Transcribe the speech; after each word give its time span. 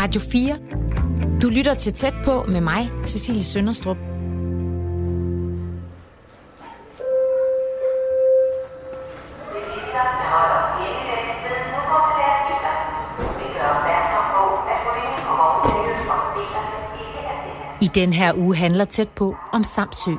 Radio 0.00 0.20
4. 0.20 0.58
Du 1.42 1.48
lytter 1.48 1.74
til 1.74 1.92
tæt 1.92 2.14
på 2.24 2.44
med 2.48 2.60
mig, 2.60 2.90
Cecilie 3.06 3.42
Sønderstrup. 3.42 3.96
I 17.80 17.86
den 17.94 18.12
her 18.12 18.34
uge 18.36 18.56
handler 18.56 18.84
tæt 18.84 19.08
på 19.08 19.36
om 19.52 19.64
Samsø. 19.64 20.10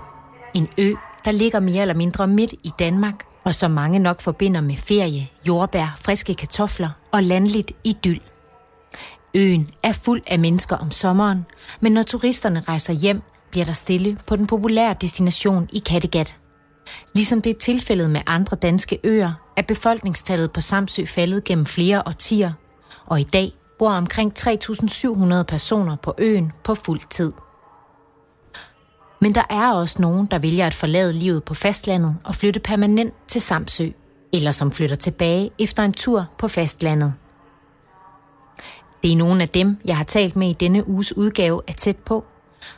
En 0.54 0.68
ø, 0.78 0.94
der 1.26 1.32
ligger 1.32 1.60
mere 1.60 1.82
eller 1.82 1.96
mindre 1.96 2.28
midt 2.28 2.54
i 2.64 2.72
Danmark, 2.80 3.27
og 3.48 3.56
som 3.56 3.72
mange 3.72 4.00
nok 4.00 4.22
forbinder 4.22 4.62
med 4.62 4.78
ferie, 4.78 5.30
jordbær, 5.48 5.98
friske 6.02 6.34
kartofler 6.34 6.90
og 7.12 7.24
landligt 7.24 7.72
idyll. 7.84 8.22
Øen 9.34 9.70
er 9.84 9.92
fuld 9.92 10.22
af 10.28 10.40
mennesker 10.40 10.76
om 10.76 10.92
sommeren, 10.92 11.46
men 11.80 11.92
når 11.92 12.04
turisterne 12.04 12.64
rejser 12.68 12.94
hjem, 12.94 13.22
bliver 13.52 13.66
der 13.66 13.74
stille 13.74 14.18
på 14.28 14.36
den 14.36 14.48
populære 14.48 14.96
destination 15.02 15.70
i 15.74 15.80
Kattegat. 15.80 16.36
Ligesom 17.14 17.42
det 17.42 17.50
er 17.50 17.60
tilfældet 17.60 18.10
med 18.10 18.22
andre 18.26 18.58
danske 18.58 19.00
øer, 19.04 19.34
er 19.58 19.62
befolkningstallet 19.62 20.52
på 20.52 20.62
Samsø 20.62 21.06
faldet 21.06 21.44
gennem 21.44 21.66
flere 21.66 22.04
årtier, 22.06 22.52
og 23.06 23.20
i 23.20 23.24
dag 23.24 23.52
bor 23.80 23.92
omkring 23.92 24.34
3.700 24.40 25.44
personer 25.44 25.96
på 25.96 26.14
øen 26.18 26.52
på 26.64 26.76
fuld 26.76 27.02
tid. 27.10 27.32
Men 29.22 29.36
der 29.36 29.44
er 29.50 29.72
også 29.72 30.02
nogen, 30.02 30.26
der 30.26 30.40
vælger 30.40 30.68
at 30.68 30.74
forlade 30.74 31.14
livet 31.14 31.44
på 31.44 31.54
fastlandet 31.54 32.18
og 32.24 32.36
flytte 32.36 32.60
permanent 32.60 33.14
til 33.28 33.42
Samsø, 33.42 33.90
eller 34.34 34.52
som 34.52 34.72
flytter 34.72 34.96
tilbage 34.96 35.52
efter 35.60 35.84
en 35.84 35.94
tur 35.94 36.26
på 36.38 36.48
fastlandet. 36.48 37.14
Det 39.04 39.12
er 39.12 39.16
nogle 39.16 39.42
af 39.42 39.50
dem, 39.50 39.78
jeg 39.86 39.98
har 39.98 40.04
talt 40.04 40.36
med 40.36 40.50
i 40.50 40.54
denne 40.54 40.88
uges 40.88 41.18
udgave 41.18 41.62
af 41.68 41.76
Tæt 41.76 41.98
på. 41.98 42.26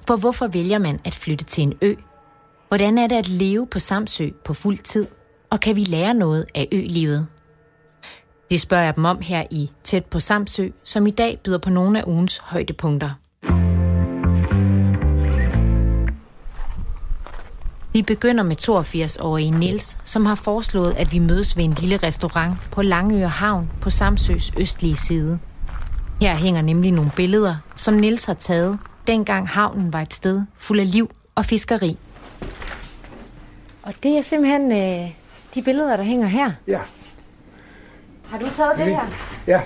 For 0.07 0.15
hvorfor 0.15 0.47
vælger 0.47 0.77
man 0.77 0.99
at 1.03 1.13
flytte 1.13 1.45
til 1.45 1.61
en 1.61 1.73
ø? 1.81 1.95
Hvordan 2.67 2.97
er 2.97 3.07
det 3.07 3.15
at 3.15 3.29
leve 3.29 3.67
på 3.67 3.79
Samsø 3.79 4.29
på 4.45 4.53
fuld 4.53 4.77
tid? 4.77 5.07
Og 5.49 5.59
kan 5.59 5.75
vi 5.75 5.83
lære 5.83 6.13
noget 6.13 6.45
af 6.55 6.67
ølivet? 6.71 7.27
Det 8.51 8.61
spørger 8.61 8.83
jeg 8.83 8.95
dem 8.95 9.05
om 9.05 9.21
her 9.21 9.43
i 9.51 9.71
Tæt 9.83 10.05
på 10.05 10.19
Samsø, 10.19 10.69
som 10.83 11.07
i 11.07 11.11
dag 11.11 11.39
byder 11.43 11.57
på 11.57 11.69
nogle 11.69 11.99
af 11.99 12.03
ugens 12.07 12.37
højdepunkter. 12.37 13.09
Vi 17.93 18.01
begynder 18.01 18.43
med 18.43 18.55
82-årige 18.69 19.51
Nils, 19.51 19.97
som 20.03 20.25
har 20.25 20.35
foreslået, 20.35 20.93
at 20.97 21.11
vi 21.11 21.19
mødes 21.19 21.57
ved 21.57 21.63
en 21.63 21.73
lille 21.73 21.97
restaurant 21.97 22.53
på 22.71 22.81
Langøre 22.81 23.27
Havn 23.27 23.71
på 23.81 23.89
Samsøs 23.89 24.51
østlige 24.59 24.95
side. 24.95 25.39
Her 26.21 26.35
hænger 26.35 26.61
nemlig 26.61 26.91
nogle 26.91 27.11
billeder, 27.15 27.55
som 27.75 27.93
Nils 27.93 28.25
har 28.25 28.33
taget, 28.33 28.79
dengang 29.07 29.47
havnen 29.47 29.93
var 29.93 30.01
et 30.01 30.13
sted 30.13 30.41
fuld 30.57 30.79
af 30.79 30.91
liv 30.91 31.09
og 31.35 31.45
fiskeri. 31.45 31.97
Og 33.83 33.93
det 34.03 34.17
er 34.17 34.21
simpelthen 34.21 34.71
øh, 34.71 35.11
de 35.55 35.61
billeder, 35.61 35.97
der 35.97 36.03
hænger 36.03 36.27
her. 36.27 36.51
Ja. 36.67 36.79
Har 38.25 38.39
du 38.39 38.45
taget 38.53 38.77
det 38.77 38.85
her? 38.85 39.05
Ja. 39.47 39.61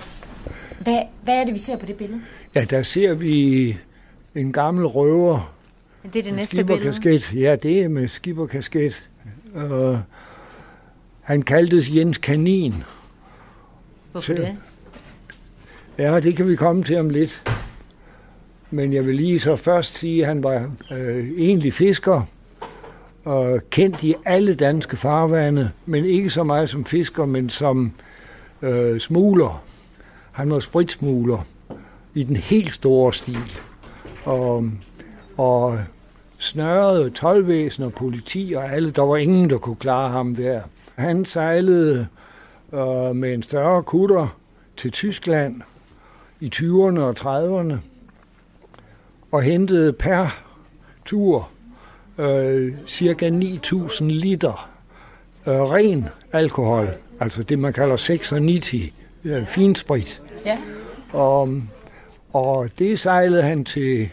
Hvad, 0.79 1.01
hvad 1.23 1.35
er 1.35 1.43
det, 1.43 1.53
vi 1.53 1.59
ser 1.59 1.77
på 1.77 1.85
det 1.85 1.95
billede? 1.95 2.21
Ja, 2.55 2.63
der 2.63 2.83
ser 2.83 3.13
vi 3.13 3.77
en 4.35 4.53
gammel 4.53 4.85
røver. 4.85 5.52
Det 6.03 6.15
er 6.15 6.23
det 6.23 6.33
næste 6.33 6.63
billede. 6.63 6.93
Skipperkasket. 6.93 7.41
Ja, 7.41 7.55
det 7.55 7.79
er 7.79 7.87
med 7.87 8.07
skipperkasket. 8.07 9.09
Uh, 9.55 9.97
han 11.21 11.41
kaldtes 11.41 11.95
Jens 11.95 12.17
Kanin. 12.17 12.83
Hvorfor 14.11 14.33
det? 14.33 14.57
Ja, 15.97 16.19
det 16.19 16.35
kan 16.35 16.47
vi 16.47 16.55
komme 16.55 16.83
til 16.83 16.99
om 16.99 17.09
lidt. 17.09 17.43
Men 18.71 18.93
jeg 18.93 19.05
vil 19.05 19.15
lige 19.15 19.39
så 19.39 19.55
først 19.55 19.97
sige, 19.97 20.21
at 20.21 20.27
han 20.27 20.43
var 20.43 20.71
øh, 20.91 21.29
egentlig 21.37 21.73
fisker 21.73 22.21
og 23.23 23.59
kendt 23.69 24.03
i 24.03 24.15
alle 24.25 24.55
danske 24.55 24.97
farvande, 24.97 25.71
men 25.85 26.05
ikke 26.05 26.29
så 26.29 26.43
meget 26.43 26.69
som 26.69 26.85
fisker, 26.85 27.25
men 27.25 27.49
som 27.49 27.91
øh, 28.61 28.99
smugler. 28.99 29.63
Han 30.31 30.51
var 30.51 30.59
spritsmugler 30.59 31.45
i 32.13 32.23
den 32.23 32.35
helt 32.35 32.73
store 32.73 33.13
stil. 33.13 33.59
Og, 34.23 34.69
og 35.37 35.79
snørrede 36.43 37.09
tolvvæsen 37.09 37.83
og 37.83 37.93
politi 37.93 38.53
og 38.57 38.71
alle. 38.71 38.91
Der 38.91 39.01
var 39.01 39.17
ingen, 39.17 39.49
der 39.49 39.57
kunne 39.57 39.75
klare 39.75 40.09
ham 40.09 40.35
der. 40.35 40.61
Han 40.95 41.25
sejlede 41.25 42.07
øh, 42.73 43.15
med 43.15 43.33
en 43.33 43.43
større 43.43 43.83
kutter 43.83 44.37
til 44.77 44.91
Tyskland 44.91 45.61
i 46.39 46.51
20'erne 46.55 46.99
og 46.99 47.15
30'erne 47.19 47.75
og 49.31 49.41
hentede 49.41 49.93
per 49.93 50.43
tur 51.05 51.49
øh, 52.17 52.73
cirka 52.87 53.29
9.000 53.29 54.03
liter 54.03 54.69
øh, 55.47 55.53
ren 55.53 56.07
alkohol, 56.31 56.89
altså 57.19 57.43
det 57.43 57.59
man 57.59 57.73
kalder 57.73 57.95
96 57.95 58.93
øh, 59.23 59.47
finsprit. 59.47 60.21
Ja. 60.45 60.57
Og, 61.11 61.49
og 62.33 62.69
det 62.79 62.99
sejlede 62.99 63.41
han 63.41 63.65
til 63.65 64.09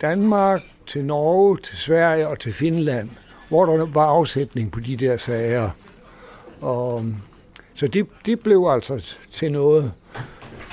Danmark, 0.00 0.62
til 0.88 1.04
Norge, 1.04 1.58
til 1.62 1.76
Sverige 1.76 2.28
og 2.28 2.40
til 2.40 2.52
Finland, 2.52 3.08
hvor 3.48 3.66
der 3.66 3.86
var 3.86 4.06
afsætning 4.06 4.72
på 4.72 4.80
de 4.80 4.96
der 4.96 5.16
sager. 5.16 5.70
Og, 6.60 7.00
øhm, 7.00 7.16
så 7.74 7.88
det, 7.88 8.06
det 8.26 8.40
blev 8.40 8.68
altså 8.70 9.16
til 9.32 9.52
noget. 9.52 9.92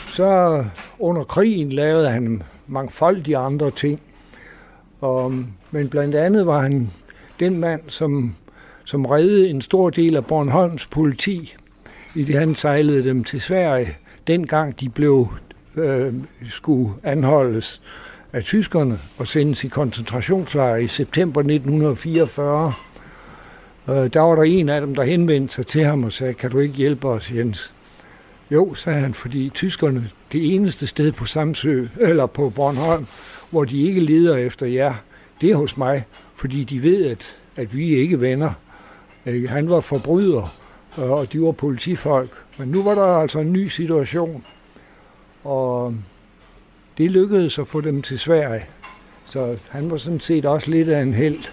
Så 0.08 0.64
under 1.00 1.24
krigen 1.24 1.72
lavede 1.72 2.09
han 2.09 2.44
mangfoldige 2.68 3.38
andre 3.38 3.72
ting. 3.72 4.02
Og, 5.02 5.31
øhm, 5.31 5.48
men 5.72 5.90
blandt 5.90 6.16
andet 6.16 6.46
var 6.46 6.62
han 6.62 6.92
den 7.40 7.59
mand, 7.59 7.82
som, 7.88 8.36
som 8.86 9.06
reddede 9.06 9.50
en 9.50 9.62
stor 9.62 9.90
del 9.90 10.16
af 10.16 10.26
Bornholms 10.26 10.88
politi, 10.88 11.56
i 12.16 12.24
det 12.24 12.36
han 12.36 12.56
sejlede 12.56 13.03
dem 13.03 13.24
til 13.24 13.42
Sverige, 13.42 13.97
dengang 14.28 14.80
de 14.80 14.90
blev 14.90 15.28
øh, 15.76 16.14
skulle 16.50 16.94
anholdes 17.03 17.82
af 18.35 18.44
tyskerne 18.44 19.00
og 19.18 19.28
sendes 19.28 19.63
i 19.63 19.68
koncentrationslejre 19.68 20.84
i 20.84 20.88
september 20.88 21.41
1944. 21.41 22.73
Øh, 23.90 23.96
der 23.96 24.19
var 24.19 24.35
der 24.35 24.44
en 24.44 24.69
af 24.69 24.81
dem, 24.81 24.96
der 24.96 25.03
henvendte 25.03 25.53
sig 25.53 25.68
til 25.68 25.84
ham 25.84 26.03
og 26.03 26.12
sagde, 26.12 26.34
kan 26.34 26.51
du 26.51 26.59
ikke 26.59 26.73
hjælpe 26.75 27.07
os, 27.07 27.31
Jens? 27.31 27.73
Jo, 28.51 28.73
sagde 28.73 29.00
han, 29.00 29.13
fordi 29.13 29.50
tyskerne, 29.50 30.09
det 30.31 30.56
eneste 30.56 30.88
sted 30.88 31.12
på 31.12 31.25
Samsø, 31.25 31.85
eller 32.00 32.25
på 32.25 32.50
Bornholm, 32.50 33.07
hvor 33.50 33.63
de 33.63 33.81
ikke 33.81 34.01
leder 34.01 34.35
efter 34.35 34.66
jer, 34.66 34.94
det 35.41 35.52
er 35.52 35.56
hos 35.56 35.78
mig, 35.78 36.06
fordi 36.35 36.63
de 36.63 36.84
ved, 36.84 37.06
at, 37.06 37.35
at 37.56 37.75
vi 37.75 37.96
ikke 37.96 38.22
venner. 38.22 38.52
Han 39.47 39.69
var 39.69 39.79
forbryder, 39.79 40.56
øh, 40.97 41.12
og 41.12 41.34
de 41.34 41.41
var 41.41 41.52
politifolk. 41.52 42.31
Men 42.57 42.67
nu 42.67 42.84
var 42.84 42.96
der 42.96 43.17
altså 43.17 43.40
en 43.40 43.53
ny 43.53 43.67
situation, 43.67 44.44
og 45.44 45.96
det 46.97 47.11
lykkedes 47.11 47.59
at 47.59 47.67
få 47.67 47.81
dem 47.81 48.01
til 48.01 48.19
Sverige. 48.19 48.66
Så 49.25 49.57
han 49.69 49.91
var 49.91 49.97
sådan 49.97 50.19
set 50.19 50.45
også 50.45 50.72
lidt 50.72 50.89
af 50.89 51.01
en 51.01 51.13
held. 51.13 51.51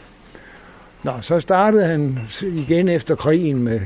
Nå, 1.02 1.12
så 1.20 1.40
startede 1.40 1.86
han 1.86 2.18
igen 2.42 2.88
efter 2.88 3.14
krigen 3.14 3.62
med, 3.62 3.80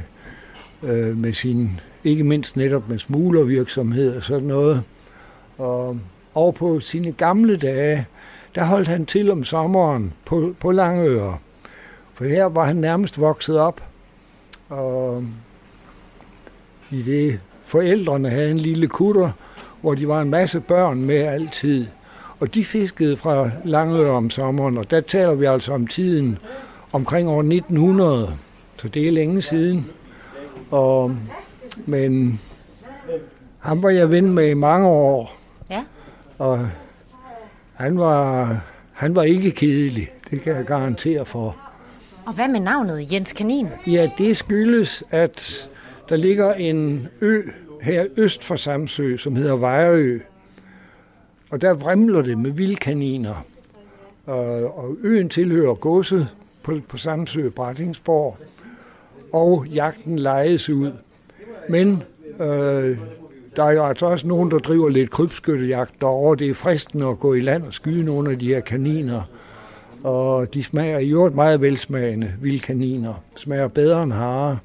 øh, 0.82 1.16
med 1.16 1.32
sin 1.32 1.80
ikke 2.04 2.24
mindst 2.24 2.56
netop 2.56 2.88
med 2.88 2.98
smuglervirksomhed 2.98 4.16
og 4.16 4.22
sådan 4.22 4.48
noget. 4.48 4.82
Og 5.58 5.98
og 6.36 6.54
på 6.54 6.80
sine 6.80 7.12
gamle 7.12 7.56
dage, 7.56 8.06
der 8.54 8.64
holdt 8.64 8.88
han 8.88 9.06
til 9.06 9.30
om 9.30 9.44
sommeren 9.44 10.12
på, 10.24 10.54
på 10.60 10.70
Langøre. 10.70 11.38
For 12.14 12.24
her 12.24 12.44
var 12.44 12.64
han 12.64 12.76
nærmest 12.76 13.20
vokset 13.20 13.58
op. 13.58 13.84
Og 14.68 15.24
i 16.90 17.02
det 17.02 17.40
forældrene 17.64 18.30
havde 18.30 18.50
en 18.50 18.58
lille 18.58 18.86
kutter, 18.86 19.30
hvor 19.86 19.94
de 19.94 20.08
var 20.08 20.20
en 20.20 20.30
masse 20.30 20.60
børn 20.60 21.04
med 21.04 21.16
altid. 21.16 21.86
Og 22.40 22.54
de 22.54 22.64
fiskede 22.64 23.16
fra 23.16 23.50
Langøre 23.64 24.10
om 24.10 24.30
sommeren, 24.30 24.78
og 24.78 24.90
der 24.90 25.00
taler 25.00 25.34
vi 25.34 25.44
altså 25.44 25.72
om 25.72 25.86
tiden 25.86 26.38
omkring 26.92 27.28
år 27.28 27.38
1900. 27.38 28.34
Så 28.76 28.88
det 28.88 29.08
er 29.08 29.12
længe 29.12 29.42
siden. 29.42 29.86
Og 30.70 31.16
men 31.84 32.40
ham 33.58 33.82
var 33.82 33.90
jeg 33.90 34.10
ven 34.10 34.32
med 34.32 34.48
i 34.48 34.54
mange 34.54 34.88
år. 34.88 35.36
Ja. 35.70 35.84
Og 36.38 36.68
han 37.74 37.98
var, 37.98 38.58
han 38.92 39.16
var 39.16 39.22
ikke 39.22 39.50
kedelig, 39.50 40.08
det 40.30 40.40
kan 40.40 40.56
jeg 40.56 40.64
garantere 40.64 41.24
for. 41.24 41.56
Og 42.24 42.32
hvad 42.32 42.48
med 42.48 42.60
navnet 42.60 43.12
Jens 43.12 43.32
Kanin? 43.32 43.68
Ja, 43.86 44.10
det 44.18 44.36
skyldes, 44.36 45.04
at 45.10 45.70
der 46.08 46.16
ligger 46.16 46.54
en 46.54 47.08
ø 47.20 47.42
her 47.86 48.06
øst 48.16 48.44
for 48.44 48.56
Samsø, 48.56 49.16
som 49.16 49.36
hedder 49.36 49.56
Vejrø. 49.56 50.18
Og 51.50 51.60
der 51.60 51.74
vrimler 51.74 52.22
det 52.22 52.38
med 52.38 52.50
vildkaniner. 52.50 53.44
Og, 54.26 54.78
og 54.78 54.96
øen 55.02 55.28
tilhører 55.28 55.74
godset 55.74 56.28
på, 56.62 56.80
på 56.88 56.96
Samsø, 56.96 57.48
Brattingsborg. 57.48 58.36
Og 59.32 59.66
jagten 59.66 60.18
lejes 60.18 60.70
ud 60.70 60.92
Men 61.68 62.02
øh, 62.40 62.98
der 63.56 63.64
er 63.64 63.72
jo 63.72 63.84
altså 63.84 64.06
også 64.06 64.26
nogen, 64.26 64.50
der 64.50 64.58
driver 64.58 64.88
lidt 64.88 65.10
krybskyttejagt 65.10 66.00
derovre. 66.00 66.36
Det 66.36 66.50
er 66.50 66.54
fristende 66.54 67.06
at 67.06 67.18
gå 67.18 67.34
i 67.34 67.40
land 67.40 67.62
og 67.62 67.74
skyde 67.74 68.04
nogle 68.04 68.30
af 68.30 68.38
de 68.38 68.46
her 68.46 68.60
kaniner. 68.60 69.22
Og 70.04 70.54
de 70.54 70.62
smager 70.62 70.98
i 70.98 71.10
øvrigt 71.10 71.34
meget 71.34 71.60
velsmagende, 71.60 72.32
vilde 72.40 72.58
kaniner. 72.58 73.14
Smager 73.36 73.68
bedre 73.68 74.02
end 74.02 74.12
hare. 74.12 74.58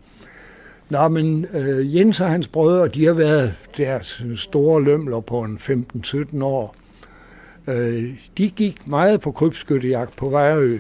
Nå, 0.92 1.08
men 1.08 1.46
øh, 1.54 1.96
Jens 1.96 2.22
og 2.22 2.30
hans 2.30 2.48
brødre, 2.48 2.88
de 2.88 3.06
har 3.06 3.14
været 3.14 3.54
deres 3.78 4.24
store 4.36 4.84
lømler 4.84 5.20
på 5.20 5.42
en 5.42 5.58
15-17 5.58 6.44
år. 6.44 6.76
Øh, 7.68 8.10
de 8.38 8.50
gik 8.50 8.88
meget 8.88 9.22
på 9.22 9.32
krybskyttejagt 9.32 10.16
på 10.16 10.30
Vejrø. 10.30 10.78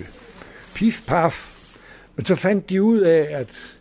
Pif, 0.75 1.01
paf. 1.07 1.53
Men 2.15 2.25
så 2.25 2.35
fandt 2.35 2.69
de 2.69 2.83
ud 2.83 2.99
af, 2.99 3.27
at 3.31 3.77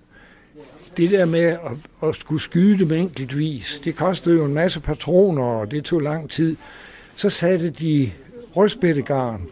det 0.96 1.10
der 1.10 1.24
med 1.24 1.40
at, 1.40 1.58
at 2.02 2.14
skulle 2.14 2.42
skyde 2.42 2.78
dem 2.78 2.92
enkeltvis, 2.92 3.80
det 3.84 3.96
kostede 3.96 4.36
jo 4.36 4.44
en 4.44 4.54
masse 4.54 4.80
patroner, 4.80 5.44
og 5.44 5.70
det 5.70 5.84
tog 5.84 6.00
lang 6.00 6.30
tid. 6.30 6.56
Så 7.16 7.30
satte 7.30 7.70
de 7.70 8.10
rødspættegarn 8.56 9.42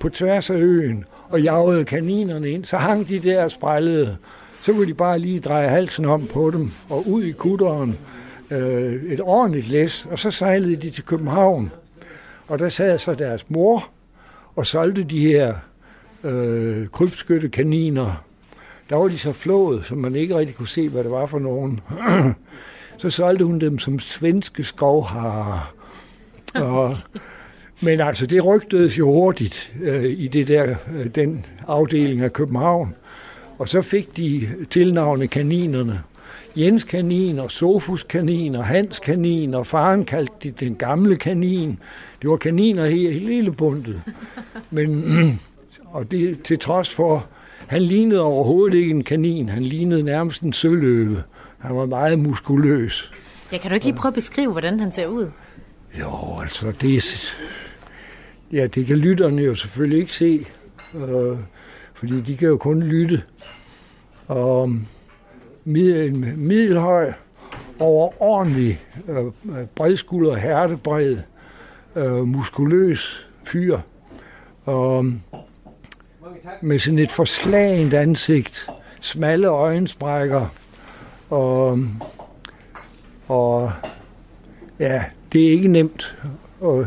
på 0.00 0.08
tværs 0.08 0.50
af 0.50 0.56
øen 0.56 1.04
og 1.28 1.42
jagede 1.42 1.84
kaninerne 1.84 2.50
ind. 2.50 2.64
Så 2.64 2.76
hang 2.76 3.08
de 3.08 3.18
der 3.18 3.44
og 3.44 3.50
sprællede. 3.50 4.16
Så 4.66 4.72
kunne 4.72 4.86
de 4.86 4.94
bare 4.94 5.18
lige 5.18 5.40
dreje 5.40 5.68
halsen 5.68 6.04
om 6.04 6.26
på 6.26 6.50
dem 6.50 6.70
og 6.88 7.08
ud 7.08 7.24
i 7.24 7.32
kutteren 7.32 7.98
øh, 8.50 9.12
et 9.12 9.20
ordentligt 9.20 9.68
læs, 9.68 10.06
og 10.10 10.18
så 10.18 10.30
sejlede 10.30 10.76
de 10.76 10.90
til 10.90 11.04
København. 11.04 11.72
Og 12.48 12.58
der 12.58 12.68
sad 12.68 12.98
så 12.98 13.14
deres 13.14 13.50
mor 13.50 13.88
og 14.56 14.66
solgte 14.66 15.02
de 15.02 15.20
her 15.20 15.54
øh, 16.24 16.88
krybskytte 16.88 17.48
kaniner 17.48 18.24
der 18.90 18.96
var 18.96 19.08
de 19.08 19.18
så 19.18 19.32
flået, 19.32 19.84
så 19.84 19.94
man 19.94 20.16
ikke 20.16 20.38
rigtig 20.38 20.56
kunne 20.56 20.68
se, 20.68 20.88
hvad 20.88 21.04
det 21.04 21.10
var 21.10 21.26
for 21.26 21.38
nogen. 21.38 21.80
så 22.98 23.10
solgte 23.10 23.44
hun 23.44 23.58
dem 23.58 23.78
som 23.78 23.98
svenske 23.98 24.64
skovharer. 24.64 25.74
Og, 26.54 26.96
men 27.80 28.00
altså, 28.00 28.26
det 28.26 28.44
rygtedes 28.44 28.98
jo 28.98 29.06
hurtigt 29.06 29.72
øh, 29.82 30.04
i 30.04 30.28
det 30.28 30.48
der, 30.48 30.76
øh, 30.94 31.06
den 31.06 31.46
afdeling 31.66 32.20
af 32.20 32.32
København. 32.32 32.94
Og 33.58 33.68
så 33.68 33.82
fik 33.82 34.16
de 34.16 34.48
tilnavne 34.70 35.26
kaninerne. 35.26 36.02
Jens 36.56 36.84
kanin 36.84 37.38
og 37.38 37.50
Sofus 37.50 38.02
kanin 38.02 38.54
og 38.54 38.64
Hans 38.64 38.98
kanin 38.98 39.54
og 39.54 39.66
faren 39.66 40.04
kaldte 40.04 40.34
de 40.42 40.50
den 40.50 40.74
gamle 40.74 41.16
kanin. 41.16 41.78
Det 42.22 42.30
var 42.30 42.36
kaniner 42.36 42.86
hele, 42.86 43.12
hele 43.12 43.52
bundet. 43.52 44.02
Men, 44.70 45.04
og 45.94 46.10
det 46.10 46.42
til 46.42 46.58
trods 46.58 46.94
for, 46.94 47.26
han 47.66 47.82
lignede 47.82 48.20
overhovedet 48.20 48.78
ikke 48.78 48.90
en 48.90 49.04
kanin. 49.04 49.48
Han 49.48 49.62
lignede 49.62 50.02
nærmest 50.02 50.42
en 50.42 50.52
søløve. 50.52 51.22
Han 51.58 51.76
var 51.76 51.86
meget 51.86 52.18
muskuløs. 52.18 53.12
Ja, 53.52 53.58
kan 53.58 53.70
du 53.70 53.74
ikke 53.74 53.86
lige 53.86 53.96
prøve 53.96 54.10
at 54.10 54.14
beskrive, 54.14 54.52
hvordan 54.52 54.80
han 54.80 54.92
ser 54.92 55.06
ud? 55.06 55.30
Jo, 56.00 56.40
altså 56.42 56.72
det, 56.80 57.02
ja, 58.52 58.66
det 58.66 58.86
kan 58.86 58.96
lytterne 58.96 59.42
jo 59.42 59.54
selvfølgelig 59.54 59.98
ikke 59.98 60.14
se, 60.14 60.46
øh, 60.94 61.38
fordi 61.96 62.20
de 62.20 62.36
kan 62.36 62.48
jo 62.48 62.56
kun 62.56 62.82
lytte. 62.82 63.22
Og 64.26 64.70
middel, 65.64 66.38
middelhøj, 66.38 67.12
overordentlig 67.78 68.80
øh, 69.08 69.26
øh 69.26 69.66
bredskulder, 69.74 70.34
hertebred, 70.34 71.18
øh, 71.96 72.26
muskuløs 72.26 73.26
fyr. 73.44 73.78
Og 74.64 75.04
med 76.60 76.78
sådan 76.78 76.98
et 76.98 77.10
forslagent 77.10 77.94
ansigt, 77.94 78.68
smalle 79.00 79.48
øjensprækker, 79.48 80.46
og, 81.30 81.78
og 83.28 83.72
ja, 84.78 85.04
det 85.32 85.46
er 85.46 85.50
ikke 85.50 85.68
nemt 85.68 86.18
at, 86.64 86.86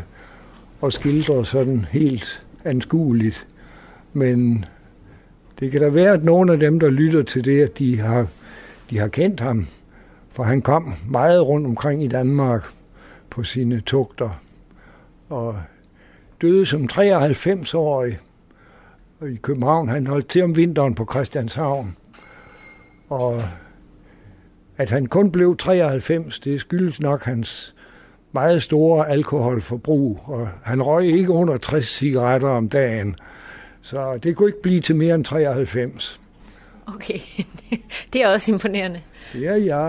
at 0.84 0.94
skildre 0.94 1.46
sådan 1.46 1.86
helt 1.92 2.48
anskueligt, 2.66 3.48
men 4.14 4.66
det 5.60 5.72
kan 5.72 5.82
da 5.82 5.90
være, 5.90 6.14
at 6.14 6.24
nogle 6.24 6.54
af 6.54 6.60
dem, 6.60 6.80
der 6.80 6.90
lytter 6.90 7.24
til 7.24 7.46
det, 7.46 7.62
at 7.64 7.78
de 7.78 8.00
har, 8.00 8.28
de 8.90 9.00
har 9.00 9.08
kendt 9.08 9.40
ham, 9.40 9.68
for 10.32 10.44
han 10.44 10.62
kom 10.62 10.94
meget 11.08 11.48
rundt 11.48 11.68
omkring 11.68 12.04
i 12.04 12.08
Danmark 12.08 12.66
på 13.30 13.44
sine 13.44 13.82
tugter, 13.82 14.42
og 15.30 15.56
døde 16.42 16.66
som 16.66 16.90
93-årig 16.94 18.18
i 19.28 19.36
København. 19.42 19.90
Han 19.90 20.08
holdt 20.08 20.28
til 20.28 20.44
om 20.44 20.56
vinteren 20.56 20.96
på 20.96 21.08
Christianshavn. 21.12 21.96
Og 23.10 23.44
at 24.78 24.90
han 24.90 25.06
kun 25.06 25.32
blev 25.32 25.58
93, 25.58 26.40
det 26.40 26.62
skyldes 26.62 27.00
nok 27.00 27.24
hans 27.24 27.76
meget 28.32 28.64
store 28.64 29.10
alkoholforbrug. 29.10 30.20
Og 30.24 30.50
han 30.64 30.82
røg 30.82 31.06
ikke 31.06 31.32
under 31.32 31.58
60 31.58 31.88
cigaretter 31.88 32.50
om 32.50 32.70
dagen. 32.70 33.16
Så 33.82 34.18
det 34.18 34.36
kunne 34.36 34.50
ikke 34.50 34.62
blive 34.62 34.82
til 34.82 34.96
mere 34.96 35.16
end 35.16 35.26
93. 35.26 36.20
Okay, 36.88 37.20
det 38.14 38.22
er 38.22 38.28
også 38.28 38.52
imponerende. 38.52 39.02
Ja, 39.36 39.56
ja. 39.56 39.88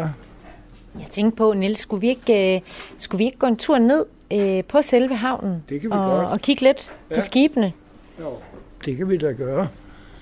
Jeg 0.95 1.07
tænkte 1.11 1.37
på, 1.37 1.53
Niels, 1.53 1.79
skulle 1.79 2.01
vi 2.01 2.09
ikke, 2.09 2.63
uh, 2.67 2.71
skulle 2.99 3.19
vi 3.19 3.25
ikke 3.25 3.39
gå 3.39 3.47
en 3.47 3.57
tur 3.57 3.79
ned 3.79 4.05
uh, 4.35 4.65
på 4.65 4.83
selve 4.83 5.17
havnen? 5.17 5.65
Det 5.69 5.81
kan 5.81 5.91
vi 5.91 5.95
og, 5.95 6.11
godt. 6.11 6.29
Og 6.29 6.41
kigge 6.41 6.63
lidt 6.63 6.91
ja. 7.11 7.15
på 7.15 7.21
skibene? 7.21 7.73
Jo. 8.21 8.37
Det 8.85 8.97
kan 8.97 9.09
vi 9.09 9.17
da 9.17 9.33
gøre. 9.33 9.69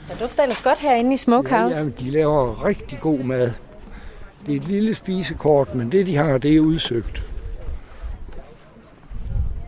Der 0.09 0.15
dufter 0.21 0.43
ellers 0.43 0.63
godt 0.63 0.79
herinde 0.79 1.15
i 1.15 1.17
Smokehouse. 1.17 1.75
Ja, 1.75 1.79
jamen, 1.79 1.95
de 2.01 2.11
laver 2.11 2.65
rigtig 2.65 2.99
god 3.01 3.19
mad. 3.19 3.53
Det 4.47 4.53
er 4.53 4.57
et 4.57 4.69
lille 4.69 4.95
spisekort, 4.95 5.75
men 5.75 5.93
det 5.93 6.07
de 6.07 6.17
har, 6.17 6.39
det 6.39 6.57
er 6.57 6.61
udsøgt. 6.61 7.28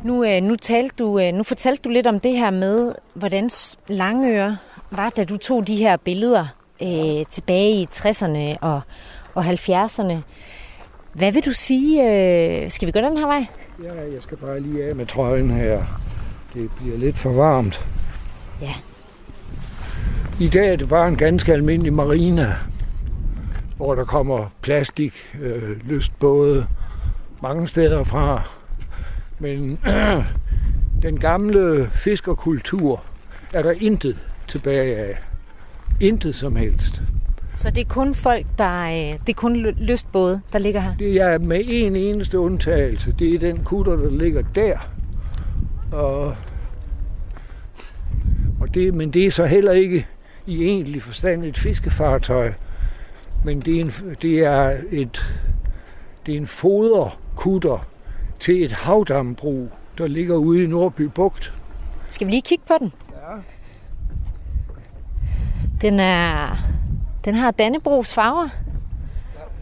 Nu, 0.04 0.24
øh, 0.24 0.42
nu, 0.42 0.56
talte 0.56 0.94
du, 0.98 1.18
øh, 1.18 1.32
nu 1.34 1.42
fortalte 1.42 1.82
du 1.82 1.88
lidt 1.88 2.06
om 2.06 2.20
det 2.20 2.38
her 2.38 2.50
med, 2.50 2.94
hvordan 3.14 3.50
Langøre 3.88 4.56
var, 4.90 5.10
da 5.10 5.24
du 5.24 5.36
tog 5.36 5.66
de 5.66 5.76
her 5.76 5.96
billeder 5.96 6.46
øh, 6.82 7.26
tilbage 7.30 7.72
i 7.72 7.88
60'erne 7.94 8.58
og, 8.60 8.80
og 9.34 9.44
70'erne. 9.50 10.14
Hvad 11.12 11.32
vil 11.32 11.44
du 11.44 11.52
sige? 11.52 12.02
Øh, 12.02 12.70
skal 12.70 12.86
vi 12.86 12.92
gå 12.92 13.00
den 13.00 13.16
her 13.16 13.26
vej? 13.26 13.46
Ja, 13.82 14.12
jeg 14.12 14.22
skal 14.22 14.36
bare 14.36 14.60
lige 14.60 14.84
af 14.84 14.96
med 14.96 15.06
trøjen 15.06 15.50
her. 15.50 15.82
Det 16.54 16.70
bliver 16.80 16.98
lidt 16.98 17.18
for 17.18 17.32
varmt. 17.32 17.86
Ja. 18.62 18.74
I 20.40 20.48
dag 20.48 20.72
er 20.72 20.76
det 20.76 20.88
bare 20.88 21.08
en 21.08 21.16
ganske 21.16 21.52
almindelig 21.52 21.92
marina, 21.92 22.54
hvor 23.76 23.94
der 23.94 24.04
kommer 24.04 24.46
plastik, 24.62 25.12
øh, 25.42 25.76
lyst 25.84 26.12
både 26.18 26.66
mange 27.42 27.68
steder 27.68 28.04
fra. 28.04 28.59
Men 29.40 29.78
den 31.02 31.20
gamle 31.20 31.90
fiskerkultur 31.92 33.04
er 33.52 33.62
der 33.62 33.74
intet 33.80 34.18
tilbage 34.48 34.96
af. 34.96 35.18
Intet 36.00 36.34
som 36.34 36.56
helst. 36.56 37.02
Så 37.54 37.70
det 37.70 37.80
er 37.80 37.88
kun 37.88 38.14
folk, 38.14 38.46
der 38.58 38.82
øh, 38.82 39.18
det 39.26 39.28
er 39.28 39.34
kun 39.34 39.56
lystbåde, 39.56 40.40
der 40.52 40.58
ligger 40.58 40.80
her? 40.80 40.96
Det 40.96 41.20
er 41.20 41.38
med 41.38 41.62
en 41.66 41.96
eneste 41.96 42.38
undtagelse. 42.38 43.14
Det 43.18 43.34
er 43.34 43.38
den 43.38 43.64
kutter, 43.64 43.96
der 43.96 44.10
ligger 44.10 44.42
der. 44.54 44.78
Og 45.92 46.36
og 48.60 48.74
det, 48.74 48.94
men 48.94 49.10
det 49.10 49.26
er 49.26 49.30
så 49.30 49.46
heller 49.46 49.72
ikke 49.72 50.06
i 50.46 50.64
egentlig 50.64 51.02
forstand 51.02 51.44
et 51.44 51.58
fiskefartøj, 51.58 52.52
men 53.44 53.60
det 53.60 53.76
er, 53.76 53.80
en, 53.80 53.92
det 54.22 54.44
er 54.44 54.76
et 54.90 55.34
det 56.26 56.34
er 56.34 56.38
en 56.38 56.46
foderkutter 56.46 57.89
til 58.40 58.64
et 58.64 58.72
havdambrug, 58.72 59.70
der 59.98 60.06
ligger 60.06 60.36
ude 60.36 60.64
i 60.64 60.66
Nordby 60.66 61.00
Bugt. 61.00 61.54
Skal 62.10 62.26
vi 62.26 62.32
lige 62.32 62.42
kigge 62.42 62.64
på 62.68 62.74
den? 62.78 62.92
Ja. 63.10 63.36
Den 65.80 66.00
er 66.00 66.56
den 67.24 67.34
har 67.34 67.50
Dannebrogs 67.50 68.14
farver. 68.14 68.48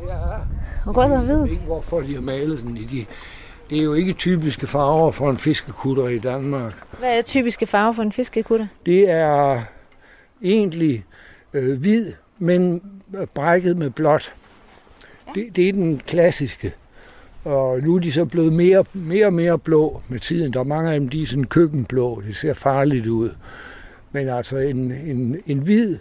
Ja, 0.06 0.14
ja. 0.14 0.38
Rød 0.87 1.12
og 1.12 1.20
hvid. 1.20 1.35
Jeg 1.35 1.42
ved 1.42 1.50
ikke, 1.50 1.62
hvorfor 1.62 2.00
de 2.00 2.14
har 2.14 2.23
malet 2.23 2.62
den 2.62 2.76
i 2.76 2.85
de 2.85 3.06
det 3.70 3.78
er 3.78 3.82
jo 3.82 3.94
ikke 3.94 4.12
typiske 4.12 4.66
farver 4.66 5.11
for 5.11 5.30
en 5.30 5.37
fiskekutter 5.37 6.08
i 6.08 6.18
Danmark. 6.18 6.75
Hvad 6.99 7.18
er 7.18 7.23
typiske 7.23 7.66
farver 7.66 7.92
for 7.92 8.02
en 8.02 8.12
fiskekutter? 8.12 8.66
Det 8.87 9.11
er 9.11 9.62
egentlig 10.42 11.04
øh, 11.52 11.80
hvid, 11.80 12.12
men 12.38 12.82
brækket 13.35 13.76
med 13.76 13.90
blåt. 13.90 14.32
Ja. 15.26 15.32
Det, 15.35 15.56
det 15.56 15.68
er 15.68 15.73
den 15.73 15.99
klassiske. 16.06 16.75
Og 17.45 17.80
nu 17.83 17.95
er 17.95 17.99
de 17.99 18.12
så 18.12 18.25
blevet 18.25 18.52
mere, 18.52 18.85
mere 18.92 19.26
og 19.26 19.33
mere 19.33 19.59
blå 19.59 20.02
med 20.09 20.18
tiden. 20.18 20.52
Der 20.52 20.61
er 20.61 20.64
mange 20.64 20.92
af 20.92 21.00
dem, 21.00 21.09
de 21.09 21.23
er 21.23 21.26
sådan 21.26 21.45
køkkenblå. 21.45 22.23
Det 22.26 22.37
ser 22.37 22.54
farligt 22.54 23.07
ud. 23.07 23.30
Men 24.12 24.28
altså 24.28 24.57
en, 24.57 24.92
en, 24.92 25.37
en 25.47 25.59
hvid, 25.59 25.97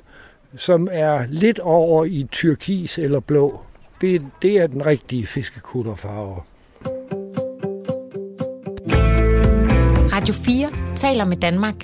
som 0.58 0.88
er 0.92 1.26
lidt 1.30 1.60
over 1.60 2.06
i 2.06 2.28
turkis 2.32 2.98
eller 2.98 3.20
blå, 3.20 3.60
det, 4.02 4.28
det 4.42 4.58
er 4.58 4.68
den 4.68 4.86
rigtige 4.86 5.28
fiskekutterfarve. 5.28 6.36
Radio 10.14 10.34
4 10.34 10.96
taler 10.96 11.26
med 11.26 11.38
Danmark. 11.38 11.76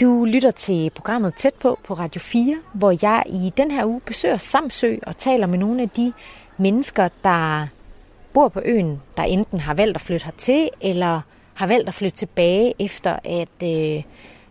Du 0.00 0.24
lytter 0.24 0.50
til 0.50 0.90
programmet 0.94 1.34
Tæt 1.34 1.54
på 1.54 1.78
på 1.84 1.94
Radio 1.94 2.20
4, 2.20 2.56
hvor 2.74 2.94
jeg 3.02 3.22
i 3.26 3.52
den 3.56 3.70
her 3.70 3.84
uge 3.84 4.00
besøger 4.06 4.36
Samsø 4.36 4.96
og 5.02 5.16
taler 5.16 5.46
med 5.46 5.58
nogle 5.58 5.82
af 5.82 5.90
de 5.90 6.12
mennesker, 6.58 7.08
der 7.24 7.66
bor 8.36 8.48
på 8.48 8.60
øen, 8.64 9.02
der 9.16 9.22
enten 9.22 9.60
har 9.60 9.74
valgt 9.74 9.94
at 9.94 10.00
flytte 10.00 10.24
hertil, 10.24 10.70
eller 10.80 11.20
har 11.54 11.66
valgt 11.66 11.88
at 11.88 11.94
flytte 11.94 12.16
tilbage 12.16 12.74
efter 12.78 13.18
at 13.24 13.62
øh, 13.64 14.02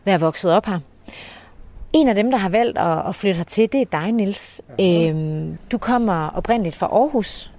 være 0.06 0.20
vokset 0.20 0.52
op 0.52 0.66
her. 0.66 0.80
En 1.94 2.08
af 2.08 2.16
dem, 2.16 2.32
der 2.32 2.38
har 2.38 2.50
valgt 2.50 2.78
at, 2.78 3.08
at 3.08 3.16
flytte 3.16 3.38
hertil, 3.38 3.74
det 3.74 3.82
er 3.82 3.86
dig, 3.86 4.12
Nils. 4.12 4.62
Øhm, 4.82 5.58
du 5.72 5.78
kommer 5.78 6.30
oprindeligt 6.30 6.76
fra 6.76 6.88
Aarhus, 6.88 7.52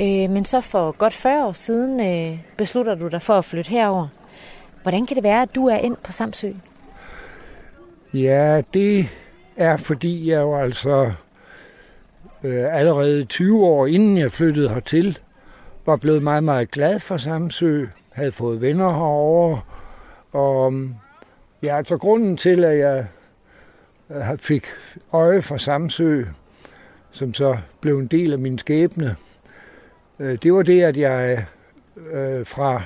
øh, 0.00 0.30
men 0.30 0.44
så 0.44 0.60
for 0.60 0.90
godt 0.90 1.12
40 1.12 1.46
år 1.46 1.52
siden 1.52 2.00
øh, 2.00 2.38
beslutter 2.56 2.94
du 2.94 3.08
dig 3.08 3.22
for 3.22 3.34
at 3.34 3.44
flytte 3.44 3.70
herover. 3.70 4.08
Hvordan 4.82 5.06
kan 5.06 5.14
det 5.14 5.24
være, 5.24 5.42
at 5.42 5.54
du 5.54 5.66
er 5.66 5.76
ind 5.76 5.96
på 5.96 6.12
Samsø? 6.12 6.50
Ja, 8.14 8.62
det 8.74 9.08
er 9.56 9.76
fordi 9.76 10.30
jeg 10.30 10.40
jo 10.40 10.56
altså 10.56 11.12
øh, 12.44 12.78
allerede 12.78 13.24
20 13.24 13.64
år 13.66 13.86
inden 13.86 14.18
jeg 14.18 14.32
flyttede 14.32 14.68
hertil, 14.68 15.18
var 15.86 15.96
blevet 15.96 16.22
meget, 16.22 16.44
meget 16.44 16.70
glad 16.70 16.98
for 16.98 17.16
Samsø, 17.16 17.86
havde 18.10 18.32
fået 18.32 18.60
venner 18.60 18.90
herovre, 18.90 19.60
og 20.32 20.66
øhm, 20.66 20.94
ja, 21.62 21.76
altså 21.76 21.96
grunden 21.96 22.36
til, 22.36 22.64
at 22.64 22.78
jeg 22.78 23.06
øh, 24.10 24.38
fik 24.38 24.64
øje 25.12 25.42
for 25.42 25.56
Samsø, 25.56 26.24
som 27.10 27.34
så 27.34 27.56
blev 27.80 27.98
en 27.98 28.06
del 28.06 28.32
af 28.32 28.38
min 28.38 28.58
skæbne, 28.58 29.16
øh, 30.18 30.38
det 30.42 30.52
var 30.54 30.62
det, 30.62 30.82
at 30.82 30.96
jeg 30.96 31.46
øh, 32.12 32.46
fra 32.46 32.82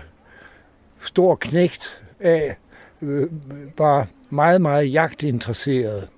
stor 1.01 1.35
knægt 1.35 2.03
af 2.21 2.57
øh, 3.03 3.31
var 3.79 4.07
meget, 4.31 4.61
meget 4.61 4.93
jagtinteresseret. 4.93 6.09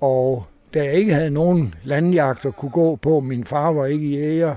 Og 0.00 0.46
da 0.74 0.84
jeg 0.84 0.94
ikke 0.94 1.14
havde 1.14 1.30
nogen 1.30 1.74
landjagt 1.84 2.46
at 2.46 2.56
kunne 2.56 2.70
gå 2.70 2.96
på, 2.96 3.20
min 3.20 3.44
far 3.44 3.72
var 3.72 3.86
ikke 3.86 4.08
jæger, 4.08 4.54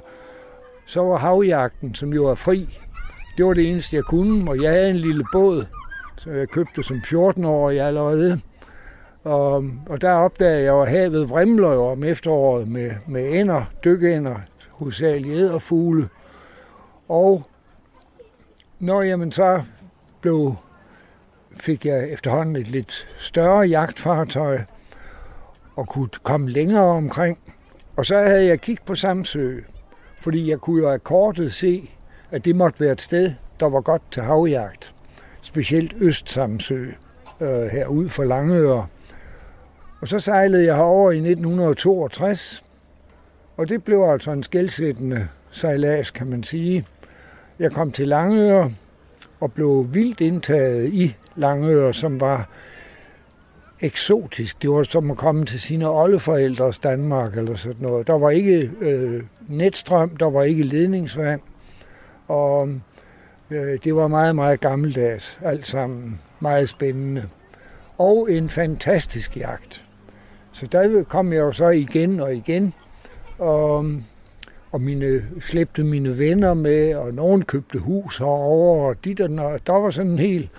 så 0.89 1.03
var 1.03 1.17
havjagten, 1.17 1.95
som 1.95 2.13
jo 2.13 2.23
var 2.23 2.35
fri, 2.35 2.79
det 3.37 3.45
var 3.45 3.53
det 3.53 3.69
eneste, 3.69 3.95
jeg 3.95 4.03
kunne. 4.03 4.51
Og 4.51 4.61
jeg 4.61 4.71
havde 4.71 4.89
en 4.89 4.95
lille 4.95 5.25
båd, 5.31 5.65
så 6.17 6.31
jeg 6.31 6.49
købte 6.49 6.83
som 6.83 6.97
14-årig 6.97 7.81
allerede. 7.81 8.41
Og, 9.23 9.65
og 9.89 10.01
der 10.01 10.11
opdagede 10.11 10.63
jeg, 10.63 10.81
at 10.81 10.89
havet 10.89 11.29
vrimler 11.29 11.73
jo 11.73 11.85
om 11.85 12.03
efteråret 12.03 12.67
med, 12.67 12.91
med 13.07 13.39
ender, 13.39 13.65
dykkeender, 13.83 14.35
hovedsageligt 14.69 15.33
æderfugle. 15.33 16.09
Og 17.07 17.43
når 18.79 19.01
jamen, 19.01 19.31
så 19.31 19.63
blev, 20.21 20.55
fik 21.57 21.85
jeg 21.85 22.09
efterhånden 22.09 22.55
et 22.55 22.67
lidt 22.67 23.07
større 23.19 23.59
jagtfartøj 23.59 24.59
og 25.75 25.87
kunne 25.87 26.09
komme 26.23 26.49
længere 26.49 26.83
omkring. 26.83 27.39
Og 27.95 28.05
så 28.05 28.17
havde 28.17 28.45
jeg 28.45 28.61
kigget 28.61 28.85
på 28.85 28.95
Samsø, 28.95 29.59
fordi 30.19 30.49
jeg 30.49 30.59
kunne 30.59 30.81
jo 30.81 30.89
af 30.89 31.03
kortet 31.03 31.53
se, 31.53 31.91
at 32.31 32.45
det 32.45 32.55
måtte 32.55 32.79
være 32.79 32.91
et 32.91 33.01
sted, 33.01 33.33
der 33.59 33.69
var 33.69 33.81
godt 33.81 34.01
til 34.11 34.23
havjagt. 34.23 34.95
Specielt 35.41 35.93
Østsamsø, 35.99 36.91
øh, 37.41 37.65
herud 37.65 38.09
for 38.09 38.23
Langøre. 38.23 38.87
Og 40.01 40.07
så 40.07 40.19
sejlede 40.19 40.65
jeg 40.65 40.75
herover 40.75 41.11
i 41.11 41.15
1962, 41.15 42.63
og 43.57 43.69
det 43.69 43.83
blev 43.83 44.03
altså 44.03 44.31
en 44.31 44.43
skældsættende 44.43 45.27
sejlads, 45.51 46.11
kan 46.11 46.27
man 46.27 46.43
sige. 46.43 46.85
Jeg 47.59 47.71
kom 47.71 47.91
til 47.91 48.07
Langøre 48.07 48.71
og 49.39 49.53
blev 49.53 49.87
vildt 49.91 50.21
indtaget 50.21 50.93
i 50.93 51.15
Langøre, 51.35 51.93
som 51.93 52.21
var 52.21 52.49
eksotisk. 53.81 54.61
Det 54.61 54.69
var 54.69 54.83
som 54.83 55.11
at 55.11 55.17
komme 55.17 55.45
til 55.45 55.59
sine 55.59 55.89
oldeforældres 55.89 56.79
Danmark 56.79 57.37
eller 57.37 57.55
sådan 57.55 57.81
noget. 57.81 58.07
Der 58.07 58.17
var 58.17 58.29
ikke 58.29 58.71
øh, 58.81 59.23
netstrøm, 59.47 60.17
der 60.17 60.29
var 60.29 60.43
ikke 60.43 60.63
ledningsvand, 60.63 61.41
og 62.27 62.69
øh, 63.51 63.79
det 63.83 63.95
var 63.95 64.07
meget, 64.07 64.35
meget 64.35 64.59
gammeldags 64.59 65.39
alt 65.41 65.67
sammen. 65.67 66.19
Meget 66.39 66.69
spændende. 66.69 67.23
Og 67.97 68.31
en 68.31 68.49
fantastisk 68.49 69.37
jagt. 69.37 69.85
Så 70.51 70.67
der 70.67 71.03
kom 71.03 71.33
jeg 71.33 71.39
jo 71.39 71.51
så 71.51 71.69
igen 71.69 72.19
og 72.19 72.35
igen, 72.35 72.73
og, 73.37 73.85
og 74.71 74.81
mine, 74.81 75.25
slæbte 75.39 75.83
mine 75.83 76.17
venner 76.17 76.53
med, 76.53 76.95
og 76.95 77.13
nogen 77.13 77.45
købte 77.45 77.79
hus 77.79 78.17
herovre, 78.17 78.87
og 78.87 79.05
de 79.05 79.13
der, 79.13 79.57
der 79.67 79.73
var 79.73 79.89
sådan 79.89 80.11
en 80.11 80.19
helt 80.19 80.49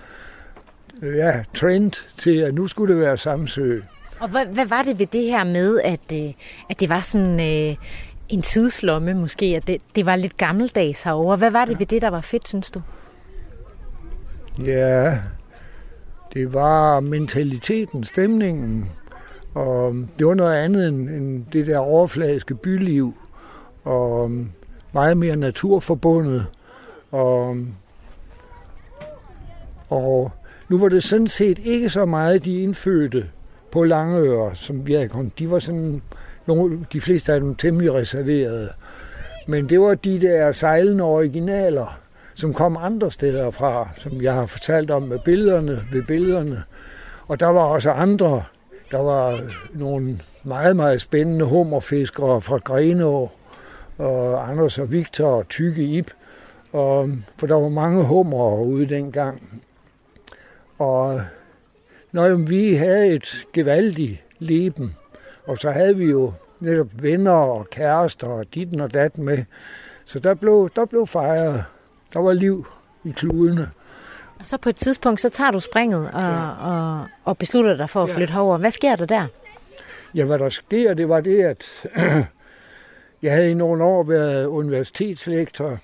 ja, 1.01 1.43
trend 1.53 1.91
til, 2.17 2.37
at 2.37 2.53
nu 2.53 2.67
skulle 2.67 2.93
det 2.93 3.01
være 3.01 3.17
Samsø. 3.17 3.79
Og 4.19 4.29
hvad, 4.29 4.45
hvad 4.45 4.65
var 4.65 4.81
det 4.81 4.99
ved 4.99 5.07
det 5.07 5.23
her 5.23 5.43
med, 5.43 5.79
at, 5.79 6.13
øh, 6.13 6.33
at 6.69 6.79
det 6.79 6.89
var 6.89 7.01
sådan 7.01 7.39
øh, 7.39 7.75
en 8.29 8.41
tidslomme 8.41 9.13
måske, 9.13 9.45
at 9.45 9.67
det, 9.67 9.77
det 9.95 10.05
var 10.05 10.15
lidt 10.15 10.37
gammeldags 10.37 11.03
herovre? 11.03 11.35
Hvad 11.35 11.51
var 11.51 11.65
det 11.65 11.79
ved 11.79 11.85
det, 11.85 12.01
der 12.01 12.09
var 12.09 12.21
fedt, 12.21 12.47
synes 12.47 12.71
du? 12.71 12.81
Ja, 14.65 15.19
det 16.33 16.53
var 16.53 16.99
mentaliteten, 16.99 18.03
stemningen, 18.03 18.89
og 19.53 19.95
det 20.19 20.27
var 20.27 20.33
noget 20.33 20.55
andet 20.55 20.87
end, 20.87 21.09
end 21.09 21.45
det 21.53 21.67
der 21.67 21.77
overfladiske 21.77 22.55
byliv, 22.55 23.13
og 23.83 24.31
meget 24.93 25.17
mere 25.17 25.35
naturforbundet, 25.35 26.45
og, 27.11 27.57
og 29.89 30.31
nu 30.71 30.77
var 30.77 30.89
det 30.89 31.03
sådan 31.03 31.27
set 31.27 31.59
ikke 31.59 31.89
så 31.89 32.05
meget 32.05 32.45
de 32.45 32.61
indfødte 32.61 33.25
på 33.71 33.83
Langeøre, 33.83 34.55
som 34.55 34.87
vi 34.87 34.93
havde 34.93 35.07
kommet. 35.07 35.39
De 35.39 35.51
var 35.51 35.59
sådan, 35.59 36.01
nogle, 36.45 36.85
de 36.93 37.01
fleste 37.01 37.33
af 37.33 37.39
dem 37.39 37.55
temmelig 37.55 37.93
reserverede. 37.93 38.69
Men 39.47 39.69
det 39.69 39.79
var 39.81 39.95
de 39.95 40.21
der 40.21 40.51
sejlende 40.51 41.03
originaler, 41.03 41.99
som 42.35 42.53
kom 42.53 42.77
andre 42.77 43.11
steder 43.11 43.51
fra, 43.51 43.89
som 43.97 44.21
jeg 44.21 44.33
har 44.33 44.45
fortalt 44.45 44.91
om 44.91 45.03
med 45.03 45.19
billederne, 45.25 45.79
ved 45.91 46.03
billederne. 46.03 46.63
Og 47.27 47.39
der 47.39 47.47
var 47.47 47.63
også 47.63 47.91
andre. 47.91 48.43
Der 48.91 48.99
var 48.99 49.39
nogle 49.73 50.19
meget, 50.43 50.75
meget 50.75 51.01
spændende 51.01 51.45
hummerfiskere 51.45 52.41
fra 52.41 52.57
Grenå, 52.57 53.29
og 53.97 54.49
Anders 54.49 54.79
og 54.79 54.91
Victor 54.91 55.27
og 55.27 55.49
Tykke 55.49 55.83
Ip. 55.83 56.11
Og, 56.71 57.09
for 57.37 57.47
der 57.47 57.55
var 57.55 57.69
mange 57.69 58.03
hummer 58.03 58.55
ude 58.55 58.85
dengang. 58.85 59.61
Og 60.81 61.21
når 62.11 62.35
vi 62.35 62.73
havde 62.73 63.07
et 63.07 63.45
gevaldigt 63.53 64.23
leben, 64.39 64.95
og 65.47 65.57
så 65.57 65.71
havde 65.71 65.97
vi 65.97 66.05
jo 66.05 66.33
netop 66.59 66.87
venner 67.01 67.31
og 67.31 67.69
kærester 67.69 68.27
og 68.27 68.45
ditten 68.53 68.81
og 68.81 68.93
dat 68.93 69.17
med. 69.17 69.43
Så 70.05 70.19
der 70.19 70.33
blev, 70.33 70.69
der 70.75 70.85
blev 70.85 71.07
fejret. 71.07 71.63
Der 72.13 72.19
var 72.19 72.33
liv 72.33 72.67
i 73.03 73.11
kludene. 73.11 73.69
Og 74.39 74.45
så 74.45 74.57
på 74.57 74.69
et 74.69 74.75
tidspunkt, 74.75 75.21
så 75.21 75.29
tager 75.29 75.51
du 75.51 75.59
springet 75.59 76.09
og, 76.13 76.21
ja. 76.21 76.49
og, 76.49 77.07
og 77.23 77.37
beslutter 77.37 77.77
dig 77.77 77.89
for 77.89 78.03
at 78.03 78.09
flytte 78.09 78.33
ja. 78.33 78.37
herover. 78.37 78.57
Hvad 78.57 78.71
sker 78.71 78.95
der 78.95 79.05
der? 79.05 79.27
Ja, 80.15 80.25
hvad 80.25 80.39
der 80.39 80.49
sker, 80.49 80.93
det 80.93 81.09
var 81.09 81.21
det, 81.21 81.43
at 81.43 81.65
jeg 83.23 83.33
havde 83.33 83.51
i 83.51 83.53
nogle 83.53 83.83
år 83.83 84.03
været 84.03 84.45
universitetslektor 84.45 85.77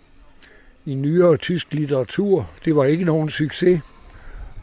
i 0.85 0.93
nyere 0.93 1.37
tysk 1.37 1.73
litteratur. 1.73 2.49
Det 2.65 2.75
var 2.75 2.83
ikke 2.83 3.05
nogen 3.05 3.29
succes 3.29 3.81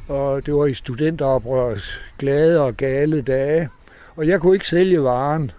og 0.09 0.47
det 0.47 0.55
var 0.55 0.67
i 0.67 0.75
studenteroprørets 0.75 2.01
glade 2.19 2.61
og 2.61 2.77
gale 2.77 3.23
dage. 3.23 3.69
Og 4.17 4.29
jeg 4.29 4.41
kunne 4.41 4.57
ikke 4.57 4.69
sælge 4.69 5.03
varen. 5.03 5.51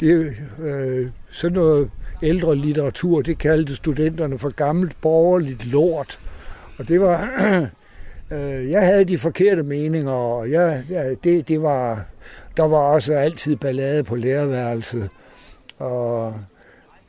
Det, 0.00 0.36
øh, 0.62 1.08
sådan 1.30 1.54
noget 1.54 1.90
ældre 2.22 2.56
litteratur, 2.56 3.22
det 3.22 3.38
kaldte 3.38 3.76
studenterne 3.76 4.38
for 4.38 4.50
gammelt 4.50 4.96
borgerligt 5.02 5.66
lort. 5.66 6.18
Og 6.78 6.88
det 6.88 7.00
var, 7.00 7.28
øh, 8.32 8.70
jeg 8.70 8.86
havde 8.86 9.04
de 9.04 9.18
forkerte 9.18 9.62
meninger, 9.62 10.12
og 10.12 10.50
jeg, 10.50 10.84
ja, 10.90 11.14
det, 11.24 11.48
det 11.48 11.62
var, 11.62 12.04
der 12.56 12.62
var 12.62 12.78
også 12.78 13.14
altid 13.14 13.56
ballade 13.56 14.04
på 14.04 14.16
lærerværelset. 14.16 15.08
Og 15.78 16.34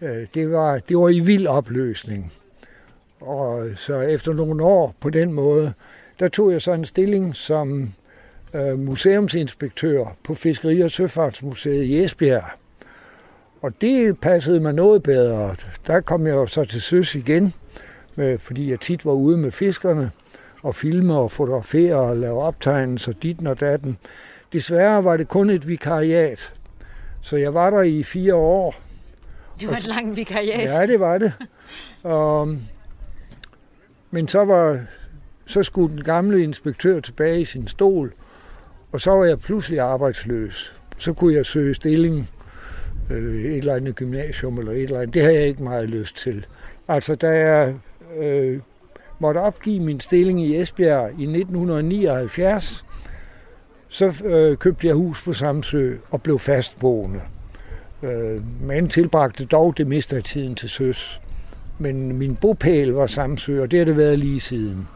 øh, 0.01 0.27
det, 0.33 0.51
var, 0.51 0.77
det 0.77 0.97
var 0.97 1.09
i 1.09 1.19
vild 1.19 1.47
opløsning. 1.47 2.33
Og 3.21 3.69
så 3.75 3.99
efter 3.99 4.33
nogle 4.33 4.63
år 4.63 4.95
på 4.99 5.09
den 5.09 5.33
måde, 5.33 5.73
der 6.23 6.29
tog 6.29 6.51
jeg 6.51 6.61
så 6.61 6.73
en 6.73 6.85
stilling 6.85 7.35
som 7.35 7.93
øh, 8.53 8.79
museumsinspektør 8.79 10.05
på 10.23 10.35
Fiskeri- 10.35 10.81
og 10.83 10.91
Søfartsmuseet 10.91 11.83
i 11.83 12.03
Esbjerg. 12.03 12.43
Og 13.61 13.81
det 13.81 14.19
passede 14.19 14.59
mig 14.59 14.73
noget 14.73 15.03
bedre. 15.03 15.55
Der 15.87 16.01
kom 16.01 16.27
jeg 16.27 16.33
jo 16.33 16.45
så 16.45 16.65
til 16.65 16.81
søs 16.81 17.15
igen, 17.15 17.53
med, 18.15 18.37
fordi 18.37 18.71
jeg 18.71 18.79
tit 18.79 19.05
var 19.05 19.11
ude 19.11 19.37
med 19.37 19.51
fiskerne 19.51 20.11
og 20.61 20.75
filme 20.75 21.15
og 21.15 21.31
fotografere 21.31 21.95
og 21.95 22.17
lave 22.17 22.41
optegnelser 22.41 23.13
dit 23.13 23.47
og 23.47 23.59
datten. 23.59 23.97
Desværre 24.53 25.03
var 25.03 25.17
det 25.17 25.27
kun 25.27 25.49
et 25.49 25.67
vikariat, 25.67 26.53
så 27.21 27.37
jeg 27.37 27.53
var 27.53 27.69
der 27.69 27.81
i 27.81 28.03
fire 28.03 28.35
år. 28.35 28.75
Det 29.59 29.69
var 29.69 29.75
et 29.75 29.87
langt 29.87 30.17
vikariat. 30.17 30.69
Ja, 30.69 30.85
det 30.85 30.99
var 30.99 31.17
det. 31.17 31.33
Og, 32.03 32.57
men 34.11 34.27
så 34.27 34.45
var 34.45 34.79
så 35.45 35.63
skulle 35.63 35.95
den 35.95 36.03
gamle 36.03 36.43
inspektør 36.43 36.99
tilbage 36.99 37.41
i 37.41 37.45
sin 37.45 37.67
stol, 37.67 38.13
og 38.91 39.01
så 39.01 39.11
var 39.11 39.25
jeg 39.25 39.39
pludselig 39.39 39.79
arbejdsløs. 39.79 40.73
Så 40.97 41.13
kunne 41.13 41.33
jeg 41.33 41.45
søge 41.45 41.73
stilling 41.73 42.29
øh, 43.11 43.43
et 43.43 43.57
eller 43.57 43.75
andet 43.75 43.95
gymnasium 43.95 44.57
eller 44.57 44.71
et 44.71 44.83
eller 44.83 44.99
andet. 44.99 45.13
Det 45.13 45.23
har 45.23 45.31
jeg 45.31 45.47
ikke 45.47 45.63
meget 45.63 45.89
lyst 45.89 46.17
til. 46.17 46.45
Altså, 46.87 47.15
da 47.15 47.27
jeg 47.27 47.75
øh, 48.19 48.59
måtte 49.19 49.39
opgive 49.39 49.79
min 49.79 49.99
stilling 49.99 50.41
i 50.41 50.61
Esbjerg 50.61 51.09
i 51.09 51.23
1979, 51.23 52.85
så 53.87 54.23
øh, 54.25 54.57
købte 54.57 54.87
jeg 54.87 54.95
hus 54.95 55.23
på 55.23 55.33
Samsø 55.33 55.95
og 56.11 56.21
blev 56.21 56.39
fastboende. 56.39 57.21
Øh, 58.03 58.41
men 58.61 58.89
tilbragte 58.89 59.45
dog 59.45 59.77
det 59.77 59.87
meste 59.87 60.15
af 60.15 60.23
tiden 60.23 60.55
til 60.55 60.69
søs. 60.69 61.21
Men 61.79 62.17
min 62.17 62.35
bopæl 62.35 62.89
var 62.89 63.07
Samsø, 63.07 63.61
og 63.61 63.71
det 63.71 63.79
har 63.79 63.85
det 63.85 63.97
været 63.97 64.19
lige 64.19 64.39
siden. 64.39 64.87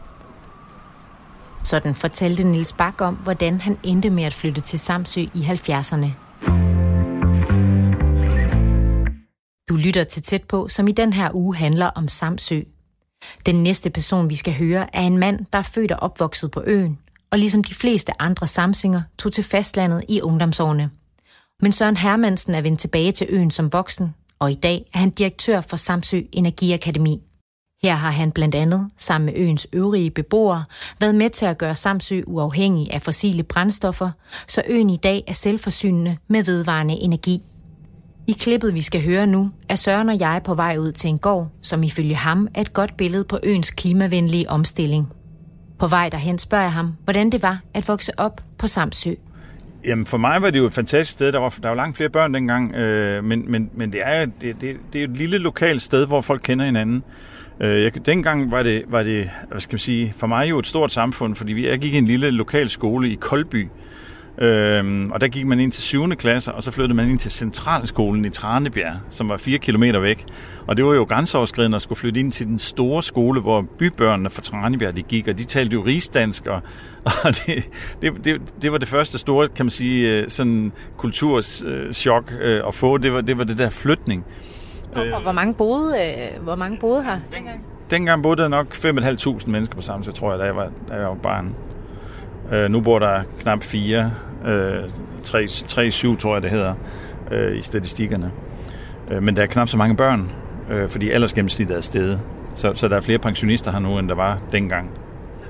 Sådan 1.63 1.95
fortalte 1.95 2.43
Nils 2.43 2.73
Bak 2.73 3.01
om, 3.01 3.15
hvordan 3.15 3.61
han 3.61 3.77
endte 3.83 4.09
med 4.09 4.23
at 4.23 4.33
flytte 4.33 4.61
til 4.61 4.79
Samsø 4.79 5.21
i 5.21 5.39
70'erne. 5.39 6.07
Du 9.69 9.75
lytter 9.75 10.03
til 10.03 10.23
tæt 10.23 10.43
på, 10.43 10.67
som 10.67 10.87
i 10.87 10.91
den 10.91 11.13
her 11.13 11.29
uge 11.33 11.55
handler 11.55 11.85
om 11.85 12.07
Samsø. 12.07 12.61
Den 13.45 13.63
næste 13.63 13.89
person, 13.89 14.29
vi 14.29 14.35
skal 14.35 14.53
høre, 14.53 14.95
er 14.95 15.01
en 15.01 15.17
mand, 15.17 15.45
der 15.53 15.59
er 15.59 15.63
født 15.63 15.91
og 15.91 15.99
opvokset 15.99 16.51
på 16.51 16.63
øen, 16.65 16.99
og 17.31 17.39
ligesom 17.39 17.63
de 17.63 17.73
fleste 17.75 18.21
andre 18.21 18.47
samsinger, 18.47 19.01
tog 19.17 19.33
til 19.33 19.43
fastlandet 19.43 20.03
i 20.09 20.21
ungdomsårene. 20.21 20.89
Men 21.61 21.71
Søren 21.71 21.97
Hermansen 21.97 22.53
er 22.53 22.61
vendt 22.61 22.79
tilbage 22.79 23.11
til 23.11 23.27
øen 23.29 23.51
som 23.51 23.73
voksen, 23.73 24.15
og 24.39 24.51
i 24.51 24.55
dag 24.55 24.85
er 24.93 24.97
han 24.97 25.09
direktør 25.09 25.61
for 25.61 25.77
Samsø 25.77 26.21
Energiakademi. 26.31 27.26
Her 27.87 27.95
har 27.95 28.11
han 28.11 28.31
blandt 28.31 28.55
andet, 28.55 28.89
sammen 28.97 29.25
med 29.25 29.33
øens 29.35 29.67
øvrige 29.73 30.11
beboere, 30.11 30.63
været 30.99 31.15
med 31.15 31.29
til 31.29 31.45
at 31.45 31.57
gøre 31.57 31.75
Samsø 31.75 32.21
uafhængig 32.25 32.93
af 32.93 33.01
fossile 33.01 33.43
brændstoffer, 33.43 34.11
så 34.47 34.61
øen 34.67 34.89
i 34.89 34.97
dag 34.97 35.23
er 35.27 35.33
selvforsynende 35.33 36.17
med 36.27 36.43
vedvarende 36.43 36.93
energi. 36.93 37.41
I 38.27 38.31
klippet, 38.31 38.73
vi 38.73 38.81
skal 38.81 39.03
høre 39.03 39.27
nu, 39.27 39.51
er 39.69 39.75
Søren 39.75 40.09
og 40.09 40.19
jeg 40.19 40.41
på 40.43 40.55
vej 40.55 40.77
ud 40.77 40.91
til 40.91 41.09
en 41.09 41.17
gård, 41.17 41.47
som 41.61 41.83
ifølge 41.83 42.15
ham 42.15 42.47
er 42.53 42.61
et 42.61 42.73
godt 42.73 42.97
billede 42.97 43.23
på 43.23 43.39
øens 43.43 43.71
klimavenlige 43.71 44.49
omstilling. 44.49 45.07
På 45.79 45.87
vej 45.87 46.09
derhen 46.09 46.39
spørger 46.39 46.63
jeg 46.63 46.73
ham, 46.73 46.93
hvordan 47.03 47.29
det 47.29 47.43
var 47.43 47.59
at 47.73 47.87
vokse 47.87 48.19
op 48.19 48.41
på 48.57 48.67
Samsø. 48.67 49.13
Jamen 49.85 50.05
for 50.05 50.17
mig 50.17 50.41
var 50.41 50.49
det 50.49 50.59
jo 50.59 50.65
et 50.65 50.73
fantastisk 50.73 51.11
sted. 51.11 51.31
Der 51.31 51.39
var, 51.39 51.49
der 51.63 51.69
var 51.69 51.75
langt 51.75 51.97
flere 51.97 52.09
børn 52.09 52.33
dengang, 52.33 52.75
øh, 52.75 53.23
men, 53.23 53.51
men, 53.51 53.69
men 53.73 53.91
det 53.91 54.01
er, 54.03 54.25
det, 54.25 54.61
det, 54.61 54.77
det 54.93 54.99
er 54.99 55.03
et 55.03 55.17
lille 55.17 55.37
lokalt 55.37 55.81
sted, 55.81 56.07
hvor 56.07 56.21
folk 56.21 56.41
kender 56.43 56.65
hinanden. 56.65 57.03
Øh, 57.59 57.83
jeg, 57.83 58.05
dengang 58.05 58.51
var 58.51 58.63
det, 58.63 58.83
var 58.87 59.03
det, 59.03 59.29
hvad 59.49 59.59
skal 59.59 59.73
man 59.73 59.79
sige, 59.79 60.13
for 60.17 60.27
mig 60.27 60.49
jo 60.49 60.59
et 60.59 60.67
stort 60.67 60.91
samfund, 60.91 61.35
fordi 61.35 61.67
jeg 61.67 61.79
gik 61.79 61.93
i 61.93 61.97
en 61.97 62.05
lille 62.05 62.31
lokal 62.31 62.69
skole 62.69 63.09
i 63.11 63.15
Koldby, 63.15 63.67
Øhm, 64.41 65.11
og 65.11 65.21
der 65.21 65.27
gik 65.27 65.45
man 65.45 65.59
ind 65.59 65.71
til 65.71 65.83
7. 65.83 66.15
klasse, 66.15 66.53
og 66.53 66.63
så 66.63 66.71
flyttede 66.71 66.93
man 66.93 67.09
ind 67.09 67.19
til 67.19 67.31
Centralskolen 67.31 68.25
i 68.25 68.29
Tranebjerg, 68.29 68.95
som 69.09 69.29
var 69.29 69.37
4 69.37 69.57
km 69.57 69.83
væk. 69.83 70.25
Og 70.67 70.77
det 70.77 70.85
var 70.85 70.93
jo 70.93 71.03
grænseoverskridende 71.03 71.75
at 71.75 71.81
skulle 71.81 71.99
flytte 71.99 72.19
ind 72.19 72.31
til 72.31 72.45
den 72.45 72.59
store 72.59 73.03
skole, 73.03 73.41
hvor 73.41 73.65
bybørnene 73.79 74.29
fra 74.29 74.41
Tranebjerg 74.41 74.95
de 74.95 75.03
gik, 75.03 75.27
og 75.27 75.37
de 75.37 75.43
talte 75.43 75.73
jo 75.73 75.85
rigsdansk, 75.85 76.45
og, 76.47 76.61
og 77.23 77.35
det, 77.37 77.69
det, 78.01 78.13
det, 78.25 78.41
det 78.61 78.71
var 78.71 78.77
det 78.77 78.87
første 78.87 79.17
store, 79.17 79.47
kan 79.47 79.65
man 79.65 79.71
sige, 79.71 80.21
øh, 80.21 80.29
sådan 80.29 80.71
kulturschok 80.97 82.33
øh, 82.41 82.61
at 82.67 82.73
få, 82.73 82.97
det 82.97 83.13
var, 83.13 83.21
det 83.21 83.37
var 83.37 83.43
det 83.43 83.57
der 83.57 83.69
flytning. 83.69 84.25
Og 84.95 85.21
hvor 85.21 85.31
mange 85.31 85.53
boede, 85.53 85.97
øh, 85.99 86.43
hvor 86.43 86.55
mange 86.55 86.77
boede 86.77 87.03
her 87.03 87.19
dengang? 87.35 87.65
Dengang 87.91 88.23
boede 88.23 88.41
der 88.41 88.47
nok 88.47 88.73
5.500 88.73 89.49
mennesker 89.49 89.75
på 89.75 89.81
samme, 89.81 90.05
så 90.05 90.11
tror 90.11 90.31
jeg, 90.31 90.39
da 90.39 90.45
jeg 90.45 90.55
var, 90.55 90.69
da 90.89 90.93
jeg 90.93 91.07
var 91.07 91.13
barn. 91.13 91.55
Øh, 92.51 92.71
nu 92.71 92.81
bor 92.81 92.99
der 92.99 93.23
knap 93.39 93.63
4, 93.63 94.11
øh, 94.45 94.83
3-7 95.23 96.17
tror 96.17 96.35
jeg 96.35 96.41
det 96.41 96.51
hedder, 96.51 96.73
øh, 97.31 97.57
i 97.57 97.61
statistikkerne. 97.61 98.31
Øh, 99.11 99.23
men 99.23 99.35
der 99.35 99.43
er 99.43 99.47
knap 99.47 99.67
så 99.67 99.77
mange 99.77 99.95
børn, 99.95 100.31
øh, 100.69 100.89
fordi 100.89 101.11
aldersgennemsnittet 101.11 101.77
er 101.77 101.81
steget. 101.81 102.19
Så, 102.55 102.71
så 102.75 102.87
der 102.87 102.95
er 102.95 103.01
flere 103.01 103.19
pensionister 103.19 103.71
her 103.71 103.79
nu, 103.79 103.97
end 103.97 104.09
der 104.09 104.15
var 104.15 104.39
dengang. 104.51 104.89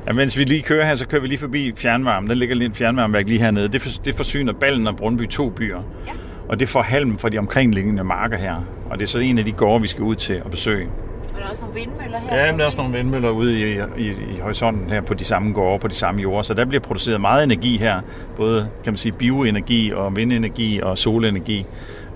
Ja, 0.07 0.13
mens 0.13 0.37
vi 0.37 0.43
lige 0.43 0.61
kører 0.61 0.85
her, 0.85 0.95
så 0.95 1.07
kører 1.07 1.21
vi 1.21 1.27
lige 1.27 1.39
forbi 1.39 1.73
fjernvarmen. 1.77 2.29
Der 2.29 2.35
ligger 2.35 2.55
lige 2.55 2.65
en 2.65 2.73
fjernvarmeværk 2.73 3.27
lige 3.27 3.39
hernede. 3.39 3.67
Det, 3.67 3.81
for, 3.81 3.89
det 4.05 4.15
forsyner 4.15 4.53
Ballen 4.53 4.87
og 4.87 4.95
Brundby 4.95 5.27
to 5.27 5.49
byer. 5.49 5.81
Ja. 6.07 6.11
Og 6.49 6.59
det 6.59 6.69
får 6.69 6.81
halm 6.81 7.17
fra 7.17 7.29
de 7.29 7.37
omkringliggende 7.37 8.03
marker 8.03 8.37
her. 8.37 8.55
Og 8.89 8.99
det 8.99 9.05
er 9.05 9.07
så 9.07 9.19
en 9.19 9.37
af 9.37 9.45
de 9.45 9.51
gårde, 9.51 9.81
vi 9.81 9.87
skal 9.87 10.03
ud 10.03 10.15
til 10.15 10.33
at 10.33 10.51
besøge. 10.51 10.87
Og 11.23 11.39
der 11.39 11.45
er 11.45 11.49
også 11.49 11.61
nogle 11.61 11.79
vindmøller 11.79 12.19
her? 12.19 12.37
Ja, 12.37 12.51
men 12.51 12.57
der 12.59 12.63
er 12.63 12.67
også 12.67 12.77
nogle 12.77 12.93
vindmøller 12.97 13.29
ude 13.29 13.59
i, 13.59 13.79
i, 13.97 14.09
i 14.09 14.39
horisonten 14.41 14.89
her 14.89 15.01
på 15.01 15.13
de 15.13 15.25
samme 15.25 15.53
gårde, 15.53 15.79
på 15.79 15.87
de 15.87 15.95
samme 15.95 16.21
jorder. 16.21 16.41
Så 16.41 16.53
der 16.53 16.65
bliver 16.65 16.81
produceret 16.81 17.21
meget 17.21 17.43
energi 17.43 17.77
her. 17.77 18.01
Både, 18.35 18.69
kan 18.83 18.93
man 18.93 18.97
sige, 18.97 19.11
bioenergi 19.11 19.91
og 19.91 20.15
vindenergi 20.15 20.79
og 20.79 20.97
solenergi. 20.97 21.65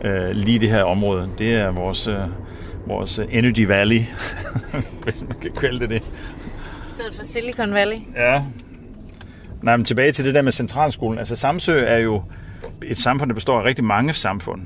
Øh, 0.04 0.30
lige 0.32 0.60
det 0.60 0.70
her 0.70 0.84
område. 0.84 1.30
Det 1.38 1.54
er 1.56 1.72
vores, 1.72 2.08
øh, 2.08 2.15
vores 2.88 3.20
Energy 3.30 3.67
Valley, 3.67 4.02
hvis 5.04 5.24
man 5.28 5.39
kan 5.41 5.52
kalde 5.52 5.80
det 5.80 5.89
det. 5.89 6.02
I 6.88 6.91
stedet 6.91 7.13
for 7.15 7.24
Silicon 7.24 7.74
Valley? 7.74 7.98
Ja. 8.15 8.41
Nej, 9.62 9.78
men 9.78 9.86
tilbage 9.86 10.12
til 10.12 10.26
det 10.26 10.34
der 10.34 10.41
med 10.41 10.52
centralskolen. 10.52 11.20
Altså 11.20 11.36
Samsø 11.36 11.86
er 11.86 11.98
jo 11.98 12.22
et 12.86 12.98
samfund, 12.98 13.30
der 13.30 13.36
består 13.36 13.60
af 13.60 13.63
rigtig 13.63 13.86
mange 13.86 14.13
samfund. 14.13 14.62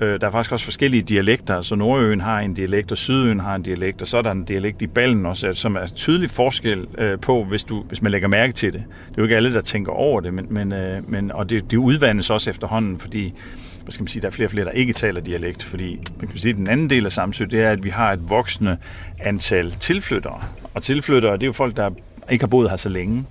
Øh, 0.00 0.20
der 0.20 0.26
er 0.26 0.30
faktisk 0.30 0.52
også 0.52 0.64
forskellige 0.64 1.02
dialekter, 1.02 1.62
så 1.62 1.74
Nordøen 1.74 2.20
har 2.20 2.40
en 2.40 2.54
dialekt, 2.54 2.92
og 2.92 2.98
Sydøen 2.98 3.40
har 3.40 3.54
en 3.54 3.62
dialekt, 3.62 4.02
og 4.02 4.08
så 4.08 4.18
er 4.18 4.22
der 4.22 4.30
en 4.30 4.44
dialekt 4.44 4.82
i 4.82 4.86
Ballen 4.86 5.26
også, 5.26 5.52
som 5.52 5.76
er 5.76 5.86
tydelig 5.86 6.30
forskel 6.30 6.86
øh, 6.98 7.18
på, 7.18 7.44
hvis, 7.44 7.64
du, 7.64 7.82
hvis 7.82 8.02
man 8.02 8.12
lægger 8.12 8.28
mærke 8.28 8.52
til 8.52 8.72
det. 8.72 8.84
Det 9.08 9.10
er 9.10 9.14
jo 9.18 9.22
ikke 9.22 9.36
alle, 9.36 9.54
der 9.54 9.60
tænker 9.60 9.92
over 9.92 10.20
det, 10.20 10.34
men, 10.34 10.46
men, 10.50 10.72
øh, 10.72 11.10
men, 11.10 11.32
og 11.32 11.50
det, 11.50 11.70
det 11.70 11.76
udvandes 11.76 12.30
også 12.30 12.50
efterhånden, 12.50 12.98
fordi 12.98 13.34
hvad 13.82 13.92
skal 13.92 14.02
man 14.02 14.08
sige, 14.08 14.22
der 14.22 14.28
er 14.28 14.32
flere 14.32 14.46
og 14.46 14.50
flere, 14.50 14.64
der 14.64 14.70
ikke 14.70 14.92
taler 14.92 15.20
dialekt, 15.20 15.64
fordi 15.64 16.00
man 16.18 16.28
kan 16.28 16.38
sige, 16.38 16.50
at 16.50 16.56
den 16.56 16.68
anden 16.68 16.90
del 16.90 17.04
af 17.04 17.12
Samsø, 17.12 17.44
det 17.44 17.62
er, 17.62 17.70
at 17.70 17.84
vi 17.84 17.88
har 17.88 18.12
et 18.12 18.28
voksende 18.28 18.76
antal 19.20 19.70
tilflyttere. 19.70 20.40
Og 20.74 20.82
tilflyttere, 20.82 21.32
det 21.32 21.42
er 21.42 21.46
jo 21.46 21.52
folk, 21.52 21.76
der 21.76 21.90
ikke 22.30 22.42
har 22.42 22.48
boet 22.48 22.70
her 22.70 22.76
så 22.76 22.88
længe. 22.88 23.24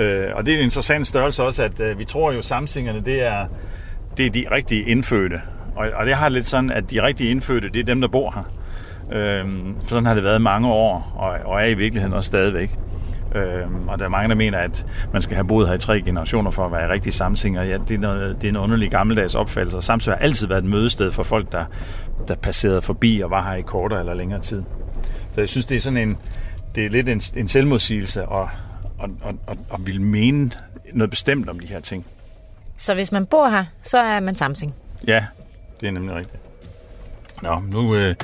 Øh, 0.00 0.26
og 0.34 0.46
det 0.46 0.54
er 0.54 0.58
en 0.58 0.64
interessant 0.64 1.06
størrelse 1.06 1.42
også, 1.42 1.62
at 1.62 1.80
øh, 1.80 1.98
vi 1.98 2.04
tror 2.04 2.32
jo, 2.32 2.38
at 2.38 2.44
samsingerne, 2.44 3.00
det 3.04 3.26
er, 3.26 3.46
det 4.16 4.26
er 4.26 4.30
de 4.30 4.44
rigtige 4.50 4.82
indfødte. 4.82 5.40
Og, 5.76 5.88
og 5.94 6.06
det 6.06 6.14
har 6.14 6.28
lidt 6.28 6.46
sådan, 6.46 6.70
at 6.70 6.90
de 6.90 7.02
rigtige 7.02 7.30
indfødte, 7.30 7.68
det 7.68 7.80
er 7.80 7.84
dem, 7.84 8.00
der 8.00 8.08
bor 8.08 8.30
her. 8.34 8.52
Øh, 9.12 9.46
for 9.82 9.88
sådan 9.88 10.06
har 10.06 10.14
det 10.14 10.22
været 10.22 10.42
mange 10.42 10.68
år, 10.68 11.12
og, 11.16 11.52
og 11.52 11.62
er 11.62 11.66
i 11.66 11.74
virkeligheden 11.74 12.14
også 12.14 12.26
stadigvæk. 12.26 12.78
Øh, 13.34 13.62
og 13.88 13.98
der 13.98 14.04
er 14.04 14.08
mange, 14.08 14.28
der 14.28 14.34
mener, 14.34 14.58
at 14.58 14.86
man 15.12 15.22
skal 15.22 15.34
have 15.34 15.46
boet 15.46 15.68
her 15.68 15.74
i 15.74 15.78
tre 15.78 16.02
generationer 16.02 16.50
for 16.50 16.66
at 16.66 16.72
være 16.72 16.92
rigtig 16.92 17.12
samsinger. 17.12 17.62
Ja, 17.62 17.78
det 17.88 17.94
er, 17.94 17.98
noget, 17.98 18.36
det 18.36 18.44
er 18.44 18.48
en 18.48 18.56
underlig 18.56 18.90
gammeldags 18.90 19.34
opfattelse. 19.34 19.76
Og 19.76 19.82
Samsø 19.82 20.10
har 20.10 20.18
altid 20.18 20.46
været 20.46 20.64
et 20.64 20.70
mødested 20.70 21.10
for 21.10 21.22
folk, 21.22 21.52
der, 21.52 21.64
der 22.28 22.34
passerede 22.34 22.82
forbi 22.82 23.20
og 23.24 23.30
var 23.30 23.50
her 23.50 23.56
i 23.56 23.62
kortere 23.62 24.00
eller 24.00 24.14
længere 24.14 24.40
tid. 24.40 24.62
Så 25.32 25.40
jeg 25.40 25.48
synes, 25.48 25.66
det 25.66 25.76
er 25.76 25.80
sådan 25.80 25.96
en, 25.96 26.16
det 26.74 26.86
er 26.86 26.90
lidt 26.90 27.08
en, 27.08 27.22
en 27.36 27.48
selvmodsigelse 27.48 28.26
og, 28.26 28.48
og, 29.00 29.10
og, 29.22 29.34
og, 29.46 29.56
og 29.70 29.86
vil 29.86 30.00
mene 30.00 30.50
noget 30.92 31.10
bestemt 31.10 31.48
om 31.48 31.60
de 31.60 31.66
her 31.66 31.80
ting. 31.80 32.06
Så 32.76 32.94
hvis 32.94 33.12
man 33.12 33.26
bor 33.26 33.48
her, 33.48 33.64
så 33.82 33.98
er 33.98 34.20
man 34.20 34.36
samsing? 34.36 34.74
Ja, 35.06 35.24
det 35.80 35.86
er 35.86 35.90
nemlig 35.90 36.14
rigtigt. 36.14 36.42
Nå, 37.42 37.60
nu 37.60 37.94
øh, 37.94 38.14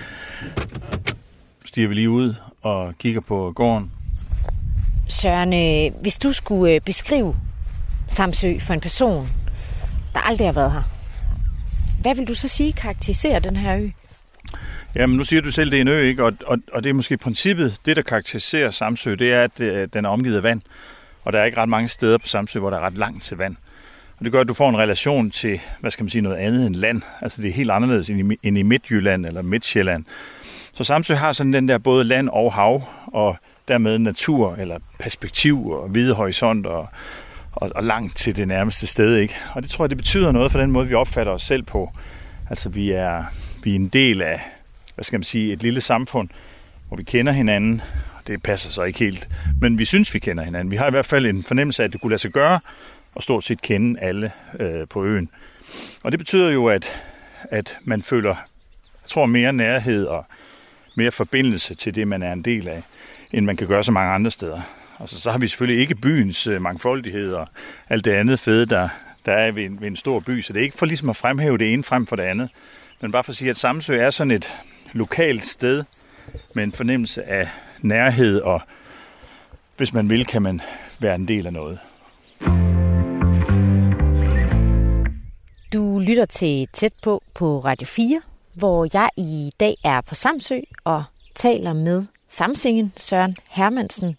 stiger 1.64 1.88
vi 1.88 1.94
lige 1.94 2.10
ud 2.10 2.34
og 2.62 2.94
kigger 2.98 3.20
på 3.20 3.52
gården. 3.56 3.92
Søren, 5.08 5.52
øh, 5.52 6.00
hvis 6.00 6.18
du 6.18 6.32
skulle 6.32 6.74
øh, 6.74 6.80
beskrive 6.80 7.36
Samsø 8.08 8.58
for 8.58 8.74
en 8.74 8.80
person, 8.80 9.28
der 10.14 10.20
aldrig 10.20 10.46
har 10.46 10.52
været 10.52 10.72
her, 10.72 10.82
hvad 12.02 12.14
vil 12.14 12.28
du 12.28 12.34
så 12.34 12.48
sige 12.48 12.72
karakteriserer 12.72 13.38
den 13.38 13.56
her 13.56 13.76
ø? 13.76 13.88
Jamen, 14.96 15.16
nu 15.16 15.24
siger 15.24 15.42
du 15.42 15.50
selv, 15.50 15.70
det 15.70 15.76
er 15.76 15.80
en 15.80 15.88
ø, 15.88 16.02
ikke? 16.02 16.24
Og, 16.24 16.32
og, 16.46 16.58
og 16.72 16.84
det 16.84 16.90
er 16.90 16.94
måske 16.94 17.16
princippet, 17.16 17.76
det 17.86 17.96
der 17.96 18.02
karakteriserer 18.02 18.70
Samsø, 18.70 19.14
det 19.14 19.32
er, 19.32 19.42
at 19.42 19.60
øh, 19.60 19.88
den 19.92 20.04
er 20.04 20.08
omgivet 20.08 20.36
af 20.36 20.42
vand. 20.42 20.62
Og 21.24 21.32
der 21.32 21.38
er 21.38 21.44
ikke 21.44 21.58
ret 21.58 21.68
mange 21.68 21.88
steder 21.88 22.18
på 22.18 22.26
Samsø, 22.26 22.58
hvor 22.58 22.70
der 22.70 22.76
er 22.76 22.80
ret 22.80 22.98
langt 22.98 23.24
til 23.24 23.36
vand. 23.36 23.56
Og 24.18 24.24
det 24.24 24.32
gør, 24.32 24.40
at 24.40 24.48
du 24.48 24.54
får 24.54 24.68
en 24.68 24.78
relation 24.78 25.30
til, 25.30 25.60
hvad 25.80 25.90
skal 25.90 26.04
man 26.04 26.10
sige, 26.10 26.22
noget 26.22 26.36
andet 26.36 26.66
end 26.66 26.74
land. 26.74 27.02
Altså 27.20 27.42
det 27.42 27.48
er 27.48 27.52
helt 27.52 27.70
anderledes 27.70 28.10
end 28.10 28.32
i, 28.32 28.36
end 28.42 28.58
i 28.58 28.62
Midtjylland 28.62 29.26
eller 29.26 29.42
Midtjylland. 29.42 30.04
Så 30.72 30.84
Samsø 30.84 31.14
har 31.14 31.32
sådan 31.32 31.52
den 31.52 31.68
der 31.68 31.78
både 31.78 32.04
land 32.04 32.28
og 32.28 32.52
hav, 32.52 32.82
og 33.06 33.36
dermed 33.68 33.98
natur 33.98 34.54
eller 34.54 34.78
perspektiv 34.98 35.68
og 35.68 35.88
hvide 35.88 36.14
horisont 36.14 36.66
og, 36.66 36.88
og, 37.52 37.70
og 37.74 37.84
langt 37.84 38.16
til 38.16 38.36
det 38.36 38.48
nærmeste 38.48 38.86
sted. 38.86 39.16
Ikke? 39.16 39.34
Og 39.54 39.62
det 39.62 39.70
tror 39.70 39.84
jeg, 39.84 39.90
det 39.90 39.98
betyder 39.98 40.32
noget 40.32 40.52
for 40.52 40.60
den 40.60 40.70
måde, 40.70 40.88
vi 40.88 40.94
opfatter 40.94 41.32
os 41.32 41.42
selv 41.42 41.62
på. 41.62 41.90
Altså 42.50 42.68
vi 42.68 42.90
er, 42.90 43.24
vi 43.62 43.70
er 43.70 43.74
en 43.74 43.88
del 43.88 44.22
af, 44.22 44.40
hvad 44.96 45.04
skal 45.04 45.18
man 45.18 45.24
sige, 45.24 45.52
et 45.52 45.62
lille 45.62 45.80
samfund, 45.80 46.28
hvor 46.88 46.96
vi 46.96 47.02
kender 47.02 47.32
hinanden. 47.32 47.82
Det 48.26 48.42
passer 48.42 48.70
så 48.70 48.82
ikke 48.82 48.98
helt, 48.98 49.28
men 49.60 49.78
vi 49.78 49.84
synes, 49.84 50.14
vi 50.14 50.18
kender 50.18 50.44
hinanden. 50.44 50.70
Vi 50.70 50.76
har 50.76 50.86
i 50.86 50.90
hvert 50.90 51.06
fald 51.06 51.26
en 51.26 51.44
fornemmelse 51.44 51.82
af, 51.82 51.86
at 51.86 51.92
det 51.92 52.00
kunne 52.00 52.10
lade 52.10 52.20
sig 52.20 52.30
gøre, 52.30 52.60
og 53.14 53.22
stort 53.22 53.44
set 53.44 53.62
kende 53.62 54.00
alle 54.00 54.32
øh, 54.60 54.88
på 54.88 55.04
øen. 55.04 55.30
Og 56.02 56.12
det 56.12 56.18
betyder 56.18 56.50
jo, 56.50 56.66
at, 56.66 57.02
at 57.42 57.76
man 57.84 58.02
føler, 58.02 58.28
jeg 59.02 59.08
tror, 59.08 59.26
mere 59.26 59.52
nærhed 59.52 60.06
og 60.06 60.26
mere 60.94 61.10
forbindelse 61.10 61.74
til 61.74 61.94
det, 61.94 62.08
man 62.08 62.22
er 62.22 62.32
en 62.32 62.42
del 62.42 62.68
af, 62.68 62.82
end 63.32 63.46
man 63.46 63.56
kan 63.56 63.66
gøre 63.66 63.84
så 63.84 63.92
mange 63.92 64.12
andre 64.12 64.30
steder. 64.30 64.60
Altså, 65.00 65.20
så 65.20 65.30
har 65.30 65.38
vi 65.38 65.48
selvfølgelig 65.48 65.80
ikke 65.80 65.94
byens 65.94 66.46
øh, 66.46 66.62
mangfoldighed 66.62 67.32
og 67.32 67.48
alt 67.88 68.04
det 68.04 68.12
andet 68.12 68.40
fede, 68.40 68.66
der, 68.66 68.88
der 69.26 69.32
er 69.32 69.52
ved 69.52 69.64
en, 69.64 69.80
ved 69.80 69.88
en 69.88 69.96
stor 69.96 70.20
by, 70.20 70.40
så 70.40 70.52
det 70.52 70.60
er 70.60 70.64
ikke 70.64 70.78
for 70.78 70.86
ligesom 70.86 71.10
at 71.10 71.16
fremhæve 71.16 71.58
det 71.58 71.72
ene 71.72 71.84
frem 71.84 72.06
for 72.06 72.16
det 72.16 72.22
andet. 72.22 72.50
Men 73.00 73.12
bare 73.12 73.24
for 73.24 73.32
at 73.32 73.36
sige, 73.36 73.50
at 73.50 73.56
Samsø 73.56 73.98
er 73.98 74.10
sådan 74.10 74.30
et 74.30 74.52
lokalt 74.92 75.46
sted 75.46 75.84
med 76.54 76.64
en 76.64 76.72
fornemmelse 76.72 77.22
af 77.22 77.48
nærhed, 77.82 78.40
og 78.40 78.60
hvis 79.76 79.92
man 79.92 80.10
vil, 80.10 80.26
kan 80.26 80.42
man 80.42 80.60
være 80.98 81.14
en 81.14 81.28
del 81.28 81.46
af 81.46 81.52
noget. 81.52 81.78
Du 85.72 85.98
lytter 85.98 86.24
til 86.24 86.68
Tæt 86.72 86.92
på 87.02 87.22
på 87.34 87.58
Radio 87.58 87.86
4, 87.86 88.20
hvor 88.54 88.88
jeg 88.92 89.10
i 89.16 89.52
dag 89.60 89.76
er 89.84 90.00
på 90.00 90.14
Samsø 90.14 90.60
og 90.84 91.04
taler 91.34 91.72
med 91.72 92.04
Samsingen 92.28 92.92
Søren 92.96 93.34
Hermansen. 93.50 94.16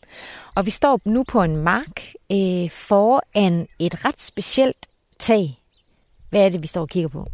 Og 0.55 0.65
vi 0.65 0.71
står 0.71 1.01
nu 1.05 1.23
på 1.23 1.43
en 1.43 1.57
mark 1.57 2.01
øh, 2.31 2.69
foran 2.69 3.67
et 3.79 4.05
ret 4.05 4.19
specielt 4.19 4.87
tag. 5.19 5.59
Hvad 6.29 6.45
er 6.45 6.49
det, 6.49 6.61
vi 6.61 6.67
står 6.67 6.81
og 6.81 6.89
kigger 6.89 7.09
på? 7.09 7.27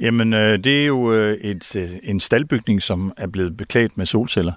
Jamen, 0.00 0.32
øh, 0.32 0.58
det 0.64 0.82
er 0.82 0.86
jo 0.86 1.12
øh, 1.12 1.36
et, 1.36 1.76
øh, 1.76 1.90
en 2.02 2.20
staldbygning, 2.20 2.82
som 2.82 3.12
er 3.16 3.26
blevet 3.26 3.56
beklædt 3.56 3.98
med 3.98 4.06
solceller. 4.06 4.52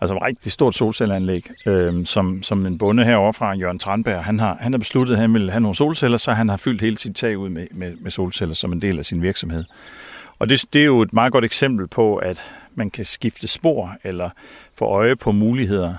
Altså 0.00 0.14
et 0.16 0.22
rigtig 0.22 0.52
stort 0.52 0.74
solcelleranlæg, 0.74 1.50
øh, 1.66 2.06
som, 2.06 2.42
som 2.42 2.66
en 2.66 2.78
bonde 2.78 3.04
herovre 3.04 3.34
fra, 3.34 3.52
Jørgen 3.52 3.78
Tranberg, 3.78 4.24
han 4.24 4.38
har, 4.38 4.56
han 4.60 4.72
har 4.72 4.78
besluttet, 4.78 5.14
at 5.14 5.20
han 5.20 5.34
vil 5.34 5.50
have 5.50 5.60
nogle 5.60 5.76
solceller, 5.76 6.18
så 6.18 6.32
han 6.32 6.48
har 6.48 6.56
fyldt 6.56 6.82
hele 6.82 6.98
sit 6.98 7.16
tag 7.16 7.38
ud 7.38 7.48
med, 7.48 7.66
med, 7.70 7.96
med 8.00 8.10
solceller 8.10 8.54
som 8.54 8.72
en 8.72 8.82
del 8.82 8.98
af 8.98 9.04
sin 9.04 9.22
virksomhed. 9.22 9.64
Og 10.38 10.48
det, 10.48 10.64
det 10.72 10.80
er 10.80 10.86
jo 10.86 11.00
et 11.00 11.12
meget 11.12 11.32
godt 11.32 11.44
eksempel 11.44 11.86
på, 11.86 12.16
at 12.16 12.42
man 12.74 12.90
kan 12.90 13.04
skifte 13.04 13.48
spor 13.48 13.96
eller 14.04 14.30
få 14.74 14.84
øje 14.84 15.16
på 15.16 15.32
muligheder. 15.32 15.94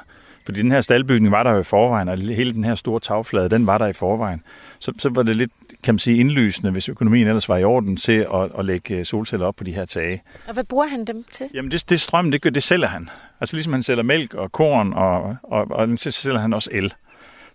Fordi 0.46 0.62
den 0.62 0.72
her 0.72 0.82
staldbygning 0.82 1.32
var 1.32 1.44
der 1.44 1.52
jo 1.52 1.60
i 1.60 1.64
forvejen, 1.64 2.10
og 2.10 2.18
hele 2.18 2.54
den 2.54 2.64
her 2.64 2.76
store 2.76 3.00
tagflade, 3.00 3.50
den 3.50 3.68
var 3.68 3.78
der 3.78 3.88
i 3.88 3.94
forvejen. 3.94 4.44
Så, 4.80 4.94
så 4.98 5.10
var 5.10 5.24
det 5.24 5.36
lidt, 5.36 5.52
kan 5.84 5.94
man 5.94 6.00
sige, 6.00 6.18
indlysende, 6.18 6.72
hvis 6.72 6.90
økonomien 6.90 7.28
ellers 7.28 7.50
var 7.50 7.58
i 7.58 7.64
orden, 7.64 7.98
til 7.98 8.28
at, 8.34 8.50
at 8.60 8.66
lægge 8.66 9.06
solceller 9.06 9.46
op 9.46 9.56
på 9.56 9.64
de 9.64 9.72
her 9.72 9.86
tage. 9.86 10.22
Og 10.48 10.54
hvad 10.54 10.64
bruger 10.64 10.88
han 10.88 11.06
dem 11.06 11.26
til? 11.32 11.48
Jamen 11.54 11.72
det, 11.72 11.90
det 11.90 12.02
strøm, 12.02 12.32
det, 12.32 12.42
gør, 12.42 12.50
det 12.50 12.64
sælger 12.64 12.88
han. 12.88 13.10
Altså 13.42 13.56
ligesom 13.56 13.74
han 13.74 13.84
sælger 13.84 14.04
mælk 14.04 14.34
og 14.34 14.52
korn, 14.52 14.94
og, 14.94 15.38
og, 15.44 15.72
og 15.72 15.90
så 15.98 16.12
sælger 16.12 16.40
han 16.40 16.54
også 16.54 16.70
el. 16.74 16.94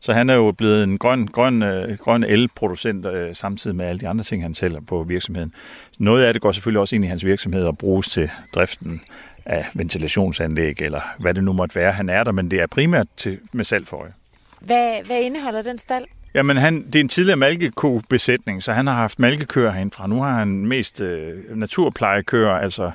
Så 0.01 0.12
han 0.12 0.31
er 0.31 0.35
jo 0.35 0.53
blevet 0.53 0.85
en 0.85 0.99
grøn, 0.99 1.27
grøn, 1.27 1.62
øh, 1.62 1.99
grøn 1.99 2.25
elproducent 2.25 3.07
øh, 3.07 3.35
samtidig 3.35 3.77
med 3.77 3.87
alle 3.87 4.01
de 4.01 4.09
andre 4.09 4.25
ting, 4.25 4.43
han 4.43 4.55
sælger 4.55 4.81
på 4.81 5.03
virksomheden. 5.03 5.53
Noget 5.99 6.25
af 6.25 6.33
det 6.33 6.43
går 6.43 6.53
selvfølgelig 6.53 6.81
også 6.81 6.95
ind 6.95 7.05
i 7.05 7.09
hans 7.09 7.25
virksomhed 7.25 7.65
og 7.65 7.79
bruges 7.79 8.09
til 8.09 8.31
driften 8.55 9.01
af 9.45 9.67
ventilationsanlæg, 9.75 10.81
eller 10.81 11.01
hvad 11.19 11.35
det 11.35 11.45
nu 11.45 11.53
måtte 11.53 11.75
være, 11.75 11.93
han 11.93 12.09
er 12.09 12.25
der, 12.25 12.33
men 12.33 12.51
det 12.51 12.61
er 12.61 12.67
primært 12.67 13.07
til, 13.17 13.39
med 13.53 13.65
salg 13.65 13.87
for 13.87 13.97
øje. 13.97 14.12
Hvad, 14.61 15.07
hvad 15.07 15.21
indeholder 15.21 15.62
den 15.62 15.79
stald? 15.79 16.05
Jamen, 16.37 16.57
han, 16.57 16.87
det 16.87 16.96
er 16.96 17.01
en 17.01 17.09
tidligere 17.09 17.37
malkekobesætning, 17.37 18.62
så 18.62 18.72
han 18.72 18.87
har 18.87 18.94
haft 18.94 19.18
malkekøer 19.18 19.70
herindfra. 19.70 20.07
Nu 20.07 20.22
har 20.22 20.38
han 20.38 20.49
mest 20.49 21.01
øh, 21.01 21.35
naturplejekøer, 21.55 22.51
altså 22.51 22.90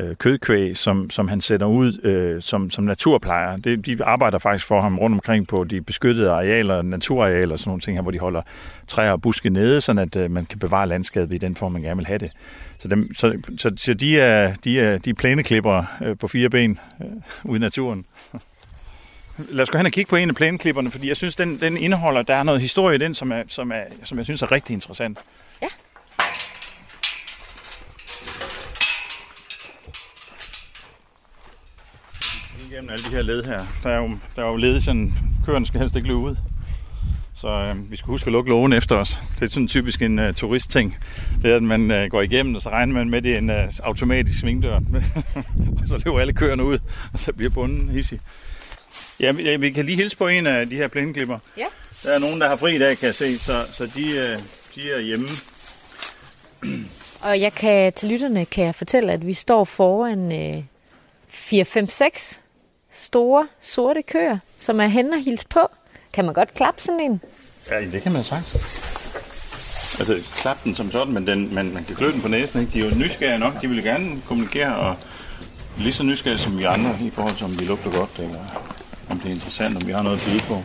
øh, 0.00 0.16
kødkvæg, 0.16 0.76
som, 0.76 1.10
som 1.10 1.28
han 1.28 1.40
sætter 1.40 1.66
ud 1.66 2.06
øh, 2.06 2.42
som, 2.42 2.70
som 2.70 2.84
naturplejer. 2.84 3.56
Det, 3.56 3.86
de 3.86 4.04
arbejder 4.04 4.38
faktisk 4.38 4.66
for 4.66 4.80
ham 4.80 4.98
rundt 4.98 5.14
omkring 5.14 5.48
på 5.48 5.64
de 5.64 5.80
beskyttede 5.80 6.30
arealer, 6.30 6.82
naturarealer 6.82 7.52
og 7.52 7.58
sådan 7.58 7.68
nogle 7.68 7.80
ting 7.80 7.96
her, 7.96 8.02
hvor 8.02 8.10
de 8.10 8.18
holder 8.18 8.42
træer 8.88 9.12
og 9.12 9.22
buske 9.22 9.50
nede, 9.50 9.80
sådan 9.80 10.02
at 10.02 10.16
øh, 10.16 10.30
man 10.30 10.46
kan 10.46 10.58
bevare 10.58 10.88
landskabet 10.88 11.34
i 11.34 11.38
den 11.38 11.56
form, 11.56 11.72
man 11.72 11.82
gerne 11.82 11.96
vil 11.96 12.06
have 12.06 12.18
det. 12.18 12.30
Så, 12.78 12.88
dem, 12.88 13.14
så, 13.14 13.38
så, 13.58 13.70
så 13.76 13.94
de 13.94 14.20
er, 14.20 14.54
de 14.64 14.80
er, 14.80 14.98
de 14.98 15.10
er 15.10 15.14
plæneklippere 15.14 15.86
øh, 16.02 16.18
på 16.18 16.28
fire 16.28 16.50
ben 16.50 16.78
øh, 17.00 17.06
ude 17.44 17.56
i 17.56 17.60
naturen. 17.60 18.04
Lad 19.38 19.62
os 19.62 19.70
gå 19.70 19.78
hen 19.78 19.86
og 19.86 19.92
kigge 19.92 20.08
på 20.08 20.16
en 20.16 20.28
af 20.28 20.34
plæneklipperne, 20.34 20.90
fordi 20.90 21.08
jeg 21.08 21.16
synes, 21.16 21.36
den, 21.36 21.60
den 21.60 21.76
indeholder, 21.76 22.22
der 22.22 22.34
er 22.34 22.42
noget 22.42 22.60
historie 22.60 22.94
i 22.94 22.98
den, 22.98 23.14
som, 23.14 23.32
er, 23.32 23.42
som, 23.48 23.72
er, 23.72 23.82
som 24.04 24.18
jeg 24.18 24.24
synes 24.24 24.42
er 24.42 24.52
rigtig 24.52 24.74
interessant. 24.74 25.18
Ja. 25.62 25.66
Igennem 32.70 32.90
alle 32.90 33.04
de 33.04 33.10
her 33.10 33.22
led 33.22 33.44
her. 33.44 33.66
Der 33.82 33.90
er 33.90 33.96
jo, 33.96 34.10
der 34.36 34.42
er 34.42 34.46
jo 34.46 34.56
led, 34.56 34.80
sådan 34.80 35.12
køerne 35.46 35.66
skal 35.66 35.80
helst 35.80 35.96
ikke 35.96 36.08
løbe 36.08 36.20
ud. 36.20 36.36
Så 37.34 37.48
øh, 37.48 37.90
vi 37.90 37.96
skal 37.96 38.06
huske 38.06 38.26
at 38.26 38.32
lukke 38.32 38.50
lågen 38.50 38.72
efter 38.72 38.96
os. 38.96 39.22
Det 39.40 39.46
er 39.46 39.50
sådan 39.50 39.68
typisk 39.68 40.02
en 40.02 40.18
uh, 40.18 40.34
turistting. 40.34 40.98
Det 41.42 41.52
er, 41.52 41.56
at 41.56 41.62
man 41.62 41.90
uh, 41.90 42.10
går 42.10 42.22
igennem, 42.22 42.54
og 42.54 42.62
så 42.62 42.70
regner 42.70 42.94
man 42.94 43.10
med, 43.10 43.18
at 43.18 43.24
det 43.24 43.34
er 43.34 43.38
en 43.38 43.50
uh, 43.50 43.56
automatisk 43.82 44.40
svingdør. 44.40 44.80
og 45.82 45.88
så 45.88 46.02
løber 46.04 46.20
alle 46.20 46.32
køerne 46.32 46.64
ud, 46.64 46.78
og 47.12 47.18
så 47.18 47.32
bliver 47.32 47.50
bunden 47.50 47.88
hissig. 47.88 48.20
Ja, 49.20 49.32
vi, 49.32 49.56
vi 49.56 49.70
kan 49.70 49.86
lige 49.86 49.96
hilse 49.96 50.16
på 50.16 50.28
en 50.28 50.46
af 50.46 50.68
de 50.68 50.76
her 50.76 50.88
plæneklipper. 50.88 51.38
Ja. 51.56 51.66
Der 52.02 52.12
er 52.12 52.18
nogen, 52.18 52.40
der 52.40 52.48
har 52.48 52.56
fri 52.56 52.74
i 52.74 52.78
dag, 52.78 52.98
kan 52.98 53.06
jeg 53.06 53.14
se, 53.14 53.38
så, 53.38 53.64
så 53.72 53.86
de, 53.86 54.00
uh, 54.00 54.42
de 54.74 54.92
er 54.92 55.00
hjemme. 55.00 55.26
Og 57.20 57.40
jeg 57.40 57.52
kan 57.52 57.92
til 57.92 58.08
lytterne 58.08 58.46
kan 58.46 58.64
jeg 58.64 58.74
fortælle, 58.74 59.12
at 59.12 59.26
vi 59.26 59.34
står 59.34 59.64
foran 59.64 60.32
øh, 60.32 60.64
4-5-6 61.30 62.38
store 62.92 63.48
sorte 63.60 64.02
køer, 64.02 64.38
som 64.58 64.80
er 64.80 64.86
hen 64.86 65.12
og 65.12 65.24
hils 65.24 65.44
på. 65.44 65.60
Kan 66.12 66.24
man 66.24 66.34
godt 66.34 66.54
klappe 66.54 66.82
sådan 66.82 67.00
en? 67.00 67.20
Ja, 67.70 67.80
det 67.80 68.02
kan 68.02 68.12
man 68.12 68.24
sagt. 68.24 68.56
Altså, 69.98 70.22
klap 70.36 70.64
den 70.64 70.74
som 70.74 70.90
sådan, 70.90 71.14
men 71.14 71.26
den, 71.26 71.54
man, 71.54 71.72
man 71.72 71.84
kan 71.84 71.96
klø 71.96 72.12
den 72.12 72.20
på 72.20 72.28
næsen. 72.28 72.60
Ikke? 72.60 72.72
De 72.72 72.80
er 72.80 72.90
jo 72.90 72.96
nysgerrige 72.96 73.38
nok. 73.38 73.62
De 73.62 73.68
vil 73.68 73.82
gerne 73.82 74.22
kommunikere, 74.26 74.76
og 74.76 74.96
lige 75.78 75.92
så 75.92 76.02
nysgerrige 76.02 76.38
som 76.38 76.58
vi 76.58 76.64
andre, 76.64 76.96
i 77.00 77.10
forhold 77.10 77.36
til, 77.36 77.44
om 77.44 77.60
vi 77.60 77.64
lugter 77.64 77.90
godt, 77.90 78.10
eller 78.18 78.73
om 79.14 79.20
det 79.20 79.28
er 79.28 79.34
interessant, 79.34 79.76
om 79.76 79.86
vi 79.86 79.92
har 79.92 80.02
noget 80.02 80.18
at 80.18 80.24
byde 80.30 80.42
på. 80.48 80.56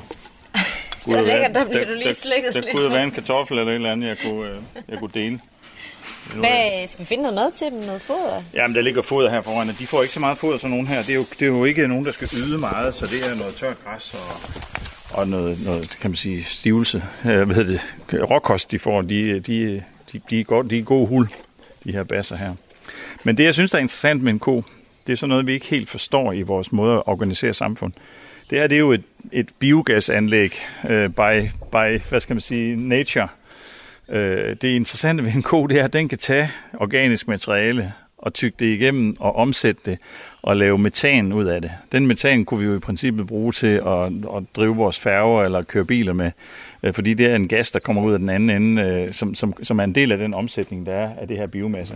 Det 1.06 1.18
er 1.18 1.22
lækkert, 1.22 1.56
der 1.56 1.66
bliver 1.66 1.86
du 1.86 1.94
lige 1.94 2.14
slikket 2.14 2.54
Der, 2.54 2.62
der 2.62 2.72
kunne 2.74 2.92
være 2.92 3.04
en 3.04 3.12
kartoffel 3.12 3.58
eller 3.58 3.72
et 3.72 3.76
eller 3.76 3.92
andet, 3.92 4.08
jeg 4.08 4.18
kunne, 4.24 4.50
øh, 4.50 4.58
jeg 4.90 5.00
kunne 5.00 5.12
dele. 5.14 5.40
Hvad, 6.36 6.88
skal 6.88 7.00
vi 7.00 7.06
finde 7.06 7.24
noget 7.24 7.36
mad 7.36 7.52
til 7.58 7.68
dem? 7.72 7.80
Noget 7.80 8.02
foder? 8.02 8.44
Jamen, 8.54 8.76
der 8.76 8.82
ligger 8.82 9.02
foder 9.02 9.30
her 9.30 9.42
foran, 9.42 9.70
og 9.70 9.80
de 9.80 9.88
får 9.88 10.02
ikke 10.02 10.14
så 10.14 10.20
meget 10.20 10.38
foder 10.38 10.58
som 10.58 10.70
nogen 10.70 10.88
her. 10.88 11.02
Det 11.02 11.10
er 11.10 11.16
jo, 11.16 11.26
det 11.40 11.42
er 11.42 11.46
jo 11.46 11.66
ikke 11.66 11.88
nogen, 11.88 12.06
der 12.06 12.12
skal 12.12 12.30
yde 12.38 12.58
meget, 12.58 12.96
så 12.96 13.06
det 13.06 13.32
er 13.32 13.36
noget 13.40 13.56
tørt 13.56 13.84
græs 13.84 14.14
og, 14.14 15.20
og 15.20 15.28
noget, 15.28 15.66
noget, 15.66 15.98
kan 16.02 16.10
man 16.10 16.16
sige, 16.16 16.44
stivelse. 16.44 17.04
Hvad 17.24 17.46
hedder 17.46 17.80
det? 18.12 18.30
Råkost, 18.32 18.72
de 18.72 18.80
får, 18.80 19.02
de, 19.02 19.40
de, 19.40 19.84
de, 20.12 20.22
de, 20.30 20.40
er 20.40 20.44
godt, 20.44 20.70
de 20.70 20.78
er 20.80 20.84
gode 20.84 21.08
hul, 21.08 21.30
de 21.84 21.92
her 21.92 22.04
basser 22.04 22.36
her. 22.36 22.54
Men 23.24 23.38
det, 23.38 23.44
jeg 23.44 23.54
synes, 23.54 23.72
der 23.72 23.78
er 23.78 23.82
interessant 23.82 24.24
med 24.24 24.34
en 24.34 24.40
ko, 24.40 24.64
det 25.08 25.14
er 25.14 25.18
sådan 25.18 25.30
noget, 25.30 25.48
vi 25.48 25.54
ikke 25.54 25.66
helt 25.66 25.90
forstår 25.90 26.34
i 26.34 26.42
vores 26.42 26.72
måde 26.72 26.96
at 26.96 27.04
organisere 27.06 27.54
samfund. 27.54 27.94
Det 28.50 28.58
her, 28.58 28.68
det 28.68 28.76
er 28.76 28.80
jo 28.80 28.92
et, 28.92 29.04
et 29.32 29.50
biogasanlæg 29.60 30.54
øh, 30.90 31.10
by, 31.10 31.50
by, 31.72 32.02
hvad 32.10 32.20
skal 32.20 32.34
man 32.34 32.42
sige, 32.42 32.76
nature. 32.76 33.28
Øh, 34.10 34.56
det 34.62 34.64
interessante 34.64 35.26
ved 35.26 35.34
en 35.34 35.42
ko, 35.42 35.68
det 35.68 35.80
er, 35.80 35.84
at 35.84 35.94
den 35.94 36.10
kan 36.10 36.18
tage 36.18 36.52
organisk 36.74 37.28
materiale 37.28 37.94
og 38.18 38.34
tygge 38.34 38.56
det 38.60 38.66
igennem 38.66 39.16
og 39.20 39.36
omsætte 39.36 39.82
det 39.86 40.00
og 40.42 40.58
lave 40.58 40.78
metan 40.78 41.34
ud 41.34 41.46
af 41.46 41.62
det. 41.62 41.72
Den 41.92 42.08
metan 42.08 42.46
kunne 42.46 42.60
vi 42.60 42.66
jo 42.66 42.76
i 42.76 42.80
princippet 42.80 43.28
bruge 43.28 43.52
til 43.52 43.82
at, 43.88 44.06
at 44.38 44.44
drive 44.56 44.76
vores 44.76 45.00
færger 45.00 45.44
eller 45.44 45.62
køre 45.62 45.86
biler 45.86 46.14
med, 46.14 46.32
øh, 46.84 46.94
fordi 46.94 47.14
det 47.14 47.26
er 47.26 47.36
en 47.36 47.48
gas, 47.48 47.72
der 47.72 47.80
kommer 47.80 48.02
ud 48.02 48.14
af 48.14 48.20
den 48.20 48.30
anden 48.30 48.50
ende, 48.50 48.82
øh, 48.82 49.14
som, 49.14 49.36
som, 49.36 49.64
som 49.64 49.80
er 49.80 49.84
en 49.84 49.96
del 49.96 50.12
af 50.12 50.18
den 50.18 50.34
omsætning, 50.34 50.86
der 50.86 50.94
er 50.94 51.10
af 51.22 51.28
det 51.28 51.38
her 51.38 51.48
biomasse. 51.48 51.96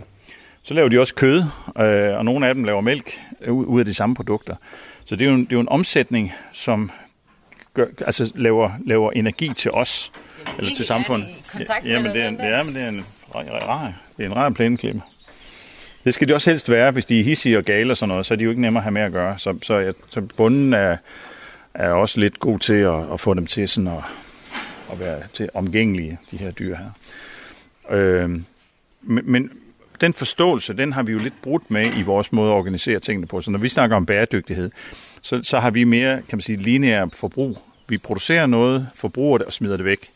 Så 0.62 0.74
laver 0.74 0.88
de 0.88 1.00
også 1.00 1.14
kød, 1.14 1.42
øh, 1.78 2.18
og 2.18 2.24
nogle 2.24 2.48
af 2.48 2.54
dem 2.54 2.64
laver 2.64 2.80
mælk 2.80 3.20
ud 3.48 3.80
af 3.80 3.86
de 3.86 3.94
samme 3.94 4.14
produkter. 4.14 4.56
Så 5.06 5.16
det 5.16 5.24
er 5.24 5.28
jo 5.28 5.34
en, 5.34 5.44
det 5.44 5.52
er 5.52 5.56
jo 5.56 5.60
en 5.60 5.68
omsætning, 5.68 6.32
som 6.52 6.90
gør, 7.74 7.86
altså 8.06 8.32
laver, 8.34 8.70
laver 8.86 9.10
energi 9.10 9.52
til 9.56 9.70
os, 9.70 10.12
eller 10.58 10.74
til 10.74 10.86
samfundet. 10.86 11.28
Ja, 11.84 12.02
men 12.02 12.10
det 12.12 12.22
er, 12.22 12.56
ja, 12.56 12.62
men 12.62 12.74
det 12.74 12.82
er 12.82 12.88
en 12.88 13.04
rar, 13.34 13.92
det 14.16 14.24
er 14.24 14.28
en 14.28 14.36
rar 14.36 14.50
plæneklipper. 14.50 15.00
Det 16.04 16.14
skal 16.14 16.28
de 16.28 16.34
også 16.34 16.50
helst 16.50 16.70
være, 16.70 16.90
hvis 16.90 17.04
de 17.04 17.20
er 17.20 17.24
hissige 17.24 17.58
og 17.58 17.64
gale 17.64 17.92
og 17.92 17.96
sådan 17.96 18.08
noget, 18.08 18.26
så 18.26 18.34
er 18.34 18.38
de 18.38 18.44
jo 18.44 18.50
ikke 18.50 18.62
nemmere 18.62 18.80
at 18.80 18.84
have 18.84 18.92
med 18.92 19.02
at 19.02 19.12
gøre. 19.12 19.38
Så, 19.38 19.58
så, 19.62 19.78
jeg, 19.78 19.94
så 20.10 20.20
bunden 20.36 20.72
er, 20.72 20.96
er 21.74 21.90
også 21.90 22.20
lidt 22.20 22.38
god 22.38 22.58
til 22.58 22.74
at, 22.74 23.12
at 23.12 23.20
få 23.20 23.34
dem 23.34 23.46
til 23.46 23.68
sådan 23.68 23.88
at, 23.88 24.04
at 24.92 25.00
være 25.00 25.22
til 25.32 25.48
omgængelige, 25.54 26.18
de 26.30 26.36
her 26.36 26.50
dyr 26.50 26.76
her. 26.76 26.90
Øh, 27.90 28.30
men, 29.02 29.22
men 29.24 29.50
den 30.00 30.12
forståelse, 30.12 30.74
den 30.74 30.92
har 30.92 31.02
vi 31.02 31.12
jo 31.12 31.18
lidt 31.18 31.34
brudt 31.42 31.70
med 31.70 31.96
i 31.96 32.02
vores 32.02 32.32
måde 32.32 32.50
at 32.50 32.56
organisere 32.56 32.98
tingene 32.98 33.26
på. 33.26 33.40
Så 33.40 33.50
når 33.50 33.58
vi 33.58 33.68
snakker 33.68 33.96
om 33.96 34.06
bæredygtighed, 34.06 34.70
så, 35.22 35.40
så 35.42 35.58
har 35.58 35.70
vi 35.70 35.84
mere, 35.84 36.16
kan 36.16 36.36
man 36.36 36.40
sige, 36.40 36.56
lineær 36.56 37.06
forbrug. 37.12 37.58
Vi 37.88 37.98
producerer 37.98 38.46
noget, 38.46 38.88
forbruger 38.94 39.38
det 39.38 39.46
og 39.46 39.52
smider 39.52 39.76
det 39.76 39.86
væk. 39.86 40.08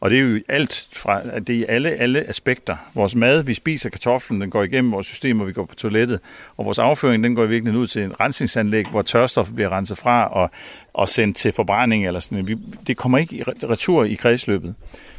Og 0.00 0.10
det 0.10 0.18
er 0.18 0.22
jo 0.22 0.40
alt 0.48 0.88
fra, 0.92 1.20
at 1.32 1.46
det 1.46 1.56
er 1.56 1.60
i 1.60 1.64
alle, 1.68 1.90
alle 1.90 2.28
aspekter. 2.28 2.76
Vores 2.94 3.14
mad, 3.14 3.42
vi 3.42 3.54
spiser 3.54 3.90
kartoflen, 3.90 4.40
den 4.40 4.50
går 4.50 4.62
igennem 4.62 4.92
vores 4.92 5.06
system, 5.06 5.46
vi 5.46 5.52
går 5.52 5.64
på 5.64 5.74
toilettet. 5.74 6.20
Og 6.56 6.64
vores 6.64 6.78
afføring, 6.78 7.24
den 7.24 7.34
går 7.34 7.44
i 7.44 7.48
virkeligheden 7.48 7.82
ud 7.82 7.86
til 7.86 8.02
en 8.02 8.20
rensningsanlæg, 8.20 8.86
hvor 8.90 9.02
tørstoffet 9.02 9.54
bliver 9.54 9.72
renset 9.72 9.98
fra 9.98 10.28
og, 10.28 10.50
og 10.94 11.08
sendt 11.08 11.36
til 11.36 11.52
forbrænding. 11.52 12.06
Eller 12.06 12.20
sådan. 12.20 12.48
Vi, 12.48 12.56
det 12.86 12.96
kommer 12.96 13.18
ikke 13.18 13.36
i 13.36 13.42
retur 13.42 14.04
i 14.04 14.14
kredsløbet. 14.14 14.74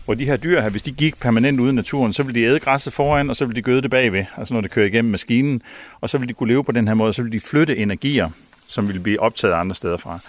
Hvor 0.07 0.13
de 0.13 0.25
her 0.25 0.37
dyr 0.37 0.61
her, 0.61 0.69
hvis 0.69 0.81
de 0.81 0.91
gik 0.91 1.19
permanent 1.19 1.59
ude 1.59 1.69
i 1.69 1.73
naturen, 1.73 2.13
så 2.13 2.23
ville 2.23 2.39
de 2.39 2.45
æde 2.45 2.59
græsset 2.59 2.93
foran, 2.93 3.29
og 3.29 3.35
så 3.35 3.45
ville 3.45 3.55
de 3.55 3.61
gøde 3.61 3.81
det 3.81 3.91
bagved, 3.91 4.25
altså 4.37 4.53
når 4.53 4.61
det 4.61 4.71
kører 4.71 4.85
igennem 4.85 5.11
maskinen. 5.11 5.61
Og 6.01 6.09
så 6.09 6.17
ville 6.17 6.27
de 6.27 6.33
kunne 6.33 6.49
leve 6.49 6.63
på 6.63 6.71
den 6.71 6.87
her 6.87 6.93
måde, 6.93 7.13
så 7.13 7.21
ville 7.21 7.39
de 7.39 7.39
flytte 7.39 7.77
energier, 7.77 8.29
som 8.67 8.87
ville 8.87 9.01
blive 9.01 9.19
optaget 9.19 9.53
andre 9.53 9.75
steder 9.75 9.97
fra. 9.97 10.19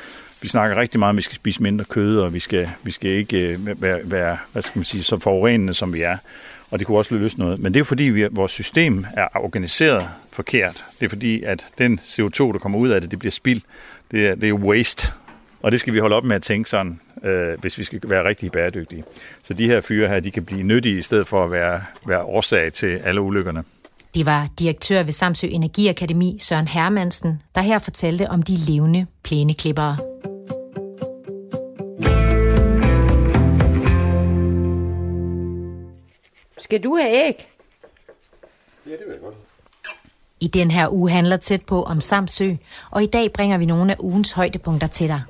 Vi 0.42 0.48
snakker 0.48 0.76
rigtig 0.76 0.98
meget 0.98 1.10
om, 1.10 1.16
at 1.16 1.16
vi 1.16 1.22
skal 1.22 1.34
spise 1.34 1.62
mindre 1.62 1.84
kød, 1.84 2.18
og 2.18 2.34
vi 2.34 2.38
skal, 2.38 2.70
vi 2.82 2.90
skal 2.90 3.10
ikke 3.10 3.48
øh, 3.48 3.82
være, 3.82 4.00
være 4.04 4.38
hvad 4.52 4.62
skal 4.62 4.78
man 4.78 4.84
sige, 4.84 5.02
så 5.02 5.18
forurenende, 5.18 5.74
som 5.74 5.92
vi 5.92 6.02
er. 6.02 6.16
og 6.70 6.78
det 6.78 6.86
kunne 6.86 6.98
også 6.98 7.14
løse 7.14 7.38
noget. 7.38 7.58
Men 7.58 7.74
det 7.74 7.80
er 7.80 7.84
fordi, 7.84 8.04
vi, 8.04 8.26
vores 8.30 8.52
system 8.52 9.06
er 9.16 9.28
organiseret 9.34 10.08
forkert. 10.32 10.84
Det 11.00 11.04
er 11.04 11.10
fordi, 11.10 11.42
at 11.42 11.66
den 11.78 11.98
CO2, 12.02 12.52
der 12.52 12.58
kommer 12.58 12.78
ud 12.78 12.88
af 12.88 13.00
det, 13.00 13.10
det 13.10 13.18
bliver 13.18 13.32
spild. 13.32 13.60
Det 14.10 14.26
er, 14.26 14.34
det 14.34 14.48
er 14.48 14.52
waste. 14.52 15.12
Og 15.62 15.72
det 15.72 15.80
skal 15.80 15.94
vi 15.94 15.98
holde 15.98 16.16
op 16.16 16.24
med 16.24 16.36
at 16.36 16.42
tænke 16.42 16.70
sådan, 16.70 17.00
øh, 17.24 17.60
hvis 17.60 17.78
vi 17.78 17.84
skal 17.84 18.00
være 18.04 18.24
rigtig 18.24 18.52
bæredygtige. 18.52 19.04
Så 19.42 19.54
de 19.54 19.66
her 19.66 19.80
fyre 19.80 20.08
her, 20.08 20.20
de 20.20 20.30
kan 20.30 20.44
blive 20.44 20.62
nyttige 20.62 20.98
i 20.98 21.02
stedet 21.02 21.26
for 21.26 21.44
at 21.44 21.50
være, 21.50 21.84
være 22.06 22.22
årsag 22.22 22.72
til 22.72 22.96
alle 22.96 23.20
ulykkerne. 23.20 23.64
Det 24.14 24.26
var 24.26 24.48
direktør 24.58 25.02
ved 25.02 25.12
Samsø 25.12 25.46
Energiakademi, 25.46 26.38
Søren 26.40 26.68
Hermansen, 26.68 27.42
der 27.54 27.60
her 27.60 27.78
fortalte 27.78 28.30
om 28.30 28.42
de 28.42 28.56
levende 28.68 29.06
plæneklippere. 29.22 29.96
Skal 36.58 36.84
du 36.84 36.96
have 36.96 37.28
æg? 37.28 37.48
Ja, 38.86 38.92
det 38.92 39.00
vil 39.06 39.12
jeg 39.12 39.20
godt. 39.22 39.47
I 40.40 40.46
den 40.46 40.70
her 40.70 40.88
uge 40.88 41.10
handler 41.10 41.36
tæt 41.36 41.62
på 41.62 41.82
om 41.82 42.00
Samsø, 42.00 42.54
og 42.90 43.02
i 43.02 43.06
dag 43.06 43.32
bringer 43.32 43.58
vi 43.58 43.66
nogle 43.66 43.92
af 43.92 43.96
ugens 43.98 44.32
højdepunkter 44.32 44.86
til 44.86 45.08
dig. 45.08 45.22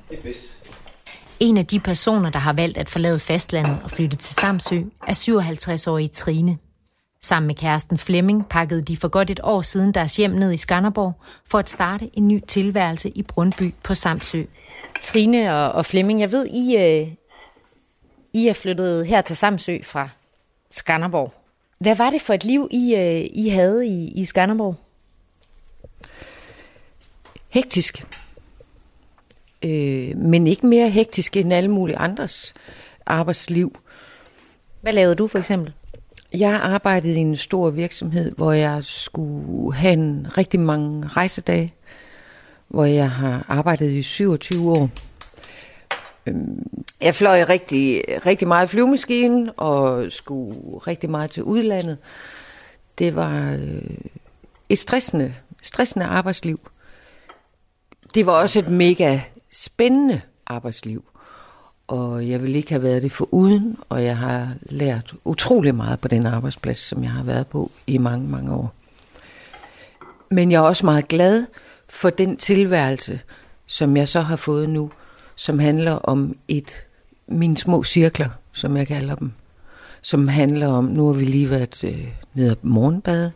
En 1.39 1.57
af 1.57 1.65
de 1.65 1.79
personer, 1.79 2.29
der 2.29 2.39
har 2.39 2.53
valgt 2.53 2.77
at 2.77 2.89
forlade 2.89 3.19
fastlandet 3.19 3.77
og 3.83 3.91
flytte 3.91 4.17
til 4.17 4.35
Samsø, 4.35 4.81
er 5.07 5.13
57-årige 5.13 6.07
Trine. 6.07 6.57
Sammen 7.21 7.47
med 7.47 7.55
kæresten 7.55 7.97
Flemming 7.97 8.49
pakkede 8.49 8.81
de 8.81 8.97
for 8.97 9.07
godt 9.07 9.29
et 9.29 9.39
år 9.43 9.61
siden 9.61 9.93
deres 9.93 10.15
hjem 10.15 10.31
ned 10.31 10.51
i 10.51 10.57
Skanderborg 10.57 11.13
for 11.45 11.59
at 11.59 11.69
starte 11.69 12.09
en 12.13 12.27
ny 12.27 12.45
tilværelse 12.47 13.09
i 13.09 13.23
Brundby 13.23 13.73
på 13.83 13.93
Samsø. 13.93 14.43
Trine 15.01 15.55
og, 15.55 15.71
og 15.71 15.85
Flemming, 15.85 16.19
jeg 16.19 16.31
ved, 16.31 16.45
I, 16.45 16.77
øh, 16.77 17.07
I 18.33 18.47
er 18.47 18.53
flyttet 18.53 19.07
her 19.07 19.21
til 19.21 19.35
Samsø 19.35 19.77
fra 19.83 20.09
Skanderborg. 20.71 21.33
Hvad 21.79 21.95
var 21.95 22.09
det 22.09 22.21
for 22.21 22.33
et 22.33 22.43
liv, 22.43 22.67
I, 22.71 22.95
øh, 22.95 23.29
I 23.33 23.49
havde 23.49 23.87
i, 23.87 24.07
i 24.07 24.25
Skanderborg? 24.25 24.75
Hektisk. 27.49 28.05
Øh, 29.63 30.17
men 30.17 30.47
ikke 30.47 30.67
mere 30.67 30.89
hektisk 30.89 31.37
end 31.37 31.53
alle 31.53 31.69
mulige 31.69 31.97
andres 31.97 32.53
arbejdsliv. 33.05 33.79
Hvad 34.81 34.93
lavede 34.93 35.15
du 35.15 35.27
for 35.27 35.39
eksempel? 35.39 35.73
Jeg 36.33 36.59
arbejdede 36.63 37.13
i 37.13 37.17
en 37.17 37.37
stor 37.37 37.69
virksomhed, 37.69 38.31
hvor 38.31 38.51
jeg 38.51 38.83
skulle 38.83 39.73
have 39.75 39.93
en 39.93 40.27
rigtig 40.37 40.59
mange 40.59 41.07
rejsedage, 41.07 41.73
hvor 42.67 42.85
jeg 42.85 43.11
har 43.11 43.45
arbejdet 43.47 43.91
i 43.91 44.01
27 44.01 44.71
år. 44.71 44.89
Øhm, 46.25 46.83
jeg 47.01 47.15
fløj 47.15 47.43
rigtig, 47.43 48.03
rigtig 48.25 48.47
meget 48.47 48.69
flyvemaskine 48.69 49.51
og 49.53 50.11
skulle 50.11 50.55
rigtig 50.87 51.09
meget 51.09 51.31
til 51.31 51.43
udlandet. 51.43 51.97
Det 52.99 53.15
var 53.15 53.51
øh, 53.53 53.81
et 54.69 54.79
stressende, 54.79 55.33
stressende 55.61 56.05
arbejdsliv. 56.05 56.59
Det 58.15 58.25
var 58.25 58.31
også 58.31 58.59
et 58.59 58.69
mega 58.69 59.19
spændende 59.51 60.21
arbejdsliv. 60.47 61.05
Og 61.87 62.29
jeg 62.29 62.43
vil 62.43 62.55
ikke 62.55 62.69
have 62.69 62.83
været 62.83 63.03
det 63.03 63.11
for 63.11 63.27
uden, 63.31 63.77
og 63.89 64.03
jeg 64.03 64.17
har 64.17 64.53
lært 64.61 65.13
utrolig 65.25 65.75
meget 65.75 65.99
på 65.99 66.07
den 66.07 66.25
arbejdsplads, 66.25 66.77
som 66.77 67.03
jeg 67.03 67.11
har 67.11 67.23
været 67.23 67.47
på 67.47 67.71
i 67.87 67.97
mange, 67.97 68.27
mange 68.27 68.53
år. 68.53 68.73
Men 70.31 70.51
jeg 70.51 70.57
er 70.57 70.67
også 70.67 70.85
meget 70.85 71.07
glad 71.07 71.45
for 71.89 72.09
den 72.09 72.37
tilværelse, 72.37 73.19
som 73.67 73.97
jeg 73.97 74.07
så 74.07 74.21
har 74.21 74.35
fået 74.35 74.69
nu, 74.69 74.91
som 75.35 75.59
handler 75.59 75.91
om 75.91 76.37
et 76.47 76.85
mine 77.27 77.57
små 77.57 77.83
cirkler, 77.83 78.29
som 78.51 78.77
jeg 78.77 78.87
kalder 78.87 79.15
dem, 79.15 79.31
som 80.01 80.27
handler 80.27 80.67
om, 80.67 80.85
nu 80.85 81.05
har 81.05 81.13
vi 81.13 81.25
lige 81.25 81.49
været 81.49 81.83
øh, 81.83 82.07
nede 82.33 82.55
på 82.55 82.67
morgenbad, 82.67 83.31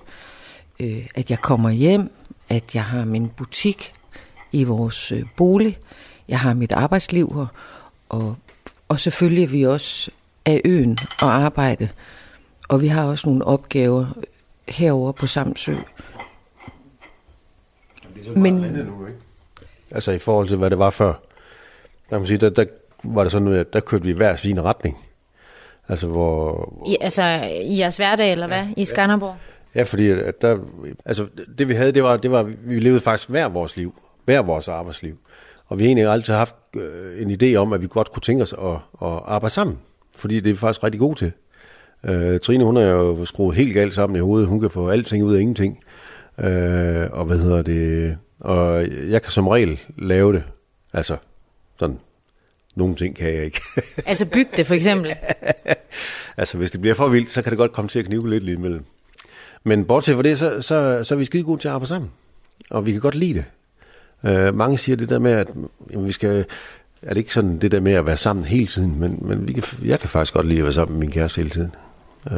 øh, 0.80 1.08
at 1.16 1.32
jeg 1.32 1.40
kommer 1.40 1.70
hjem, 1.70 2.12
at 2.50 2.76
jeg 2.76 2.84
har 2.84 3.06
min 3.06 3.30
butik 3.30 3.94
i 4.54 4.64
vores 4.64 5.12
øh, 5.12 5.24
bolig, 5.38 5.78
jeg 6.28 6.40
har 6.40 6.54
mit 6.54 6.72
arbejdsliv 6.72 7.32
her, 7.36 7.46
og, 8.10 8.36
og 8.90 9.00
selvfølgelig 9.00 9.44
er 9.44 9.48
vi 9.48 9.64
også 9.64 10.12
af 10.46 10.62
øen 10.66 10.98
og 11.22 11.36
arbejde, 11.36 11.90
og 12.70 12.82
vi 12.82 12.88
har 12.88 13.04
også 13.04 13.30
nogle 13.30 13.46
opgaver 13.46 14.06
herover 14.68 15.12
på 15.12 15.28
Samsø. 15.28 15.72
Det 15.72 15.82
er 18.20 18.26
så 18.26 18.32
Men, 18.40 18.54
nu, 18.54 19.08
ikke? 19.08 19.20
Altså 19.92 20.12
i 20.12 20.20
forhold 20.20 20.48
til, 20.48 20.58
hvad 20.58 20.70
det 20.70 20.80
var 20.80 20.90
før. 20.90 21.08
Der, 21.08 21.14
kan 22.10 22.18
man 22.20 22.28
sige, 22.28 22.38
der, 22.38 22.50
der 22.50 22.66
var 23.04 23.24
det 23.24 23.32
sådan, 23.32 23.48
at 23.48 23.74
der 23.74 23.80
kørte 23.80 24.04
vi 24.04 24.10
i 24.10 24.14
hver 24.14 24.36
sin 24.36 24.64
retning. 24.64 24.98
Altså 25.88 26.08
hvor... 26.08 26.84
I, 26.88 26.98
altså 27.02 27.24
i 27.64 27.80
jeres 27.80 27.98
hverdag, 27.98 28.32
eller 28.32 28.48
hvad? 28.48 28.68
I 28.78 28.86
Skanderborg? 28.86 29.36
Ja, 29.76 29.84
fordi 29.84 30.10
at 30.10 30.42
der, 30.42 30.58
altså, 31.06 31.28
det 31.58 31.68
vi 31.68 31.74
havde, 31.74 31.92
det 31.92 32.04
var, 32.04 32.18
det 32.18 32.32
var, 32.32 32.44
vi 32.44 32.80
levede 32.80 33.02
faktisk 33.02 33.30
hver 33.30 33.48
vores 33.48 33.78
liv. 33.78 33.96
Hver 34.26 34.42
vores 34.42 34.68
arbejdsliv. 34.68 35.18
Og 35.66 35.80
vi 35.80 35.84
har 35.84 35.88
egentlig 35.88 36.08
altid 36.08 36.34
haft 36.34 36.56
øh, 36.76 37.22
en 37.22 37.42
idé 37.42 37.56
om, 37.56 37.74
at 37.74 37.82
vi 37.82 37.88
godt 37.88 38.12
kunne 38.12 38.22
tænke 38.22 38.44
os 38.44 38.54
at, 38.54 38.74
at 39.02 39.22
arbejde 39.26 39.54
sammen. 39.54 39.80
Fordi 40.18 40.40
det 40.40 40.50
er 40.50 40.54
vi 40.54 40.58
faktisk 40.58 40.84
rigtig 40.84 41.00
gode 41.00 41.20
til. 41.20 41.32
Øh, 42.04 42.40
Trine, 42.40 42.64
hun 42.64 42.78
er 42.78 42.90
jo 42.90 43.26
skruet 43.26 43.56
helt 43.56 43.74
galt 43.74 43.94
sammen 43.94 44.16
i 44.16 44.20
hovedet. 44.20 44.48
Hun 44.48 44.60
kan 44.60 44.70
få 44.70 44.90
alting 44.90 45.24
ud 45.24 45.36
af 45.36 45.40
ingenting. 45.40 45.80
Øh, 46.40 47.08
og 47.12 47.26
hvad 47.26 47.38
hedder 47.38 47.62
det? 47.62 48.18
Og 48.40 48.88
jeg 49.10 49.22
kan 49.22 49.32
som 49.32 49.48
regel 49.48 49.82
lave 49.98 50.34
det. 50.34 50.44
Altså, 50.94 51.18
sådan 51.80 52.00
nogle 52.76 52.96
ting 52.96 53.16
kan 53.16 53.34
jeg 53.34 53.44
ikke. 53.44 53.62
altså 54.06 54.26
bygge 54.26 54.52
det 54.58 54.68
for 54.68 54.74
eksempel? 54.74 55.16
altså 56.38 56.58
hvis 56.58 56.72
det 56.72 56.82
bliver 56.82 56.96
for 56.96 57.08
vildt, 57.08 57.30
så 57.30 57.42
kan 57.42 57.50
det 57.50 57.58
godt 57.58 57.72
komme 57.72 57.90
til 57.90 58.00
at 58.00 58.06
knive 58.06 58.30
lidt 58.30 58.44
lige 58.44 58.56
imellem. 58.56 58.86
Men 59.64 59.86
bortset 59.86 60.16
fra 60.16 60.24
det, 60.24 60.40
så, 60.40 60.62
så, 60.62 61.04
så 61.04 61.16
er 61.16 61.18
vi 61.18 61.26
skide 61.26 61.44
gode 61.44 61.62
til 61.62 61.68
at 61.68 61.74
arbejde 61.74 61.90
sammen. 61.90 62.12
Og 62.70 62.86
vi 62.86 62.92
kan 62.92 63.02
godt 63.02 63.16
lide 63.16 63.34
det. 63.34 63.46
Øh, 64.24 64.56
mange 64.56 64.78
siger 64.78 64.96
det 64.96 65.10
der 65.10 65.20
med, 65.20 65.32
at 65.32 65.48
jamen, 65.92 66.08
vi 66.08 66.12
skal... 66.12 66.46
Er 67.02 67.10
det 67.10 67.18
ikke 67.18 67.34
sådan 67.34 67.60
det 67.60 67.72
der 67.72 67.80
med 67.80 67.92
at 67.92 68.06
være 68.06 68.18
sammen 68.18 68.46
hele 68.46 68.68
tiden, 68.68 69.00
men, 69.00 69.18
men 69.22 69.48
vi 69.48 69.54
kan, 69.54 69.64
jeg 69.86 70.00
kan 70.00 70.10
faktisk 70.10 70.34
godt 70.34 70.48
lide 70.48 70.60
at 70.60 70.64
være 70.64 70.74
sammen 70.74 70.94
med 70.94 71.00
min 71.00 71.12
kæreste 71.12 71.38
hele 71.38 71.50
tiden. 71.50 71.76
Øh, 72.32 72.38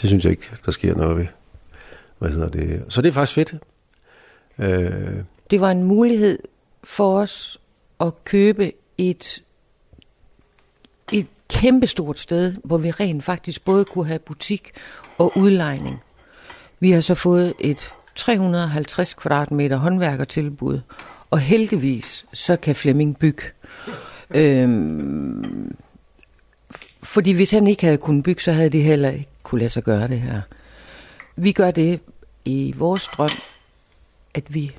det 0.00 0.08
synes 0.08 0.24
jeg 0.24 0.30
ikke, 0.30 0.50
der 0.66 0.72
sker 0.72 0.94
noget 0.94 1.16
ved. 1.16 1.26
Hvad 2.18 2.30
hedder 2.30 2.48
det? 2.48 2.84
Så 2.88 3.02
det 3.02 3.08
er 3.08 3.12
faktisk 3.12 3.34
fedt. 3.34 3.54
Øh. 4.58 5.14
det 5.50 5.60
var 5.60 5.70
en 5.70 5.82
mulighed 5.82 6.38
for 6.84 7.18
os 7.18 7.60
at 8.00 8.24
købe 8.24 8.72
et 8.98 9.42
et 11.12 11.26
kæmpestort 11.48 12.18
sted, 12.18 12.54
hvor 12.64 12.78
vi 12.78 12.90
rent 12.90 13.24
faktisk 13.24 13.64
både 13.64 13.84
kunne 13.84 14.06
have 14.06 14.18
butik 14.18 14.70
og 15.18 15.32
udlejning. 15.36 16.00
Vi 16.80 16.90
har 16.90 17.00
så 17.00 17.14
fået 17.14 17.54
et 17.60 17.92
350 18.14 19.14
kvadratmeter 19.14 19.76
håndværkertilbud, 19.76 20.80
og 21.34 21.40
heldigvis 21.40 22.26
så 22.32 22.56
kan 22.56 22.74
Flemming 22.74 23.18
bygge. 23.18 23.42
Øhm, 24.30 25.76
fordi 27.02 27.32
hvis 27.32 27.50
han 27.50 27.66
ikke 27.66 27.84
havde 27.84 27.96
kunnet 27.96 28.24
bygge, 28.24 28.42
så 28.42 28.52
havde 28.52 28.70
de 28.70 28.80
heller 28.80 29.10
ikke 29.10 29.28
kunne 29.42 29.58
lade 29.58 29.70
sig 29.70 29.82
gøre 29.82 30.08
det 30.08 30.20
her. 30.20 30.40
Vi 31.36 31.52
gør 31.52 31.70
det 31.70 32.00
i 32.44 32.74
vores 32.76 33.08
drøm, 33.08 33.30
at 34.34 34.54
vi 34.54 34.76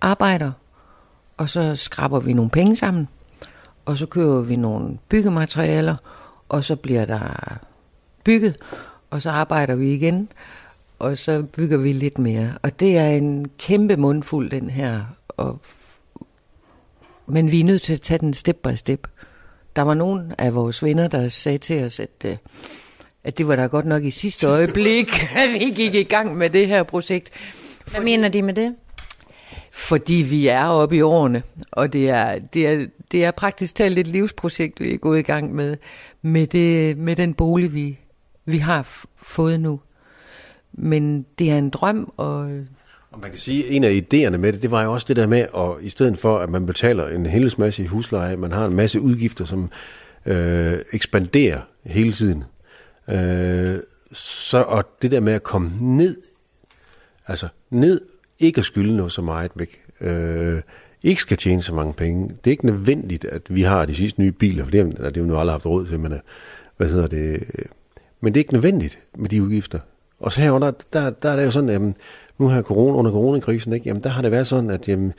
arbejder, 0.00 0.52
og 1.36 1.48
så 1.48 1.76
skraber 1.76 2.20
vi 2.20 2.32
nogle 2.32 2.50
penge 2.50 2.76
sammen, 2.76 3.08
og 3.84 3.98
så 3.98 4.06
køber 4.06 4.40
vi 4.40 4.56
nogle 4.56 4.98
byggematerialer, 5.08 5.96
og 6.48 6.64
så 6.64 6.76
bliver 6.76 7.04
der 7.04 7.58
bygget, 8.24 8.56
og 9.10 9.22
så 9.22 9.30
arbejder 9.30 9.74
vi 9.74 9.94
igen, 9.94 10.28
og 10.98 11.18
så 11.18 11.42
bygger 11.42 11.78
vi 11.78 11.92
lidt 11.92 12.18
mere. 12.18 12.52
Og 12.62 12.80
det 12.80 12.98
er 12.98 13.08
en 13.08 13.46
kæmpe 13.58 13.96
mundfuld, 13.96 14.50
den 14.50 14.70
her. 14.70 15.04
Og 15.36 15.60
men 17.26 17.52
vi 17.52 17.60
er 17.60 17.64
nødt 17.64 17.82
til 17.82 17.92
at 17.92 18.00
tage 18.00 18.18
den 18.18 18.34
step 18.34 18.56
by 18.56 18.74
step. 18.74 19.06
Der 19.76 19.82
var 19.82 19.94
nogle 19.94 20.34
af 20.38 20.54
vores 20.54 20.84
venner, 20.84 21.08
der 21.08 21.28
sagde 21.28 21.58
til 21.58 21.84
os, 21.84 22.00
at, 22.00 22.24
øh, 22.24 22.36
at 23.24 23.38
det 23.38 23.48
var 23.48 23.56
da 23.56 23.66
godt 23.66 23.86
nok 23.86 24.04
i 24.04 24.10
sidste 24.10 24.46
øjeblik, 24.56 25.22
at 25.36 25.50
vi 25.52 25.70
gik 25.70 25.94
i 25.94 26.02
gang 26.02 26.36
med 26.36 26.50
det 26.50 26.66
her 26.66 26.82
projekt. 26.82 27.30
Hvad 27.90 28.00
mener 28.00 28.28
de 28.28 28.42
med 28.42 28.54
det? 28.54 28.74
Fordi 29.70 30.14
vi 30.14 30.46
er 30.46 30.66
oppe 30.66 30.96
i 30.96 31.00
årene, 31.00 31.42
og 31.72 31.92
det 31.92 32.10
er, 32.10 32.38
det 32.38 32.66
er, 32.68 32.86
det 33.12 33.24
er 33.24 33.30
praktisk 33.30 33.74
talt 33.74 33.98
et 33.98 34.08
livsprojekt, 34.08 34.80
vi 34.80 34.94
er 34.94 34.98
gået 34.98 35.18
i 35.18 35.22
gang 35.22 35.54
med, 35.54 35.76
med, 36.22 36.46
det, 36.46 36.98
med 36.98 37.16
den 37.16 37.34
bolig, 37.34 37.74
vi, 37.74 37.98
vi 38.44 38.58
har 38.58 39.04
fået 39.16 39.60
nu. 39.60 39.80
Men 40.72 41.26
det 41.38 41.50
er 41.50 41.58
en 41.58 41.70
drøm, 41.70 42.12
og 42.16 42.50
og 43.14 43.20
man 43.20 43.30
kan 43.30 43.38
sige, 43.38 43.66
at 43.66 43.72
en 43.72 43.84
af 43.84 43.90
idéerne 43.90 44.36
med 44.36 44.52
det, 44.52 44.62
det 44.62 44.70
var 44.70 44.84
jo 44.84 44.92
også 44.92 45.04
det 45.08 45.16
der 45.16 45.26
med, 45.26 45.38
at 45.38 45.84
i 45.84 45.88
stedet 45.88 46.18
for, 46.18 46.38
at 46.38 46.50
man 46.50 46.66
betaler 46.66 47.08
en 47.08 47.26
helvedes 47.26 47.58
masse 47.58 47.82
i 47.82 47.86
husleje, 47.86 48.36
man 48.36 48.52
har 48.52 48.66
en 48.66 48.76
masse 48.76 49.00
udgifter, 49.00 49.44
som 49.44 49.70
øh, 50.26 50.78
ekspanderer 50.92 51.60
hele 51.84 52.12
tiden. 52.12 52.44
Øh, 53.08 53.78
så 54.12 54.58
og 54.58 54.84
det 55.02 55.10
der 55.10 55.20
med 55.20 55.32
at 55.32 55.42
komme 55.42 55.70
ned, 55.80 56.16
altså 57.26 57.48
ned, 57.70 58.00
ikke 58.38 58.58
at 58.58 58.64
skylde 58.64 58.96
noget 58.96 59.12
så 59.12 59.22
meget 59.22 59.50
væk, 59.54 59.80
øh, 60.00 60.60
ikke 61.02 61.20
skal 61.20 61.36
tjene 61.36 61.62
så 61.62 61.74
mange 61.74 61.92
penge. 61.92 62.28
Det 62.28 62.46
er 62.46 62.50
ikke 62.50 62.66
nødvendigt, 62.66 63.24
at 63.24 63.42
vi 63.48 63.62
har 63.62 63.84
de 63.84 63.94
sidste 63.94 64.20
nye 64.20 64.32
biler, 64.32 64.64
for 64.64 64.70
det 64.70 64.80
har, 64.80 64.90
det 64.90 65.16
har 65.16 65.22
vi 65.22 65.28
nu 65.28 65.38
aldrig 65.38 65.54
haft 65.54 65.66
råd 65.66 65.86
til, 65.86 66.00
men 66.00 66.12
øh, 66.12 66.18
hvad 66.76 66.88
hedder 66.88 67.06
det, 67.06 67.32
øh, 67.34 67.64
Men 68.20 68.34
det 68.34 68.40
er 68.40 68.42
ikke 68.42 68.52
nødvendigt 68.52 68.98
med 69.16 69.28
de 69.28 69.42
udgifter. 69.42 69.78
Og 70.20 70.32
så 70.32 70.40
herunder, 70.40 70.72
der, 70.92 71.10
der 71.10 71.30
er 71.30 71.36
det 71.36 71.44
jo 71.44 71.50
sådan, 71.50 71.70
at 71.70 71.96
nu 72.38 72.48
her 72.48 72.62
corona, 72.62 72.96
under 72.98 73.10
coronakrisen, 73.10 73.72
ikke? 73.72 73.88
Jamen, 73.88 74.02
der 74.02 74.10
har 74.10 74.22
det 74.22 74.30
været 74.30 74.46
sådan, 74.46 74.70
at 74.70 74.88
jamen, 74.88 75.12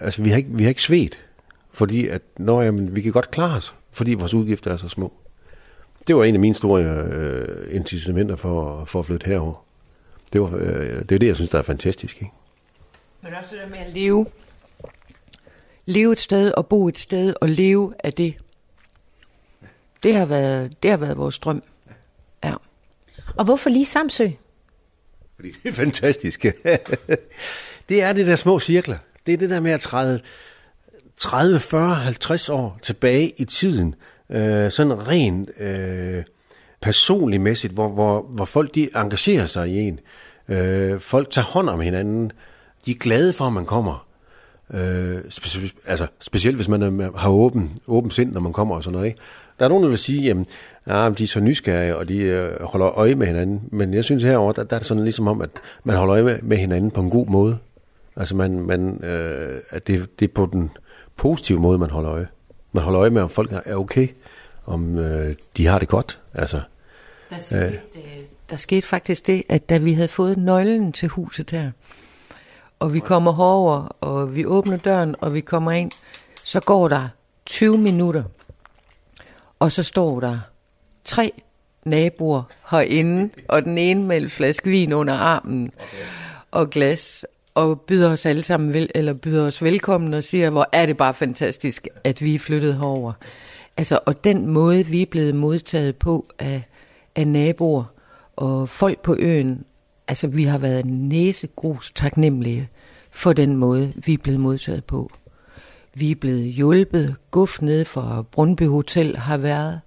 altså, 0.00 0.22
vi, 0.22 0.30
har 0.30 0.36
ikke, 0.36 0.50
vi 0.52 0.62
har 0.62 0.68
ikke 0.68 0.82
svedt, 0.82 1.26
fordi 1.70 2.08
at, 2.08 2.22
når, 2.38 2.62
jamen, 2.62 2.96
vi 2.96 3.02
kan 3.02 3.12
godt 3.12 3.30
klare 3.30 3.56
os, 3.56 3.74
fordi 3.92 4.14
vores 4.14 4.34
udgifter 4.34 4.72
er 4.72 4.76
så 4.76 4.88
små. 4.88 5.12
Det 6.06 6.16
var 6.16 6.24
en 6.24 6.34
af 6.34 6.40
mine 6.40 6.54
store 6.54 6.82
øh, 6.84 7.76
incitamenter 7.76 8.36
for, 8.36 8.84
for 8.84 8.98
at 8.98 9.06
flytte 9.06 9.26
herover. 9.26 9.64
Det, 10.32 10.40
var, 10.40 10.56
øh, 10.56 11.02
det 11.02 11.12
er 11.12 11.18
det, 11.18 11.26
jeg 11.26 11.36
synes, 11.36 11.50
der 11.50 11.58
er 11.58 11.62
fantastisk. 11.62 12.16
Ikke? 12.16 12.32
Men 13.22 13.34
også 13.34 13.54
det 13.54 13.64
der 13.64 13.68
med 13.68 13.78
at 13.78 13.92
leve. 13.92 14.26
Leve 15.86 16.12
et 16.12 16.20
sted 16.20 16.52
og 16.52 16.66
bo 16.66 16.88
et 16.88 16.98
sted 16.98 17.34
og 17.40 17.48
leve 17.48 17.94
af 18.04 18.12
det. 18.12 18.34
Det 20.02 20.14
har 20.14 20.26
været, 20.26 20.82
det 20.82 20.90
har 20.90 20.98
været 20.98 21.16
vores 21.16 21.38
drøm. 21.38 21.62
Ja. 22.44 22.54
Og 23.36 23.44
hvorfor 23.44 23.70
lige 23.70 23.86
Samsø? 23.86 24.28
Fordi 25.36 25.50
det 25.62 25.68
er 25.68 25.72
fantastisk. 25.72 26.46
det 27.88 28.02
er 28.02 28.12
det 28.12 28.26
der 28.26 28.36
små 28.36 28.60
cirkler. 28.60 28.98
Det 29.26 29.34
er 29.34 29.38
det 29.38 29.50
der 29.50 29.60
med 29.60 29.70
at 29.70 29.80
træde 29.80 30.20
30, 31.16 31.60
40, 31.60 31.94
50 31.94 32.48
år 32.48 32.78
tilbage 32.82 33.32
i 33.36 33.44
tiden. 33.44 33.94
Øh, 34.30 34.70
sådan 34.70 35.08
rent 35.08 35.50
øh, 35.60 36.24
personligt 36.82 37.42
mæssigt, 37.42 37.72
hvor, 37.72 37.88
hvor, 37.88 38.22
hvor 38.22 38.44
folk 38.44 38.74
de 38.74 38.88
engagerer 38.96 39.46
sig 39.46 39.68
i 39.68 39.78
en. 39.78 40.00
Øh, 40.48 41.00
folk 41.00 41.30
tager 41.30 41.46
hånd 41.46 41.68
om 41.68 41.80
hinanden. 41.80 42.32
De 42.86 42.90
er 42.90 42.94
glade 42.94 43.32
for, 43.32 43.46
at 43.46 43.52
man 43.52 43.66
kommer. 43.66 44.05
Øh, 44.74 45.18
spe, 45.28 45.70
altså, 45.86 46.06
specielt 46.20 46.56
hvis 46.56 46.68
man 46.68 46.82
er, 46.82 47.18
har 47.18 47.30
åben, 47.30 47.78
åben 47.86 48.10
sind, 48.10 48.32
når 48.32 48.40
man 48.40 48.52
kommer 48.52 48.74
og 48.74 48.82
sådan 48.82 48.92
noget. 48.92 49.06
Ikke? 49.06 49.18
Der 49.58 49.64
er 49.64 49.68
nogen, 49.68 49.82
der 49.82 49.88
vil 49.88 49.98
sige, 49.98 50.22
jamen, 50.22 50.46
ja, 50.86 51.10
de 51.18 51.24
er 51.24 51.28
så 51.28 51.40
nysgerrige, 51.40 51.96
og 51.96 52.08
de 52.08 52.18
øh, 52.18 52.62
holder 52.62 52.98
øje 52.98 53.14
med 53.14 53.26
hinanden. 53.26 53.60
Men 53.72 53.94
jeg 53.94 54.04
synes 54.04 54.22
herover 54.22 54.52
der, 54.52 54.64
der 54.64 54.76
er 54.76 54.80
det 54.80 54.88
sådan 54.88 55.02
ligesom 55.02 55.28
om, 55.28 55.40
at 55.40 55.50
man 55.84 55.96
holder 55.96 56.14
øje 56.14 56.22
med, 56.22 56.38
med 56.42 56.56
hinanden 56.56 56.90
på 56.90 57.00
en 57.00 57.10
god 57.10 57.26
måde. 57.26 57.58
Altså, 58.16 58.36
man, 58.36 58.60
man, 58.60 59.04
øh, 59.04 59.60
at 59.70 59.86
det, 59.86 60.20
det 60.20 60.28
er 60.28 60.32
på 60.34 60.48
den 60.52 60.70
positive 61.16 61.60
måde, 61.60 61.78
man 61.78 61.90
holder 61.90 62.10
øje. 62.10 62.28
Man 62.72 62.84
holder 62.84 63.00
øje 63.00 63.10
med, 63.10 63.22
om 63.22 63.30
folk 63.30 63.52
er 63.64 63.74
okay, 63.74 64.08
om 64.66 64.98
øh, 64.98 65.34
de 65.56 65.66
har 65.66 65.78
det 65.78 65.88
godt. 65.88 66.20
Altså, 66.34 66.60
der, 67.30 67.38
skete, 67.38 67.80
øh, 67.96 68.24
der 68.50 68.56
skete 68.56 68.86
faktisk 68.86 69.26
det, 69.26 69.42
at 69.48 69.68
da 69.68 69.78
vi 69.78 69.92
havde 69.92 70.08
fået 70.08 70.36
nøglen 70.36 70.92
til 70.92 71.08
huset 71.08 71.50
her, 71.50 71.70
og 72.78 72.94
vi 72.94 73.00
kommer 73.00 73.32
herover, 73.32 73.96
og 74.00 74.34
vi 74.34 74.46
åbner 74.46 74.76
døren, 74.76 75.16
og 75.20 75.34
vi 75.34 75.40
kommer 75.40 75.70
ind, 75.70 75.90
så 76.44 76.60
går 76.60 76.88
der 76.88 77.08
20 77.46 77.78
minutter, 77.78 78.22
og 79.58 79.72
så 79.72 79.82
står 79.82 80.20
der 80.20 80.38
tre 81.04 81.32
naboer 81.84 82.42
herinde, 82.70 83.30
og 83.48 83.64
den 83.64 83.78
ene 83.78 84.02
med 84.02 84.16
en 84.16 84.28
flaske 84.28 84.70
vin 84.70 84.92
under 84.92 85.14
armen 85.14 85.70
og 86.50 86.70
glas, 86.70 87.26
og 87.54 87.80
byder 87.80 88.12
os 88.12 88.26
alle 88.26 88.42
sammen 88.42 88.74
vel, 88.74 88.90
eller 88.94 89.14
byder 89.14 89.46
os 89.46 89.62
velkommen 89.62 90.14
og 90.14 90.24
siger, 90.24 90.50
hvor 90.50 90.68
er 90.72 90.86
det 90.86 90.96
bare 90.96 91.14
fantastisk, 91.14 91.88
at 92.04 92.22
vi 92.22 92.34
er 92.34 92.38
flyttet 92.38 92.74
herover. 92.74 93.12
Altså, 93.76 93.98
og 94.06 94.24
den 94.24 94.46
måde, 94.46 94.86
vi 94.86 95.02
er 95.02 95.06
blevet 95.06 95.34
modtaget 95.34 95.96
på 95.96 96.26
af, 96.38 96.62
af 97.16 97.28
naboer 97.28 97.84
og 98.36 98.68
folk 98.68 98.98
på 98.98 99.16
øen, 99.18 99.64
altså 100.08 100.28
vi 100.28 100.44
har 100.44 100.58
været 100.58 100.86
næsegrus 100.86 101.92
taknemmelige 101.92 102.68
for 103.12 103.32
den 103.32 103.56
måde, 103.56 103.92
vi 103.96 104.12
er 104.12 104.18
blevet 104.18 104.40
modtaget 104.40 104.84
på. 104.84 105.10
Vi 105.94 106.10
er 106.10 106.14
blevet 106.14 106.44
hjulpet. 106.44 107.16
Guf 107.30 107.62
nede 107.62 107.84
fra 107.84 108.22
Brøndby 108.22 108.66
Hotel 108.66 109.16
har 109.16 109.36
været 109.36 109.80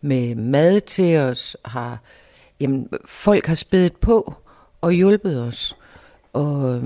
med 0.00 0.34
mad 0.34 0.80
til 0.80 1.18
os. 1.18 1.56
Har, 1.64 1.98
jamen, 2.60 2.88
folk 3.04 3.46
har 3.46 3.54
spædet 3.54 3.92
på 3.92 4.34
og 4.80 4.92
hjulpet 4.92 5.42
os. 5.42 5.76
Og, 6.32 6.82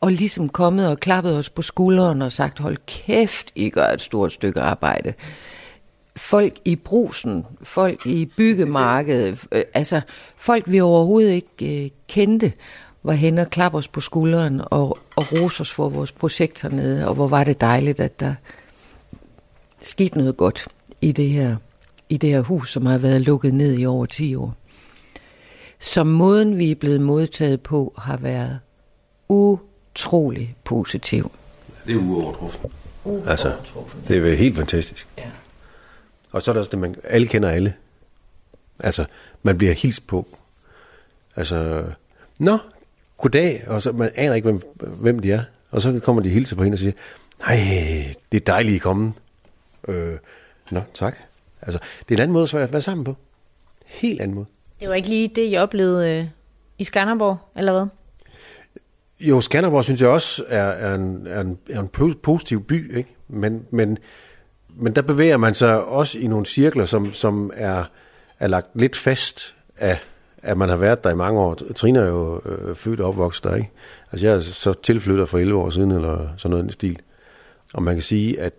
og 0.00 0.12
ligesom 0.12 0.48
kommet 0.48 0.88
og 0.88 0.98
klappet 1.00 1.36
os 1.36 1.50
på 1.50 1.62
skulderen 1.62 2.22
og 2.22 2.32
sagt, 2.32 2.58
hold 2.58 2.76
kæft, 2.86 3.52
I 3.54 3.70
gør 3.70 3.86
et 3.86 4.00
stort 4.00 4.32
stykke 4.32 4.60
arbejde. 4.60 5.14
Folk 6.18 6.52
i 6.64 6.76
brusen, 6.76 7.44
folk 7.62 8.06
i 8.06 8.26
byggemarkedet, 8.26 9.44
øh, 9.52 9.62
altså 9.74 10.00
folk 10.36 10.64
vi 10.66 10.80
overhovedet 10.80 11.30
ikke 11.32 11.84
øh, 11.84 11.90
kendte, 12.08 12.52
var 13.02 13.12
hen 13.12 13.38
og 13.38 13.50
klappe 13.50 13.78
os 13.78 13.88
på 13.88 14.00
skulderen 14.00 14.60
og, 14.64 14.98
og 15.16 15.32
rose 15.32 15.60
os 15.60 15.72
for 15.72 15.88
vores 15.88 16.12
projekt 16.12 16.62
hernede, 16.62 17.08
og 17.08 17.14
hvor 17.14 17.28
var 17.28 17.44
det 17.44 17.60
dejligt, 17.60 18.00
at 18.00 18.20
der 18.20 18.34
skete 19.82 20.18
noget 20.18 20.36
godt 20.36 20.68
i 21.00 21.12
det 21.12 21.28
her, 21.28 21.56
i 22.08 22.16
det 22.16 22.30
her 22.30 22.40
hus, 22.40 22.72
som 22.72 22.86
har 22.86 22.98
været 22.98 23.20
lukket 23.20 23.54
ned 23.54 23.78
i 23.78 23.86
over 23.86 24.06
10 24.06 24.34
år. 24.34 24.54
Så 25.78 26.04
måden, 26.04 26.58
vi 26.58 26.70
er 26.70 26.74
blevet 26.74 27.00
modtaget 27.00 27.60
på, 27.60 27.94
har 27.98 28.16
været 28.16 28.58
utrolig 29.28 30.56
positiv. 30.64 31.30
Det 31.86 31.94
er 31.94 31.98
uovertruffen. 31.98 32.70
Altså, 33.26 33.52
det 34.08 34.32
er 34.32 34.36
helt 34.36 34.56
fantastisk. 34.56 35.06
Ja. 35.18 35.30
Og 36.30 36.42
så 36.42 36.50
er 36.50 36.52
der 36.52 36.60
også 36.60 36.70
det, 36.70 36.78
man 36.78 36.96
alle 37.04 37.26
kender 37.26 37.48
alle. 37.48 37.74
Altså, 38.78 39.04
man 39.42 39.58
bliver 39.58 39.72
hilst 39.72 40.06
på. 40.06 40.26
Altså, 41.36 41.84
nå, 42.40 42.58
goddag, 43.16 43.64
og 43.66 43.82
så 43.82 43.92
man 43.92 44.10
aner 44.14 44.34
ikke, 44.34 44.46
hvem, 44.50 44.62
hvem 44.76 45.18
de 45.18 45.32
er. 45.32 45.42
Og 45.70 45.82
så 45.82 46.00
kommer 46.04 46.22
de 46.22 46.28
hilse 46.28 46.56
på 46.56 46.62
hende 46.62 46.74
og 46.74 46.78
siger, 46.78 46.92
nej, 47.40 47.56
det 48.32 48.40
er 48.40 48.44
dejligt, 48.44 48.74
I 48.74 48.78
komme. 48.78 49.12
Øh, 49.88 50.16
nå, 50.70 50.80
tak. 50.94 51.16
Altså, 51.62 51.78
det 52.08 52.14
er 52.14 52.16
en 52.18 52.22
anden 52.22 52.32
måde 52.32 52.58
at 52.58 52.72
være 52.72 52.82
sammen 52.82 53.04
på. 53.04 53.16
Helt 53.86 54.20
anden 54.20 54.34
måde. 54.34 54.46
Det 54.80 54.88
var 54.88 54.94
ikke 54.94 55.08
lige 55.08 55.28
det, 55.28 55.50
jeg 55.50 55.62
oplevede 55.62 56.08
øh, 56.08 56.26
i 56.78 56.84
Skanderborg, 56.84 57.38
eller 57.56 57.72
hvad? 57.72 57.86
Jo, 59.20 59.40
Skanderborg 59.40 59.84
synes 59.84 60.00
jeg 60.00 60.08
også 60.08 60.44
er, 60.48 60.62
er, 60.62 60.94
en, 60.94 61.26
er, 61.26 61.40
en, 61.40 61.58
er 61.70 61.80
en 61.80 62.16
positiv 62.22 62.64
by, 62.64 62.96
ikke? 62.96 63.14
Men, 63.28 63.66
men, 63.70 63.98
men 64.78 64.96
der 64.96 65.02
bevæger 65.02 65.36
man 65.36 65.54
sig 65.54 65.84
også 65.84 66.18
i 66.18 66.26
nogle 66.26 66.46
cirkler, 66.46 66.84
som, 66.84 67.12
som 67.12 67.50
er, 67.54 67.84
er 68.40 68.46
lagt 68.46 68.66
lidt 68.74 68.96
fast 68.96 69.54
af, 69.76 69.98
at 70.42 70.56
man 70.56 70.68
har 70.68 70.76
været 70.76 71.04
der 71.04 71.10
i 71.10 71.14
mange 71.14 71.40
år. 71.40 71.54
Trine 71.54 71.98
er 71.98 72.08
jo 72.08 72.40
øh, 72.46 72.76
født 72.76 73.00
og 73.00 73.08
opvokset 73.08 73.44
der, 73.44 73.54
ikke? 73.54 73.70
Altså 74.12 74.26
jeg 74.26 74.36
er 74.36 74.40
så 74.40 74.72
tilflytter 74.72 75.26
for 75.26 75.38
11 75.38 75.60
år 75.60 75.70
siden, 75.70 75.90
eller 75.90 76.28
sådan 76.36 76.50
noget 76.50 76.70
i 76.70 76.72
stil. 76.72 76.98
Og 77.74 77.82
man 77.82 77.94
kan 77.94 78.02
sige, 78.02 78.40
at 78.40 78.52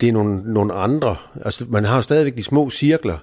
det 0.00 0.08
er 0.08 0.12
nogle, 0.12 0.52
nogle 0.52 0.72
andre. 0.72 1.16
Altså 1.44 1.64
man 1.68 1.84
har 1.84 1.96
jo 1.96 2.02
stadigvæk 2.02 2.36
de 2.36 2.42
små 2.42 2.70
cirkler, 2.70 3.18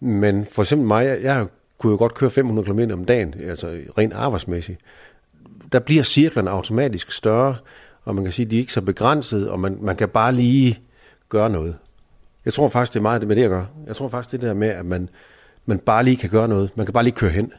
men 0.00 0.46
for 0.52 0.62
eksempel 0.62 0.86
mig, 0.86 1.06
jeg, 1.06 1.22
jeg 1.22 1.46
kunne 1.78 1.90
jo 1.90 1.96
godt 1.98 2.14
køre 2.14 2.30
500 2.30 2.66
km 2.66 2.80
om 2.92 3.04
dagen, 3.04 3.34
altså 3.40 3.78
rent 3.98 4.12
arbejdsmæssigt. 4.12 4.78
Der 5.72 5.78
bliver 5.78 6.02
cirklerne 6.02 6.50
automatisk 6.50 7.12
større, 7.12 7.56
og 8.04 8.14
man 8.14 8.24
kan 8.24 8.32
sige, 8.32 8.46
at 8.46 8.50
de 8.50 8.56
er 8.56 8.60
ikke 8.60 8.72
så 8.72 8.82
begrænsede, 8.82 9.50
og 9.50 9.60
man, 9.60 9.78
man 9.80 9.96
kan 9.96 10.08
bare 10.08 10.34
lige 10.34 10.80
gøre 11.32 11.50
noget. 11.50 11.76
Jeg 12.44 12.52
tror 12.52 12.68
faktisk, 12.68 12.92
det 12.92 12.98
er 12.98 13.02
meget 13.02 13.20
det 13.20 13.28
med 13.28 13.36
det 13.36 13.42
at 13.42 13.50
gøre. 13.50 13.66
Jeg 13.86 13.96
tror 13.96 14.08
faktisk, 14.08 14.32
det 14.32 14.40
der 14.40 14.54
med, 14.54 14.68
at 14.68 14.86
man, 14.86 15.08
man 15.66 15.78
bare 15.78 16.04
lige 16.04 16.16
kan 16.16 16.30
gøre 16.30 16.48
noget. 16.48 16.70
Man 16.74 16.86
kan 16.86 16.92
bare 16.92 17.04
lige 17.04 17.14
køre 17.14 17.30
hen. 17.30 17.52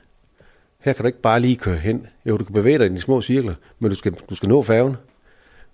Her 0.80 0.94
kan 0.94 1.04
du 1.04 1.08
ikke 1.08 1.22
bare 1.22 1.40
lige 1.40 1.56
køre 1.56 1.76
hen. 1.76 2.08
Jo, 2.26 2.38
du 2.38 2.44
kan 2.44 2.54
bevæge 2.54 2.78
dig 2.78 2.86
i 2.86 2.90
de 2.90 3.00
små 3.00 3.22
cirkler, 3.22 3.54
men 3.80 3.90
du 3.90 3.96
skal, 3.96 4.14
du 4.30 4.36
skal 4.36 4.50
nå 4.50 4.64
færgen. 4.64 4.96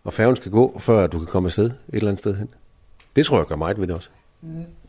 Og 0.04 0.14
færgen 0.14 0.36
skal 0.36 0.52
gå, 0.52 0.80
før 0.80 1.08
du 1.08 1.18
kan 1.18 1.28
komme 1.28 1.48
afsted 1.48 1.66
et 1.66 1.74
eller 1.94 2.08
andet 2.08 2.20
sted 2.20 2.36
hen. 2.36 2.50
Det 3.16 3.26
tror 3.26 3.38
jeg 3.38 3.46
gør 3.46 3.56
meget 3.56 3.80
ved 3.80 3.88
det 3.88 3.96
også. 3.96 4.10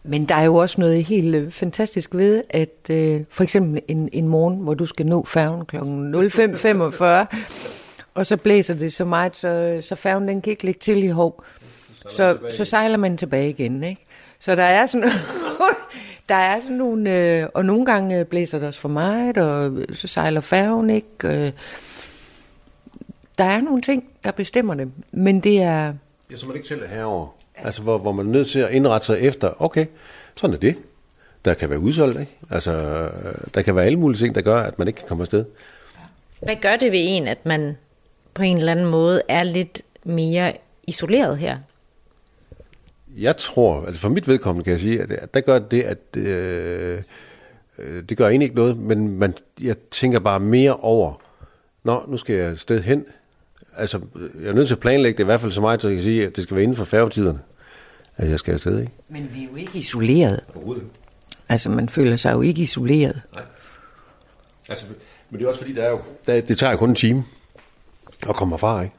Men 0.04 0.24
der 0.24 0.34
er 0.34 0.44
jo 0.44 0.54
også 0.54 0.80
noget 0.80 1.04
helt 1.04 1.34
øh, 1.34 1.50
fantastisk 1.50 2.14
ved, 2.14 2.42
at 2.50 2.90
øh, 2.90 3.24
for 3.30 3.42
eksempel 3.42 3.82
en, 3.88 4.08
en 4.12 4.28
morgen, 4.28 4.58
hvor 4.60 4.74
du 4.74 4.86
skal 4.86 5.06
nå 5.06 5.24
færgen 5.24 5.64
kl. 5.64 5.76
05.45, 5.76 7.36
og 8.14 8.26
så 8.26 8.36
blæser 8.36 8.74
det 8.74 8.92
så 8.92 9.04
meget, 9.04 9.36
så, 9.36 9.78
så 9.82 9.94
færgen 9.94 10.28
den 10.28 10.42
kan 10.42 10.50
ikke 10.50 10.64
ligge 10.64 10.78
til 10.78 11.04
i 11.04 11.08
hov. 11.08 11.44
Så, 12.08 12.38
så 12.50 12.64
sejler 12.64 12.96
man 12.96 13.16
tilbage 13.16 13.50
igen, 13.50 13.84
ikke? 13.84 14.06
Så 14.38 14.56
der 14.56 14.62
er 14.62 14.86
sådan, 14.86 15.08
der 16.28 16.34
er 16.34 16.60
sådan 16.60 16.76
nogle, 16.76 17.16
øh, 17.16 17.46
og 17.54 17.64
nogle 17.64 17.86
gange 17.86 18.24
blæser 18.24 18.58
det 18.58 18.68
også 18.68 18.80
for 18.80 18.88
meget, 18.88 19.38
og 19.38 19.72
så 19.92 20.06
sejler 20.06 20.40
færgen 20.40 20.90
ikke. 20.90 21.06
Øh, 21.24 21.52
der 23.38 23.44
er 23.44 23.60
nogle 23.60 23.82
ting, 23.82 24.04
der 24.24 24.30
bestemmer 24.30 24.74
det, 24.74 24.92
men 25.12 25.40
det 25.40 25.62
er... 25.62 25.94
Ja, 26.30 26.36
så 26.36 26.46
man 26.46 26.56
ikke 26.56 26.68
selv 26.68 26.82
er 26.82 26.88
herover. 26.88 27.28
Altså, 27.56 27.82
hvor, 27.82 27.98
hvor 27.98 28.12
man 28.12 28.26
er 28.26 28.30
nødt 28.30 28.48
til 28.48 28.58
at 28.58 28.70
indrette 28.70 29.06
sig 29.06 29.20
efter, 29.20 29.62
okay, 29.62 29.86
sådan 30.36 30.54
er 30.54 30.58
det. 30.58 30.76
Der 31.44 31.54
kan 31.54 31.70
være 31.70 31.78
udsolgt, 31.78 32.20
ikke? 32.20 32.36
Altså, 32.50 33.08
der 33.54 33.62
kan 33.62 33.76
være 33.76 33.84
alle 33.84 33.98
mulige 33.98 34.18
ting, 34.18 34.34
der 34.34 34.40
gør, 34.40 34.62
at 34.62 34.78
man 34.78 34.88
ikke 34.88 34.98
kan 34.98 35.08
komme 35.08 35.22
afsted. 35.22 35.44
Hvad 36.40 36.56
gør 36.56 36.76
det 36.76 36.92
ved 36.92 37.00
en, 37.02 37.28
at 37.28 37.46
man 37.46 37.76
på 38.34 38.42
en 38.42 38.58
eller 38.58 38.72
anden 38.72 38.86
måde 38.86 39.22
er 39.28 39.42
lidt 39.42 39.82
mere 40.04 40.52
isoleret 40.86 41.38
her? 41.38 41.58
Jeg 43.18 43.36
tror, 43.36 43.86
altså 43.86 44.00
for 44.00 44.08
mit 44.08 44.28
vedkommende 44.28 44.64
kan 44.64 44.72
jeg 44.72 44.80
sige, 44.80 45.02
at 45.02 45.34
der 45.34 45.40
gør 45.40 45.58
det, 45.58 45.82
at 45.82 46.16
øh, 46.16 47.02
øh, 47.78 48.02
det 48.08 48.16
gør 48.16 48.28
egentlig 48.28 48.44
ikke 48.46 48.56
noget, 48.56 48.76
men 48.76 49.18
man, 49.18 49.34
jeg 49.60 49.76
tænker 49.90 50.18
bare 50.18 50.40
mere 50.40 50.76
over, 50.76 51.14
nå, 51.84 52.04
nu 52.08 52.16
skal 52.16 52.36
jeg 52.36 52.50
et 52.50 52.60
sted 52.60 52.82
hen. 52.82 53.04
Altså, 53.76 54.00
jeg 54.42 54.48
er 54.48 54.52
nødt 54.52 54.66
til 54.66 54.74
at 54.74 54.80
planlægge 54.80 55.16
det 55.16 55.24
i 55.24 55.24
hvert 55.24 55.40
fald 55.40 55.52
så 55.52 55.60
meget, 55.60 55.82
så 55.82 55.88
jeg 55.88 55.96
kan 55.96 56.02
sige, 56.02 56.26
at 56.26 56.36
det 56.36 56.42
skal 56.42 56.56
være 56.56 56.62
inden 56.62 56.76
for 56.76 56.84
færgetiderne, 56.84 57.40
at 58.16 58.30
jeg 58.30 58.38
skal 58.38 58.52
afsted, 58.54 58.80
ikke? 58.80 58.92
Men 59.08 59.30
vi 59.34 59.42
er 59.42 59.48
jo 59.50 59.56
ikke 59.56 59.78
isoleret. 59.78 60.40
Altså, 61.48 61.70
man 61.70 61.88
føler 61.88 62.16
sig 62.16 62.32
jo 62.32 62.40
ikke 62.40 62.62
isoleret. 62.62 63.22
Nej. 63.34 63.42
Altså, 64.68 64.86
men 65.30 65.38
det 65.38 65.44
er 65.44 65.48
også 65.48 65.60
fordi, 65.60 65.74
der 65.74 65.82
er 65.82 65.90
jo, 65.90 66.00
der, 66.26 66.40
det 66.40 66.58
tager 66.58 66.70
jo 66.70 66.76
kun 66.76 66.88
en 66.88 66.94
time 66.94 67.24
at 68.28 68.34
komme 68.34 68.52
herfra, 68.52 68.82
ikke? 68.82 68.94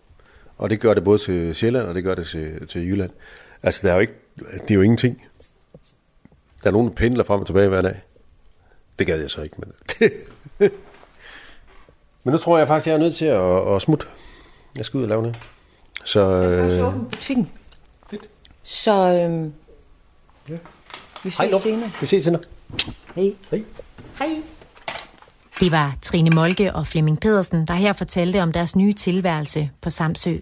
Og 0.57 0.69
det 0.69 0.79
gør 0.79 0.93
det 0.93 1.03
både 1.03 1.17
til 1.17 1.55
Sjælland, 1.55 1.87
og 1.87 1.95
det 1.95 2.03
gør 2.03 2.15
det 2.15 2.25
til, 2.25 2.67
til 2.67 2.87
Jylland. 2.87 3.11
Altså, 3.63 3.79
der 3.83 3.89
er 3.89 3.93
jo 3.93 3.99
ikke, 3.99 4.13
det 4.37 4.71
er 4.71 4.75
jo 4.75 4.81
ingenting. 4.81 5.21
Der 6.63 6.67
er 6.67 6.71
nogen, 6.71 6.87
der 6.87 6.93
pendler 6.95 7.23
frem 7.23 7.39
og 7.39 7.45
tilbage 7.45 7.69
hver 7.69 7.81
dag. 7.81 8.01
Det 8.99 9.07
gad 9.07 9.19
jeg 9.19 9.31
så 9.31 9.41
ikke, 9.41 9.55
men... 9.57 9.71
men 12.23 12.31
nu 12.33 12.37
tror 12.37 12.57
jeg 12.57 12.67
faktisk, 12.67 12.87
jeg 12.87 12.93
er 12.93 12.99
nødt 12.99 13.15
til 13.15 13.25
at, 13.25 13.75
at 13.75 13.81
smutte. 13.81 14.07
Jeg 14.75 14.85
skal 14.85 14.97
ud 14.97 15.03
og 15.03 15.09
lave 15.09 15.21
noget. 15.21 15.37
Så, 16.03 16.27
jeg 16.27 16.49
skal 16.49 16.63
også 16.63 16.81
øh, 16.81 16.87
åbne 16.87 17.09
butikken. 17.09 17.51
Fedt. 18.09 18.29
Så 18.63 18.91
øhm, 18.91 19.53
ja. 20.49 20.57
vi 21.23 21.29
ses 21.29 21.37
Hej, 21.37 21.59
senere. 21.59 21.91
Vi 22.01 22.05
ses 22.05 22.23
senere. 22.23 22.41
Hej. 23.15 23.33
Hej. 23.51 23.63
Hej. 24.19 24.41
Det 25.59 25.71
var 25.71 25.97
Trine 26.01 26.29
Molke 26.29 26.73
og 26.73 26.87
Flemming 26.87 27.19
Pedersen, 27.19 27.67
der 27.67 27.73
her 27.73 27.93
fortalte 27.93 28.41
om 28.41 28.51
deres 28.51 28.75
nye 28.75 28.93
tilværelse 28.93 29.69
på 29.81 29.89
Samsø. 29.89 30.37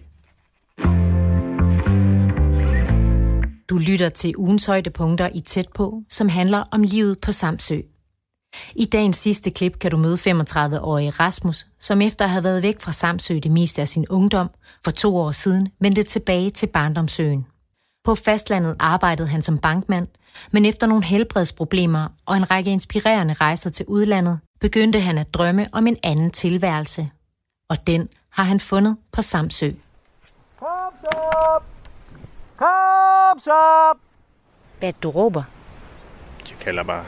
Du 3.70 3.78
lytter 3.78 4.08
til 4.08 4.36
ugens 4.36 4.66
højdepunkter 4.66 5.28
i 5.34 5.40
Tæt 5.40 5.68
på, 5.74 6.02
som 6.08 6.28
handler 6.28 6.64
om 6.70 6.82
livet 6.82 7.18
på 7.18 7.32
Samsø. 7.32 7.80
I 8.74 8.84
dagens 8.84 9.16
sidste 9.16 9.50
klip 9.50 9.78
kan 9.78 9.90
du 9.90 9.96
møde 9.96 10.14
35-årige 10.14 11.10
Rasmus, 11.10 11.66
som 11.80 12.00
efter 12.00 12.24
at 12.24 12.30
have 12.30 12.44
været 12.44 12.62
væk 12.62 12.80
fra 12.80 12.92
Samsø 12.92 13.38
det 13.42 13.50
meste 13.50 13.80
af 13.80 13.88
sin 13.88 14.06
ungdom, 14.08 14.50
for 14.84 14.90
to 14.90 15.16
år 15.16 15.32
siden 15.32 15.68
vendte 15.80 16.02
tilbage 16.02 16.50
til 16.50 16.66
barndomsøen. 16.66 17.46
På 18.04 18.14
fastlandet 18.14 18.76
arbejdede 18.78 19.28
han 19.28 19.42
som 19.42 19.58
bankmand, 19.58 20.08
men 20.50 20.64
efter 20.64 20.86
nogle 20.86 21.04
helbredsproblemer 21.04 22.08
og 22.26 22.36
en 22.36 22.50
række 22.50 22.70
inspirerende 22.70 23.34
rejser 23.34 23.70
til 23.70 23.86
udlandet, 23.86 24.40
begyndte 24.60 25.00
han 25.00 25.18
at 25.18 25.34
drømme 25.34 25.68
om 25.72 25.86
en 25.86 25.96
anden 26.02 26.30
tilværelse. 26.30 27.10
Og 27.68 27.86
den 27.86 28.08
har 28.30 28.44
han 28.44 28.60
fundet 28.60 28.96
på 29.12 29.22
Samsø. 29.22 29.70
Kom 30.58 30.94
så! 31.00 31.79
Kom 32.60 33.40
så! 33.40 33.50
Hvad 34.78 34.92
du 35.02 35.10
råber? 35.10 35.42
Jeg 36.50 36.58
kalder 36.60 36.82
bare. 36.82 37.04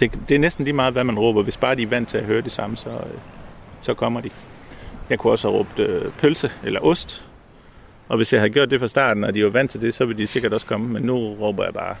Det, 0.00 0.18
det 0.28 0.34
er 0.34 0.38
næsten 0.38 0.64
lige 0.64 0.74
meget, 0.74 0.92
hvad 0.92 1.04
man 1.04 1.18
råber. 1.18 1.42
Hvis 1.42 1.56
bare 1.56 1.74
de 1.74 1.82
er 1.82 1.86
vant 1.86 2.08
til 2.08 2.18
at 2.18 2.24
høre 2.24 2.40
det 2.40 2.52
samme, 2.52 2.76
så, 2.76 2.90
øh, 2.90 3.18
så 3.80 3.94
kommer 3.94 4.20
de. 4.20 4.30
Jeg 5.10 5.18
kunne 5.18 5.32
også 5.32 5.48
have 5.48 5.58
råbt 5.58 5.78
øh, 5.78 6.12
pølse 6.12 6.50
eller 6.64 6.80
ost. 6.80 7.26
Og 8.08 8.16
hvis 8.16 8.32
jeg 8.32 8.40
havde 8.40 8.50
gjort 8.50 8.70
det 8.70 8.80
fra 8.80 8.88
starten, 8.88 9.24
og 9.24 9.34
de 9.34 9.44
var 9.44 9.50
vant 9.50 9.70
til 9.70 9.80
det, 9.80 9.94
så 9.94 10.04
ville 10.04 10.22
de 10.22 10.26
sikkert 10.26 10.52
også 10.52 10.66
komme. 10.66 10.88
Men 10.88 11.02
nu 11.02 11.34
råber 11.34 11.64
jeg 11.64 11.74
bare, 11.74 11.96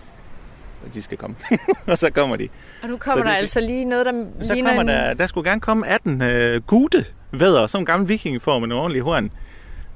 at 0.86 0.94
de 0.94 1.02
skal 1.02 1.18
komme. 1.18 1.36
og 1.86 1.98
så 1.98 2.10
kommer 2.10 2.36
de. 2.36 2.48
Og 2.82 2.88
nu 2.88 2.96
kommer 2.96 3.24
så 3.24 3.26
der 3.26 3.30
de, 3.30 3.36
altså 3.36 3.60
lige 3.60 3.84
noget, 3.84 4.06
der 4.06 4.24
så 4.42 4.54
ligner 4.54 4.70
kommer 4.70 4.82
en... 4.82 4.88
der, 4.88 5.14
der 5.14 5.26
skulle 5.26 5.50
gerne 5.50 5.60
komme 5.60 5.86
18 5.86 6.22
øh, 6.22 6.62
gute 6.62 7.04
vædder, 7.32 7.66
sådan 7.66 7.82
en 7.82 7.86
gammel 7.86 8.08
vikingeform 8.08 8.62
med 8.62 8.68
en 8.68 8.72
ordentlig 8.72 9.02
horn. 9.02 9.30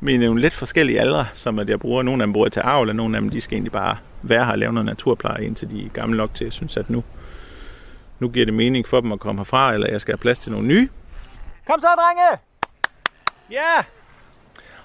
Men 0.04 0.20
nogle 0.20 0.40
lidt 0.40 0.54
forskellige 0.54 1.00
aldre, 1.00 1.26
som 1.32 1.58
at 1.58 1.70
jeg 1.70 1.80
bruger. 1.80 2.02
Nogle 2.02 2.22
af 2.22 2.26
dem 2.26 2.32
bruger 2.32 2.48
til 2.48 2.60
avl, 2.60 2.88
og 2.88 2.96
nogle 2.96 3.16
af 3.16 3.20
dem 3.20 3.30
de 3.30 3.40
skal 3.40 3.54
egentlig 3.54 3.72
bare 3.72 3.96
være 4.22 4.44
her 4.44 4.52
og 4.52 4.58
lave 4.58 4.72
noget 4.72 4.86
naturpleje, 4.86 5.44
indtil 5.44 5.70
de 5.70 5.84
er 5.84 5.88
gamle 5.88 6.16
nok 6.16 6.34
til, 6.34 6.44
at 6.44 6.52
synes, 6.52 6.76
at 6.76 6.90
nu, 6.90 7.04
nu 8.20 8.28
giver 8.28 8.46
det 8.46 8.54
mening 8.54 8.88
for 8.88 9.00
dem 9.00 9.12
at 9.12 9.20
komme 9.20 9.38
herfra, 9.38 9.74
eller 9.74 9.86
jeg 9.90 10.00
skal 10.00 10.12
have 10.12 10.18
plads 10.18 10.38
til 10.38 10.52
nogle 10.52 10.68
nye. 10.68 10.88
Kom 11.66 11.80
så, 11.80 11.86
drenge! 11.86 12.40
Ja! 13.50 13.56
Yeah! 13.56 13.84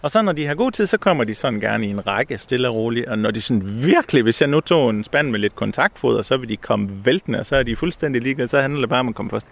Og 0.02 0.12
så 0.12 0.22
når 0.22 0.32
de 0.32 0.46
har 0.46 0.56
god 0.56 0.72
tid, 0.72 0.88
så 0.88 0.98
kommer 0.98 1.24
de 1.24 1.36
sådan 1.36 1.60
gerne 1.60 1.88
i 1.88 1.90
en 1.90 2.08
række, 2.08 2.38
stille 2.38 2.70
og 2.70 2.76
roligt. 2.76 3.08
Og 3.08 3.20
når 3.20 3.32
de 3.32 3.42
sådan 3.42 3.84
virkelig, 3.86 4.24
hvis 4.24 4.42
jeg 4.42 4.50
nu 4.50 4.60
tog 4.60 4.90
en 4.90 5.04
spand 5.04 5.30
med 5.30 5.40
lidt 5.40 5.56
kontaktfoder, 5.56 6.22
så 6.22 6.38
vil 6.38 6.50
de 6.50 6.58
komme 6.58 7.06
væltende, 7.06 7.40
og 7.40 7.46
så 7.46 7.56
er 7.56 7.64
de 7.64 7.76
fuldstændig 7.76 8.22
ligeglade. 8.22 8.48
Så 8.48 8.62
handler 8.62 8.80
det 8.80 8.90
bare 8.90 9.00
om 9.00 9.10
at 9.10 9.16
komme 9.16 9.30
først. 9.30 9.48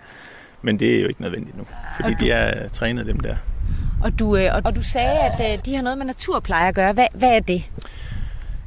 Men 0.61 0.79
det 0.79 0.95
er 0.95 1.01
jo 1.01 1.07
ikke 1.07 1.21
nødvendigt 1.21 1.57
nu, 1.57 1.63
fordi 1.95 2.13
du... 2.13 2.25
de 2.25 2.31
er 2.31 2.69
trænet 2.69 3.05
dem 3.05 3.19
der. 3.19 3.35
Og 4.03 4.19
du, 4.19 4.37
øh, 4.37 4.51
og 4.65 4.75
du 4.75 4.83
sagde, 4.83 5.19
at 5.19 5.53
øh, 5.53 5.65
de 5.65 5.75
har 5.75 5.81
noget 5.81 5.97
med 5.97 6.05
naturpleje 6.05 6.67
at 6.67 6.75
gøre. 6.75 6.93
Hvad, 6.93 7.07
hvad 7.13 7.29
er 7.29 7.39
det? 7.39 7.63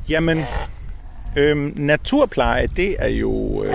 Jamen, 0.09 0.45
øhm, 1.37 1.75
naturpleje, 1.77 2.67
det 2.67 2.97
er 2.99 3.09
jo... 3.09 3.65
Øh, 3.65 3.75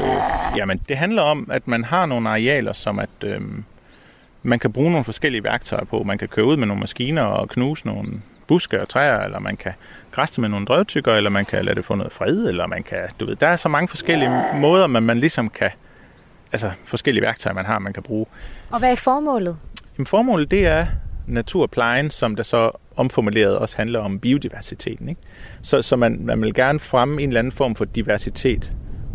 jamen, 0.57 0.81
det 0.89 0.97
handler 0.97 1.21
om, 1.21 1.47
at 1.51 1.67
man 1.67 1.83
har 1.83 2.05
nogle 2.05 2.29
arealer, 2.29 2.73
som 2.73 2.99
at... 2.99 3.09
Øh, 3.23 3.41
man 4.43 4.59
kan 4.59 4.71
bruge 4.71 4.91
nogle 4.91 5.03
forskellige 5.05 5.43
værktøjer 5.43 5.85
på. 5.85 6.03
Man 6.03 6.17
kan 6.17 6.27
køre 6.27 6.45
ud 6.45 6.57
med 6.57 6.67
nogle 6.67 6.79
maskiner 6.79 7.21
og 7.21 7.49
knuse 7.49 7.87
nogle 7.87 8.21
buske 8.47 8.81
og 8.81 8.89
træer, 8.89 9.19
eller 9.19 9.39
man 9.39 9.57
kan 9.57 9.71
græste 10.11 10.41
med 10.41 10.49
nogle 10.49 10.65
drøvtykker, 10.65 11.13
eller 11.13 11.29
man 11.29 11.45
kan 11.45 11.65
lade 11.65 11.75
det 11.75 11.85
få 11.85 11.95
noget 11.95 12.13
fred, 12.13 12.47
eller 12.47 12.67
man 12.67 12.83
kan, 12.83 12.99
du 13.19 13.25
ved, 13.25 13.35
der 13.35 13.47
er 13.47 13.55
så 13.55 13.69
mange 13.69 13.87
forskellige 13.87 14.31
måder, 14.53 14.87
man, 14.87 15.03
man 15.03 15.17
ligesom 15.17 15.49
kan, 15.49 15.69
altså 16.55 16.71
forskellige 16.85 17.21
værktøjer, 17.21 17.53
man 17.53 17.65
har, 17.65 17.79
man 17.79 17.93
kan 17.93 18.03
bruge. 18.03 18.25
Og 18.71 18.79
hvad 18.79 18.91
er 18.91 18.95
formålet? 18.95 19.57
Jamen, 19.97 20.07
formålet, 20.07 20.51
det 20.51 20.67
er 20.67 20.85
naturplejen, 21.27 22.11
som 22.11 22.35
der 22.35 22.43
så 22.43 22.71
omformuleret 22.95 23.57
også 23.57 23.77
handler 23.77 23.99
om 23.99 24.19
biodiversiteten. 24.19 25.09
Ikke? 25.09 25.21
Så, 25.61 25.81
så 25.81 25.95
man, 25.95 26.19
man 26.21 26.41
vil 26.41 26.53
gerne 26.53 26.79
fremme 26.79 27.21
en 27.21 27.29
eller 27.29 27.39
anden 27.39 27.51
form 27.51 27.75
for 27.75 27.85
diversitet 27.85 28.71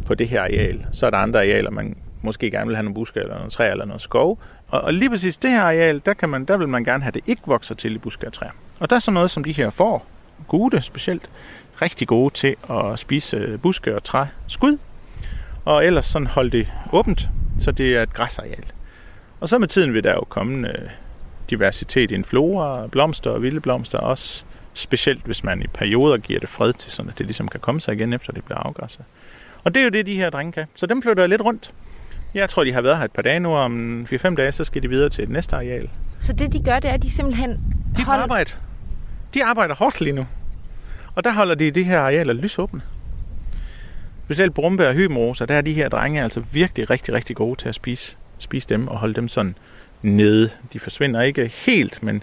på 0.07 0.14
det 0.14 0.28
her 0.28 0.41
areal. 0.41 0.86
Så 0.93 1.07
er 1.07 1.11
der 1.11 1.18
andre 1.18 1.38
arealer, 1.38 1.70
man 1.70 1.97
måske 2.22 2.51
gerne 2.51 2.66
vil 2.66 2.76
have 2.76 2.84
nogle 2.84 2.95
buske 2.95 3.20
eller 3.20 3.34
nogle 3.34 3.51
træer 3.51 3.70
eller 3.70 3.84
noget 3.84 4.03
skov. 4.03 4.38
Og, 4.68 4.80
og 4.80 4.95
lige 4.95 5.11
præcis 5.11 5.36
det 5.36 5.51
her 5.51 5.62
areal, 5.62 6.03
der, 6.07 6.14
kan 6.14 6.28
man, 6.28 6.45
der 6.45 6.57
vil 6.57 6.68
man 6.68 6.84
gerne 6.84 7.03
have, 7.03 7.09
at 7.09 7.14
det 7.14 7.22
ikke 7.26 7.43
vokser 7.47 7.74
til 7.74 7.95
i 7.95 7.99
buske 7.99 8.26
og 8.26 8.32
træer. 8.32 8.51
Og 8.80 8.91
der 8.91 8.97
er 8.97 9.01
så 9.01 9.11
noget 9.11 9.30
som 9.30 9.45
de 9.45 9.53
her 9.53 9.70
får, 9.70 10.07
gode 10.49 10.82
specielt, 10.82 11.30
rigtig 11.82 12.09
gode 12.09 12.34
til 12.34 12.57
at 12.70 12.99
spise 12.99 13.36
øh, 13.36 13.59
buske 13.59 13.95
og 13.95 14.05
træ 14.05 14.24
skud. 14.49 14.78
Og 15.65 15.87
ellers 15.87 16.07
sådan 16.07 16.27
holde 16.27 16.51
det 16.51 16.69
åbent, 16.93 17.31
så 17.59 17.73
det 17.73 17.97
er 17.97 18.03
et 18.03 18.13
græsareal. 18.13 18.65
Og 19.41 19.49
så 19.49 19.59
med 19.59 19.69
tiden 19.69 19.95
vil 19.95 20.05
der 20.05 20.13
jo 20.13 20.25
komme 20.29 20.69
øh, 20.69 20.89
diversitet 21.51 22.11
i 22.11 22.15
en 22.15 22.25
flora, 22.25 22.87
blomster 22.87 23.31
og 23.31 23.43
vilde 23.43 23.61
blomster 23.61 23.99
også. 23.99 24.45
Specielt 24.75 25.25
hvis 25.25 25.45
man 25.45 25.63
i 25.63 25.67
perioder 25.67 26.17
giver 26.19 26.41
det 26.41 26.49
fred 26.49 26.73
til, 26.73 26.91
sådan 26.91 27.11
at 27.11 27.19
det 27.19 27.27
ligesom 27.27 27.49
kan 27.49 27.61
komme 27.61 27.81
sig 27.81 27.95
igen, 27.95 28.13
efter 28.13 28.33
det 28.33 28.45
bliver 28.45 28.59
afgræsset. 28.59 29.05
Og 29.65 29.75
det 29.75 29.81
er 29.81 29.85
jo 29.85 29.91
det, 29.91 30.07
de 30.07 30.17
her 30.17 30.31
drenge 30.31 30.53
kan. 30.53 30.67
Så 30.75 30.87
dem 30.87 31.03
flytter 31.03 31.23
jeg 31.23 31.29
lidt 31.29 31.43
rundt. 31.43 31.73
Jeg 32.35 32.49
tror, 32.49 32.65
de 32.65 32.73
har 32.73 32.83
været 32.83 32.97
her 32.97 33.05
et 33.05 33.13
par 33.13 33.23
dage 33.23 33.41
nu, 33.41 33.55
om 33.55 34.07
4-5 34.13 34.35
dage, 34.35 34.53
så 34.53 34.65
skal 34.65 34.83
de 34.83 34.89
videre 34.89 35.09
til 35.09 35.25
et 35.25 35.31
næste 35.31 35.57
areal. 35.57 35.91
Så 36.19 36.33
det, 36.33 36.53
de 36.53 36.63
gør, 36.63 36.79
det 36.79 36.91
er, 36.91 36.95
at 36.95 37.03
de 37.03 37.11
simpelthen 37.11 37.51
de 37.97 38.05
hold... 38.05 38.21
arbejder. 38.21 38.51
De 39.35 39.45
arbejder 39.45 39.75
hårdt 39.75 40.01
lige 40.01 40.13
nu. 40.13 40.27
Og 41.15 41.25
der 41.25 41.33
holder 41.33 41.55
de 41.55 41.71
de 41.71 41.85
her 41.85 42.01
arealer 42.01 42.33
lysåbne. 42.33 42.81
Specielt 44.31 44.55
Brumbe 44.55 44.89
og 44.89 44.95
Hybenrosa, 44.95 45.45
der 45.45 45.55
er 45.55 45.61
de 45.61 45.72
her 45.72 45.89
drenge 45.89 46.22
altså 46.22 46.43
virkelig 46.53 46.91
rigtig, 46.91 47.14
rigtig 47.14 47.37
gode 47.37 47.61
til 47.61 47.68
at 47.68 47.74
spise, 47.74 48.16
spise 48.39 48.68
dem 48.68 48.89
og 48.89 48.99
holde 48.99 49.14
dem 49.14 49.28
sådan 49.28 49.55
nede. 50.03 50.51
De 50.72 50.81
forsvinder 50.81 51.20
ikke 51.20 51.53
helt, 51.66 52.03
men 52.03 52.22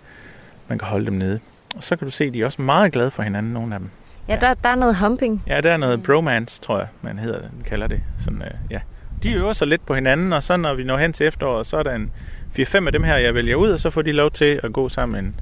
man 0.68 0.78
kan 0.80 0.88
holde 0.88 1.06
dem 1.06 1.14
nede. 1.14 1.40
Og 1.76 1.84
så 1.84 1.96
kan 1.96 2.08
du 2.08 2.12
se, 2.12 2.24
at 2.24 2.34
de 2.34 2.42
er 2.42 2.46
også 2.46 2.62
meget 2.62 2.92
glade 2.92 3.12
for 3.12 3.24
hinanden, 3.24 3.54
nogle 3.54 3.74
af 3.74 3.80
dem. 3.80 3.90
Ja, 4.28 4.36
der, 4.42 4.54
der 4.54 4.70
er 4.70 4.76
noget 4.76 4.96
humping. 4.96 5.44
Ja, 5.48 5.62
der 5.62 5.72
er 5.72 5.78
noget 5.78 6.04
bromance, 6.04 6.62
tror 6.62 6.78
jeg, 6.78 6.88
man 7.02 7.20
hedder, 7.20 7.42
man 7.42 7.64
kalder 7.66 7.88
det. 7.88 8.02
Sådan, 8.20 8.42
øh, 8.42 8.52
ja 8.72 8.80
de 9.24 9.34
øver 9.34 9.54
sig 9.54 9.68
lidt 9.68 9.86
på 9.86 9.96
hinanden, 9.96 10.34
og 10.34 10.44
så 10.44 10.58
når 10.58 10.74
vi 10.74 10.84
når 10.84 10.98
hen 10.98 11.14
til 11.14 11.28
efteråret, 11.28 11.68
så 11.68 11.78
er 11.78 11.84
der 11.84 11.96
en 11.96 12.12
4-5 12.60 12.86
af 12.86 12.92
dem 12.92 13.04
her, 13.04 13.16
jeg 13.16 13.34
vælger 13.34 13.56
ud, 13.56 13.70
og 13.70 13.80
så 13.80 13.90
får 13.90 14.02
de 14.02 14.12
lov 14.12 14.32
til 14.32 14.60
at 14.64 14.74
gå 14.74 14.90
sammen 14.90 15.26
en 15.26 15.40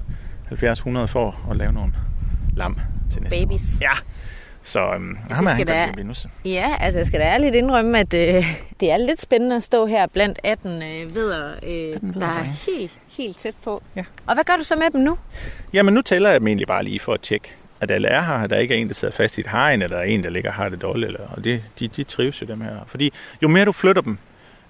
70-100 0.51 1.05
for 1.05 1.47
at 1.51 1.57
lave 1.57 1.74
nogle 1.74 1.93
lam 2.55 2.80
til 3.11 3.22
næste 3.22 3.39
Babies. 3.39 3.61
år. 3.61 3.78
Ja, 3.82 3.91
så 4.66 4.80
øhm, 4.80 5.18
altså, 5.22 5.36
ham 5.36 5.45
er 5.45 5.49
han 5.49 5.68
da, 5.68 5.86
godt 5.86 6.28
Ja, 6.45 6.76
altså 6.80 6.99
jeg 6.99 7.05
skal 7.05 7.20
da 7.20 7.26
ærligt 7.26 7.55
indrømme, 7.55 7.99
at 7.99 8.13
øh, 8.13 8.45
det 8.80 8.91
er 8.91 8.97
lidt 8.97 9.22
spændende 9.22 9.55
at 9.55 9.63
stå 9.63 9.86
her 9.86 10.07
blandt 10.07 10.39
18 10.43 10.82
øh, 10.82 11.16
vedder, 11.16 11.51
øh, 11.63 12.13
der 12.22 12.28
er 12.28 12.43
helt, 12.43 12.91
helt 13.18 13.38
tæt 13.38 13.55
på. 13.63 13.84
Ja. 13.95 14.03
Og 14.26 14.34
hvad 14.34 14.43
gør 14.43 14.55
du 14.57 14.63
så 14.63 14.76
med 14.76 14.91
dem 14.91 15.01
nu? 15.01 15.18
Jamen 15.74 15.93
nu 15.93 16.01
tæller 16.01 16.30
jeg 16.30 16.39
dem 16.39 16.47
egentlig 16.47 16.68
bare 16.68 16.84
lige 16.84 16.99
for 16.99 17.13
at 17.13 17.22
tjekke, 17.22 17.53
at 17.82 17.91
alle 17.91 18.07
er 18.07 18.22
her, 18.22 18.34
at 18.34 18.49
der 18.49 18.57
ikke 18.57 18.74
er 18.76 18.80
en, 18.80 18.88
der 18.88 18.93
sidder 18.93 19.13
fast 19.13 19.38
i 19.38 19.41
et 19.41 19.47
hegn, 19.47 19.82
eller 19.82 19.97
der 19.97 20.03
er 20.03 20.07
en, 20.07 20.24
der 20.24 20.30
ligger 20.30 20.49
og 20.49 20.55
har 20.55 20.70
det 20.70 20.82
dårligt. 20.82 21.07
Eller, 21.07 21.28
og 21.28 21.43
det, 21.43 21.63
de, 21.80 21.88
de 21.88 22.03
trives 22.03 22.41
jo 22.41 22.47
dem 22.47 22.61
her. 22.61 22.72
Fordi 22.88 23.13
jo 23.43 23.47
mere 23.47 23.66
du 23.66 23.72
flytter 23.72 24.01
dem, 24.01 24.18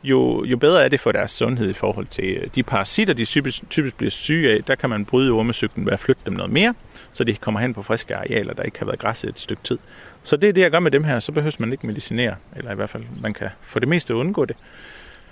jo, 0.04 0.44
jo 0.46 0.58
bedre 0.58 0.86
er 0.86 0.88
det 0.88 1.00
for 1.00 1.12
deres 1.12 1.32
sundhed 1.32 1.70
i 1.70 1.74
forhold 1.74 2.08
til 2.08 2.26
øh, 2.26 2.48
de 2.56 2.64
parasitter, 2.64 3.14
de 3.14 3.26
typisk, 3.26 3.70
typisk 3.70 3.98
bliver 3.98 4.12
syge 4.12 4.52
af. 4.52 4.64
Der 4.64 4.76
kan 4.76 4.90
man 4.90 5.06
bryde 5.06 5.32
ormesygten 5.32 5.86
ved 5.86 5.94
at 5.94 6.00
flytte 6.00 6.22
dem 6.26 6.34
noget 6.34 6.52
mere, 6.52 6.74
så 7.16 7.24
de 7.24 7.36
kommer 7.36 7.60
hen 7.60 7.74
på 7.74 7.84
friske 7.84 8.16
arealer, 8.16 8.54
der 8.54 8.64
ikke 8.64 8.80
har 8.80 8.86
været 8.86 9.00
græsset 9.00 9.30
et 9.30 9.40
stykke 9.40 9.64
tid. 9.64 9.78
Så 10.24 10.38
det 10.38 10.50
er 10.50 10.54
det, 10.54 10.62
jeg 10.62 10.72
gør 10.72 10.80
med 10.80 10.92
dem 10.92 11.04
her. 11.04 11.20
Så 11.20 11.32
behøver 11.32 11.56
man 11.60 11.72
ikke 11.72 11.88
medicinere, 11.88 12.36
eller 12.56 12.72
i 12.72 12.76
hvert 12.76 12.90
fald, 12.90 13.04
man 13.22 13.34
kan 13.34 13.50
for 13.62 13.80
det 13.80 13.88
meste 13.90 14.16
undgå 14.16 14.46
det. 14.46 14.56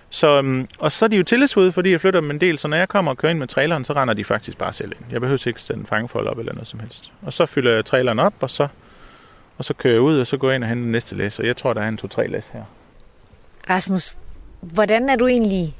Så, 0.10 0.40
um, 0.40 0.68
og 0.80 0.92
så 0.92 1.06
er 1.06 1.10
de 1.10 1.18
jo 1.18 1.24
tillidsfulde, 1.24 1.72
fordi 1.72 1.92
jeg 1.92 2.02
flytter 2.02 2.20
dem 2.20 2.32
en 2.32 2.42
del, 2.42 2.60
så 2.60 2.68
når 2.68 2.78
jeg 2.78 2.90
kommer 2.90 3.12
og 3.12 3.18
kører 3.18 3.30
ind 3.30 3.40
med 3.40 3.48
traileren, 3.48 3.86
så 3.86 3.94
render 3.94 4.14
de 4.14 4.24
faktisk 4.24 4.58
bare 4.58 4.74
selv 4.74 4.92
ind. 4.92 5.12
Jeg 5.12 5.22
behøver 5.22 5.48
ikke 5.48 5.62
sætte 5.62 5.80
en 5.80 5.86
fangefold 5.86 6.28
op 6.28 6.40
eller 6.40 6.54
noget 6.54 6.68
som 6.68 6.80
helst. 6.80 7.12
Og 7.22 7.34
så 7.34 7.46
fylder 7.46 7.72
jeg 7.72 7.86
traileren 7.86 8.20
op, 8.20 8.34
og 8.40 8.50
så, 8.50 8.68
og 9.58 9.66
så 9.66 9.74
kører 9.74 9.94
jeg 9.94 10.02
ud, 10.02 10.20
og 10.20 10.28
så 10.28 10.38
går 10.38 10.50
jeg 10.50 10.56
ind 10.56 10.64
og 10.64 10.70
henter 10.70 10.90
næste 10.90 11.16
læs. 11.16 11.40
Og 11.40 11.46
jeg 11.46 11.58
tror, 11.58 11.74
der 11.74 11.82
er 11.82 11.88
en 11.88 11.98
to-tre 11.98 12.28
læs 12.28 12.48
her. 12.48 12.64
Rasmus, 13.70 14.18
hvordan 14.62 15.10
er 15.10 15.16
du 15.16 15.28
egentlig 15.28 15.76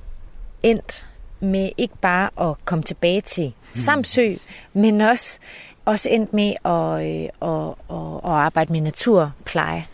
endt 0.64 1.08
med 1.40 1.70
ikke 1.78 1.96
bare 2.02 2.50
at 2.50 2.66
komme 2.66 2.84
tilbage 2.84 3.22
til 3.22 3.46
hmm. 3.46 3.76
Samsø, 3.76 4.28
hmm. 4.28 4.82
men 4.82 5.02
også, 5.02 5.40
også 5.86 6.10
endt 6.10 6.34
med 6.34 6.54
at, 6.66 7.06
øh, 7.06 7.50
at, 7.50 7.76
at, 7.90 8.32
at 8.32 8.32
arbejde 8.32 8.72
med 8.72 8.82
naturpleje? 8.82 9.86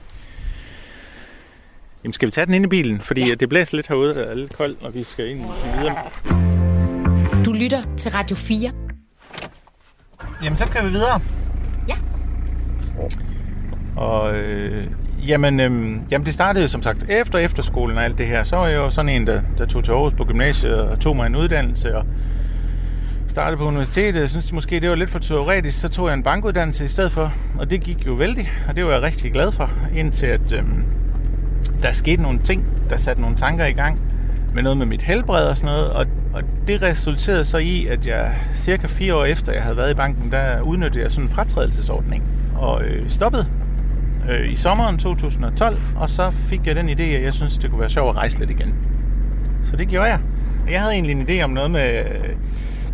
Jamen, 2.04 2.14
skal 2.14 2.26
vi 2.26 2.32
tage 2.32 2.46
den 2.46 2.54
ind 2.54 2.66
i 2.66 2.68
bilen? 2.68 3.00
Fordi 3.00 3.28
ja. 3.28 3.36
det 3.36 3.50
blæser 3.50 3.76
lidt 3.78 3.88
herude, 3.88 4.26
og 4.26 4.32
er 4.32 4.36
lidt 4.36 4.54
koldt, 4.54 4.84
når 4.84 4.90
vi 4.90 5.04
skal 5.04 5.30
ind 5.30 5.40
videre. 5.80 5.96
Du 7.46 7.52
lytter 7.54 7.82
til 7.98 8.12
Radio 8.12 8.36
4. 8.36 8.72
Jamen, 10.44 10.58
så 10.58 10.66
kan 10.66 10.86
vi 10.86 10.90
videre. 10.90 11.22
Ja. 11.88 11.96
Og 13.96 14.36
øh, 14.36 14.88
jamen, 15.28 15.60
øh, 15.60 15.98
jamen, 16.12 16.26
det 16.26 16.34
startede 16.34 16.62
jo 16.64 16.68
som 16.68 16.84
sagt 16.84 17.10
efter 17.10 17.40
efterskolen 17.40 17.98
og 17.98 18.04
alt 18.04 18.18
det 18.18 18.28
her. 18.28 18.44
Så 18.44 18.56
var 18.56 18.68
jeg 18.68 18.78
jo 18.78 18.90
sådan 18.90 19.10
en, 19.10 19.28
der, 19.28 19.42
der 19.58 19.66
tog 19.66 19.84
til 19.84 19.92
Aarhus 19.92 20.14
på 20.18 20.26
gymnasiet 20.26 20.82
og 20.82 21.00
tog 21.00 21.16
mig 21.16 21.26
en 21.26 21.36
uddannelse 21.36 21.98
og 21.98 22.06
startede 23.40 23.58
på 23.58 23.66
universitetet. 23.66 24.20
Jeg 24.20 24.30
synes 24.30 24.54
måske, 24.54 24.80
det 24.80 24.90
var 24.90 24.96
lidt 24.96 25.10
for 25.10 25.20
teoretisk. 25.20 25.80
Så 25.80 25.90
tog 25.90 26.08
jeg 26.08 26.14
en 26.14 26.24
bankuddannelse 26.24 26.86
i 26.86 26.88
stedet 26.88 27.12
for, 27.12 27.34
og 27.60 27.72
det 27.72 27.82
gik 27.82 28.08
jo 28.08 28.14
vældig, 28.14 28.52
og 28.68 28.76
det 28.76 28.86
var 28.86 28.92
jeg 28.92 29.02
rigtig 29.02 29.32
glad 29.34 29.52
for, 29.52 29.72
indtil 29.96 30.26
at 30.26 30.52
øhm, 30.54 30.84
der 31.84 31.92
skete 31.92 32.22
nogle 32.22 32.40
ting, 32.40 32.66
der 32.90 32.98
satte 32.98 33.22
nogle 33.22 33.38
tanker 33.38 33.66
i 33.66 33.72
gang 33.72 34.00
med 34.54 34.64
noget 34.64 34.78
med 34.78 34.86
mit 34.86 35.02
helbred 35.02 35.48
og 35.48 35.58
sådan 35.58 35.76
noget, 35.76 35.90
og, 35.90 36.06
og 36.34 36.44
det 36.68 36.82
resulterede 36.82 37.46
så 37.46 37.58
i, 37.58 37.88
at 37.88 38.08
jeg 38.08 38.36
cirka 38.54 38.88
fire 38.88 39.16
år 39.16 39.26
efter, 39.26 39.54
jeg 39.54 39.64
havde 39.64 39.78
været 39.78 39.92
i 39.92 39.96
banken, 39.96 40.32
der 40.32 40.62
udnyttede 40.62 41.04
jeg 41.04 41.12
sådan 41.12 41.24
en 41.24 41.30
fratrædelsesordning 41.30 42.24
og 42.56 42.84
øh, 42.84 43.10
stoppede 43.10 43.46
øh, 44.30 44.52
i 44.52 44.56
sommeren 44.56 44.98
2012, 44.98 45.78
og 45.96 46.10
så 46.10 46.32
fik 46.32 46.68
jeg 46.68 46.76
den 46.76 46.90
idé, 46.90 47.04
at 47.04 47.24
jeg 47.24 47.34
synes, 47.34 47.58
det 47.58 47.70
kunne 47.70 47.80
være 47.80 47.90
sjovt 47.90 48.10
at 48.10 48.16
rejse 48.16 48.40
lidt 48.40 48.50
igen. 48.50 48.76
Så 49.64 49.76
det 49.76 49.88
gjorde 49.88 50.08
jeg. 50.08 50.20
Jeg 50.72 50.82
havde 50.82 50.94
egentlig 50.94 51.16
en 51.16 51.28
idé 51.30 51.44
om 51.44 51.50
noget 51.50 51.72
med 51.72 52.00
øh, 52.00 52.36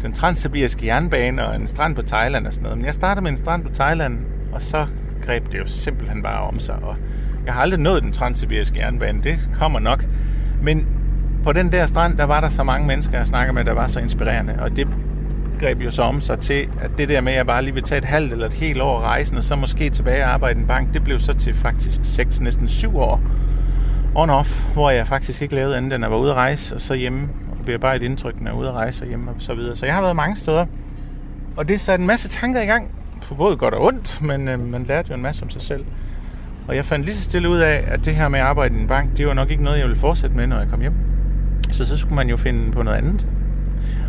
den 0.05 0.13
transsibiriske 0.13 0.85
jernbane 0.85 1.47
og 1.47 1.55
en 1.55 1.67
strand 1.67 1.95
på 1.95 2.01
Thailand 2.01 2.47
og 2.47 2.53
sådan 2.53 2.63
noget, 2.63 2.77
men 2.77 2.85
jeg 2.85 2.93
startede 2.93 3.23
med 3.23 3.31
en 3.31 3.37
strand 3.37 3.63
på 3.63 3.69
Thailand, 3.73 4.17
og 4.51 4.61
så 4.61 4.87
greb 5.25 5.51
det 5.51 5.59
jo 5.59 5.67
simpelthen 5.67 6.23
bare 6.23 6.41
om 6.41 6.59
sig, 6.59 6.75
og 6.75 6.97
jeg 7.45 7.53
har 7.53 7.61
aldrig 7.61 7.79
nået 7.79 8.03
den 8.03 8.11
transsibiriske 8.11 8.79
jernbane, 8.79 9.23
det 9.23 9.39
kommer 9.59 9.79
nok. 9.79 10.05
Men 10.61 10.87
på 11.43 11.53
den 11.53 11.71
der 11.71 11.85
strand, 11.85 12.17
der 12.17 12.23
var 12.23 12.41
der 12.41 12.49
så 12.49 12.63
mange 12.63 12.87
mennesker, 12.87 13.17
jeg 13.17 13.27
snakker 13.27 13.53
med, 13.53 13.65
der 13.65 13.73
var 13.73 13.87
så 13.87 13.99
inspirerende, 13.99 14.55
og 14.59 14.75
det 14.75 14.87
greb 15.59 15.81
jo 15.81 15.91
så 15.91 16.01
om 16.01 16.21
sig 16.21 16.39
til, 16.39 16.69
at 16.81 16.91
det 16.97 17.09
der 17.09 17.21
med, 17.21 17.31
at 17.31 17.37
jeg 17.37 17.45
bare 17.45 17.61
lige 17.61 17.73
vil 17.73 17.83
tage 17.83 17.99
et 17.99 18.05
halvt 18.05 18.31
eller 18.31 18.45
et 18.45 18.53
helt 18.53 18.81
år 18.81 18.99
rejsen, 18.99 19.37
og 19.37 19.43
så 19.43 19.55
måske 19.55 19.89
tilbage 19.89 20.23
og 20.23 20.33
arbejde 20.33 20.59
i 20.59 20.61
en 20.61 20.67
bank, 20.67 20.93
det 20.93 21.03
blev 21.03 21.19
så 21.19 21.33
til 21.33 21.53
faktisk 21.53 21.99
6, 22.03 22.41
næsten 22.41 22.67
7 22.67 22.97
år 22.97 23.21
on-off, 24.15 24.73
hvor 24.73 24.89
jeg 24.89 25.07
faktisk 25.07 25.41
ikke 25.41 25.55
lavede 25.55 25.77
andet 25.77 25.93
end 25.93 26.05
at 26.05 26.11
være 26.11 26.19
ude 26.19 26.31
at 26.31 26.35
rejse, 26.35 26.75
og 26.75 26.81
så 26.81 26.93
hjemme 26.93 27.29
bearbejde 27.65 28.05
indtryk, 28.05 28.41
når 28.41 28.47
jeg 28.47 28.55
er 28.55 28.59
ude 28.59 28.67
at 28.67 28.73
rejse 28.73 29.03
og 29.03 29.07
hjemme 29.07 29.31
og 29.31 29.35
så 29.39 29.53
videre. 29.53 29.75
Så 29.75 29.85
jeg 29.85 29.95
har 29.95 30.01
været 30.01 30.15
mange 30.15 30.35
steder, 30.35 30.65
og 31.57 31.67
det 31.67 31.81
satte 31.81 32.01
en 32.01 32.07
masse 32.07 32.29
tanker 32.29 32.61
i 32.61 32.65
gang, 32.65 32.91
på 33.21 33.35
både 33.35 33.57
godt 33.57 33.73
og 33.73 33.85
ondt, 33.85 34.21
men 34.21 34.47
øh, 34.47 34.59
man 34.59 34.83
lærte 34.83 35.09
jo 35.09 35.15
en 35.15 35.21
masse 35.21 35.43
om 35.43 35.49
sig 35.49 35.61
selv. 35.61 35.85
Og 36.67 36.75
jeg 36.75 36.85
fandt 36.85 37.05
lige 37.05 37.15
så 37.15 37.23
stille 37.23 37.49
ud 37.49 37.57
af, 37.57 37.83
at 37.87 38.05
det 38.05 38.15
her 38.15 38.27
med 38.27 38.39
at 38.39 38.45
arbejde 38.45 38.75
i 38.75 38.79
en 38.79 38.87
bank, 38.87 39.17
det 39.17 39.27
var 39.27 39.33
nok 39.33 39.51
ikke 39.51 39.63
noget, 39.63 39.77
jeg 39.77 39.85
ville 39.85 39.99
fortsætte 39.99 40.35
med, 40.35 40.47
når 40.47 40.59
jeg 40.59 40.67
kom 40.67 40.81
hjem. 40.81 40.93
Så 41.71 41.85
så 41.85 41.97
skulle 41.97 42.15
man 42.15 42.29
jo 42.29 42.37
finde 42.37 42.71
på 42.71 42.83
noget 42.83 42.97
andet. 42.97 43.27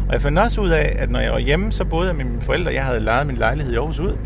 Og 0.09 0.13
jeg 0.13 0.23
fandt 0.23 0.39
også 0.39 0.61
ud 0.61 0.71
af, 0.71 0.97
at 0.99 1.11
når 1.11 1.21
jeg 1.21 1.33
var 1.33 1.39
hjemme, 1.39 1.73
så 1.73 1.85
boede 1.85 2.09
jeg 2.09 2.17
med 2.17 2.25
mine 2.25 2.41
forældre. 2.41 2.75
Jeg 2.75 2.85
havde 2.85 3.01
lejet 3.01 3.27
min 3.27 3.37
lejlighed 3.37 3.73
i 3.73 3.77
Aarhus 3.77 4.01
ud. 4.01 4.17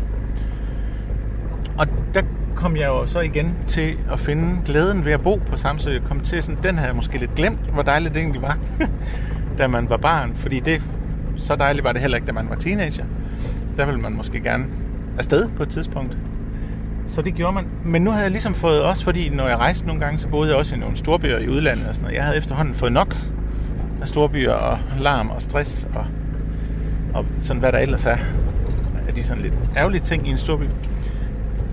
Og 1.77 1.87
der 2.15 2.21
kom 2.55 2.75
jeg 2.75 2.87
jo 2.87 3.05
så 3.05 3.19
igen 3.19 3.55
til 3.67 3.97
at 4.11 4.19
finde 4.19 4.61
glæden 4.65 5.05
ved 5.05 5.11
at 5.11 5.21
bo 5.21 5.35
på 5.35 5.57
Samsø. 5.57 5.91
Jeg 5.91 6.01
kom 6.03 6.19
til 6.19 6.43
sådan, 6.43 6.63
den 6.63 6.75
havde 6.75 6.87
jeg 6.87 6.95
måske 6.95 7.17
lidt 7.17 7.35
glemt, 7.35 7.59
hvor 7.73 7.81
dejligt 7.81 8.13
det 8.13 8.21
egentlig 8.21 8.41
var, 8.41 8.57
da 9.57 9.67
man 9.67 9.89
var 9.89 9.97
barn. 9.97 10.35
Fordi 10.35 10.59
det, 10.59 10.81
så 11.37 11.55
dejligt 11.55 11.83
var 11.83 11.91
det 11.91 12.01
heller 12.01 12.17
ikke, 12.17 12.27
da 12.27 12.31
man 12.31 12.49
var 12.49 12.55
teenager. 12.55 13.05
Der 13.77 13.85
ville 13.85 14.01
man 14.01 14.13
måske 14.13 14.39
gerne 14.39 14.65
afsted 15.17 15.49
på 15.57 15.63
et 15.63 15.69
tidspunkt. 15.69 16.17
Så 17.07 17.21
det 17.21 17.35
gjorde 17.35 17.53
man. 17.53 17.65
Men 17.85 18.01
nu 18.01 18.11
havde 18.11 18.23
jeg 18.23 18.31
ligesom 18.31 18.53
fået 18.53 18.81
også, 18.81 19.03
fordi 19.03 19.29
når 19.29 19.47
jeg 19.47 19.57
rejste 19.57 19.87
nogle 19.87 20.01
gange, 20.01 20.17
så 20.17 20.27
boede 20.27 20.49
jeg 20.49 20.57
også 20.57 20.75
i 20.75 20.79
nogle 20.79 20.97
storbyer 20.97 21.37
i 21.37 21.47
udlandet 21.49 21.87
og 21.87 21.95
sådan 21.95 22.03
noget. 22.03 22.15
Jeg 22.15 22.23
havde 22.23 22.37
efterhånden 22.37 22.75
fået 22.75 22.91
nok 22.91 23.17
af 24.01 24.07
storbyer 24.07 24.51
og 24.51 24.79
larm 24.99 25.29
og 25.29 25.41
stress 25.41 25.87
og, 25.95 26.05
og 27.13 27.25
sådan 27.41 27.59
hvad 27.59 27.71
der 27.71 27.77
ellers 27.77 28.05
er 28.05 28.17
af 29.07 29.13
de 29.15 29.23
sådan 29.23 29.43
lidt 29.43 29.53
ærgerlige 29.77 30.01
ting 30.01 30.27
i 30.27 30.31
en 30.31 30.37
storby. 30.37 30.63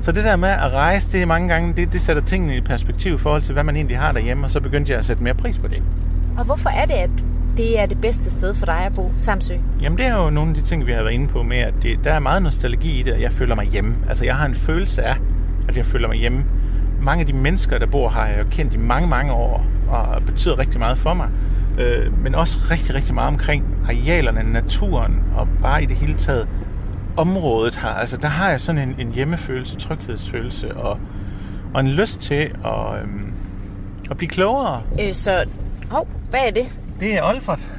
Så 0.08 0.12
det 0.12 0.24
der 0.24 0.36
med 0.36 0.48
at 0.48 0.72
rejse, 0.72 1.18
det 1.18 1.28
mange 1.28 1.48
gange, 1.48 1.72
det, 1.76 1.92
det 1.92 2.00
sætter 2.00 2.22
tingene 2.22 2.56
i 2.56 2.60
perspektiv 2.60 3.14
i 3.14 3.18
forhold 3.18 3.42
til, 3.42 3.52
hvad 3.52 3.64
man 3.64 3.76
egentlig 3.76 3.98
har 3.98 4.12
derhjemme, 4.12 4.44
og 4.44 4.50
så 4.50 4.60
begyndte 4.60 4.92
jeg 4.92 4.98
at 4.98 5.04
sætte 5.04 5.22
mere 5.22 5.34
pris 5.34 5.58
på 5.58 5.68
det. 5.68 5.82
Og 6.38 6.44
hvorfor 6.44 6.68
er 6.68 6.84
det, 6.84 6.94
at 6.94 7.10
det 7.56 7.80
er 7.80 7.86
det 7.86 8.00
bedste 8.00 8.30
sted 8.30 8.54
for 8.54 8.66
dig 8.66 8.78
at 8.78 8.94
bo, 8.94 9.12
Samsø? 9.18 9.54
Jamen 9.82 9.98
det 9.98 10.06
er 10.06 10.14
jo 10.14 10.30
nogle 10.30 10.50
af 10.50 10.54
de 10.56 10.62
ting, 10.62 10.86
vi 10.86 10.92
har 10.92 11.02
været 11.02 11.12
inde 11.12 11.28
på 11.28 11.42
med, 11.42 11.58
at 11.58 11.74
det, 11.82 11.98
der 12.04 12.12
er 12.12 12.18
meget 12.18 12.42
nostalgi 12.42 13.00
i 13.00 13.02
det, 13.02 13.12
og 13.12 13.20
jeg 13.20 13.32
føler 13.32 13.54
mig 13.54 13.66
hjemme. 13.66 13.96
Altså 14.08 14.24
jeg 14.24 14.36
har 14.36 14.46
en 14.46 14.54
følelse 14.54 15.02
af, 15.02 15.16
at 15.68 15.76
jeg 15.76 15.86
føler 15.86 16.08
mig 16.08 16.16
hjemme. 16.16 16.44
Mange 17.02 17.20
af 17.20 17.26
de 17.26 17.32
mennesker, 17.32 17.78
der 17.78 17.86
bor 17.86 18.08
her, 18.08 18.20
har 18.20 18.26
jeg 18.26 18.38
jo 18.38 18.46
kendt 18.50 18.74
i 18.74 18.78
mange, 18.78 19.08
mange 19.08 19.32
år, 19.32 19.66
og 19.88 20.22
betyder 20.22 20.58
rigtig 20.58 20.78
meget 20.78 20.98
for 20.98 21.14
mig. 21.14 21.28
Øh, 21.78 22.22
men 22.22 22.34
også 22.34 22.58
rigtig, 22.70 22.94
rigtig 22.94 23.14
meget 23.14 23.28
omkring 23.28 23.64
arealerne, 23.88 24.52
naturen, 24.52 25.24
og 25.36 25.48
bare 25.62 25.82
i 25.82 25.86
det 25.86 25.96
hele 25.96 26.14
taget 26.14 26.48
området 27.18 27.76
her. 27.76 27.88
Altså 27.88 28.16
der 28.16 28.28
har 28.28 28.50
jeg 28.50 28.60
sådan 28.60 28.88
en, 28.88 28.94
en 28.98 29.12
hjemmefølelse, 29.12 29.76
tryghedsfølelse, 29.76 30.74
og, 30.76 30.98
og 31.74 31.80
en 31.80 31.88
lyst 31.88 32.20
til 32.20 32.50
at, 32.64 33.00
øhm, 33.02 33.32
at 34.10 34.16
blive 34.16 34.28
klogere. 34.30 34.82
Øh, 35.00 35.14
så, 35.14 35.44
hov, 35.90 36.08
hvad 36.30 36.40
er 36.40 36.50
det? 36.50 36.66
Det 37.00 37.16
er 37.16 37.22
Olfert. 37.22 37.72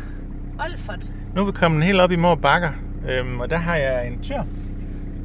Olfert. 0.59 0.99
Nu 1.35 1.41
er 1.41 1.45
vi 1.45 1.51
kommet 1.51 1.83
helt 1.83 2.01
op 2.01 2.11
i 2.11 2.15
Mor 2.15 2.35
Bakker, 2.35 2.71
øhm, 3.09 3.39
og 3.39 3.49
der 3.49 3.57
har 3.57 3.75
jeg 3.75 4.07
en 4.07 4.19
tyr 4.23 4.41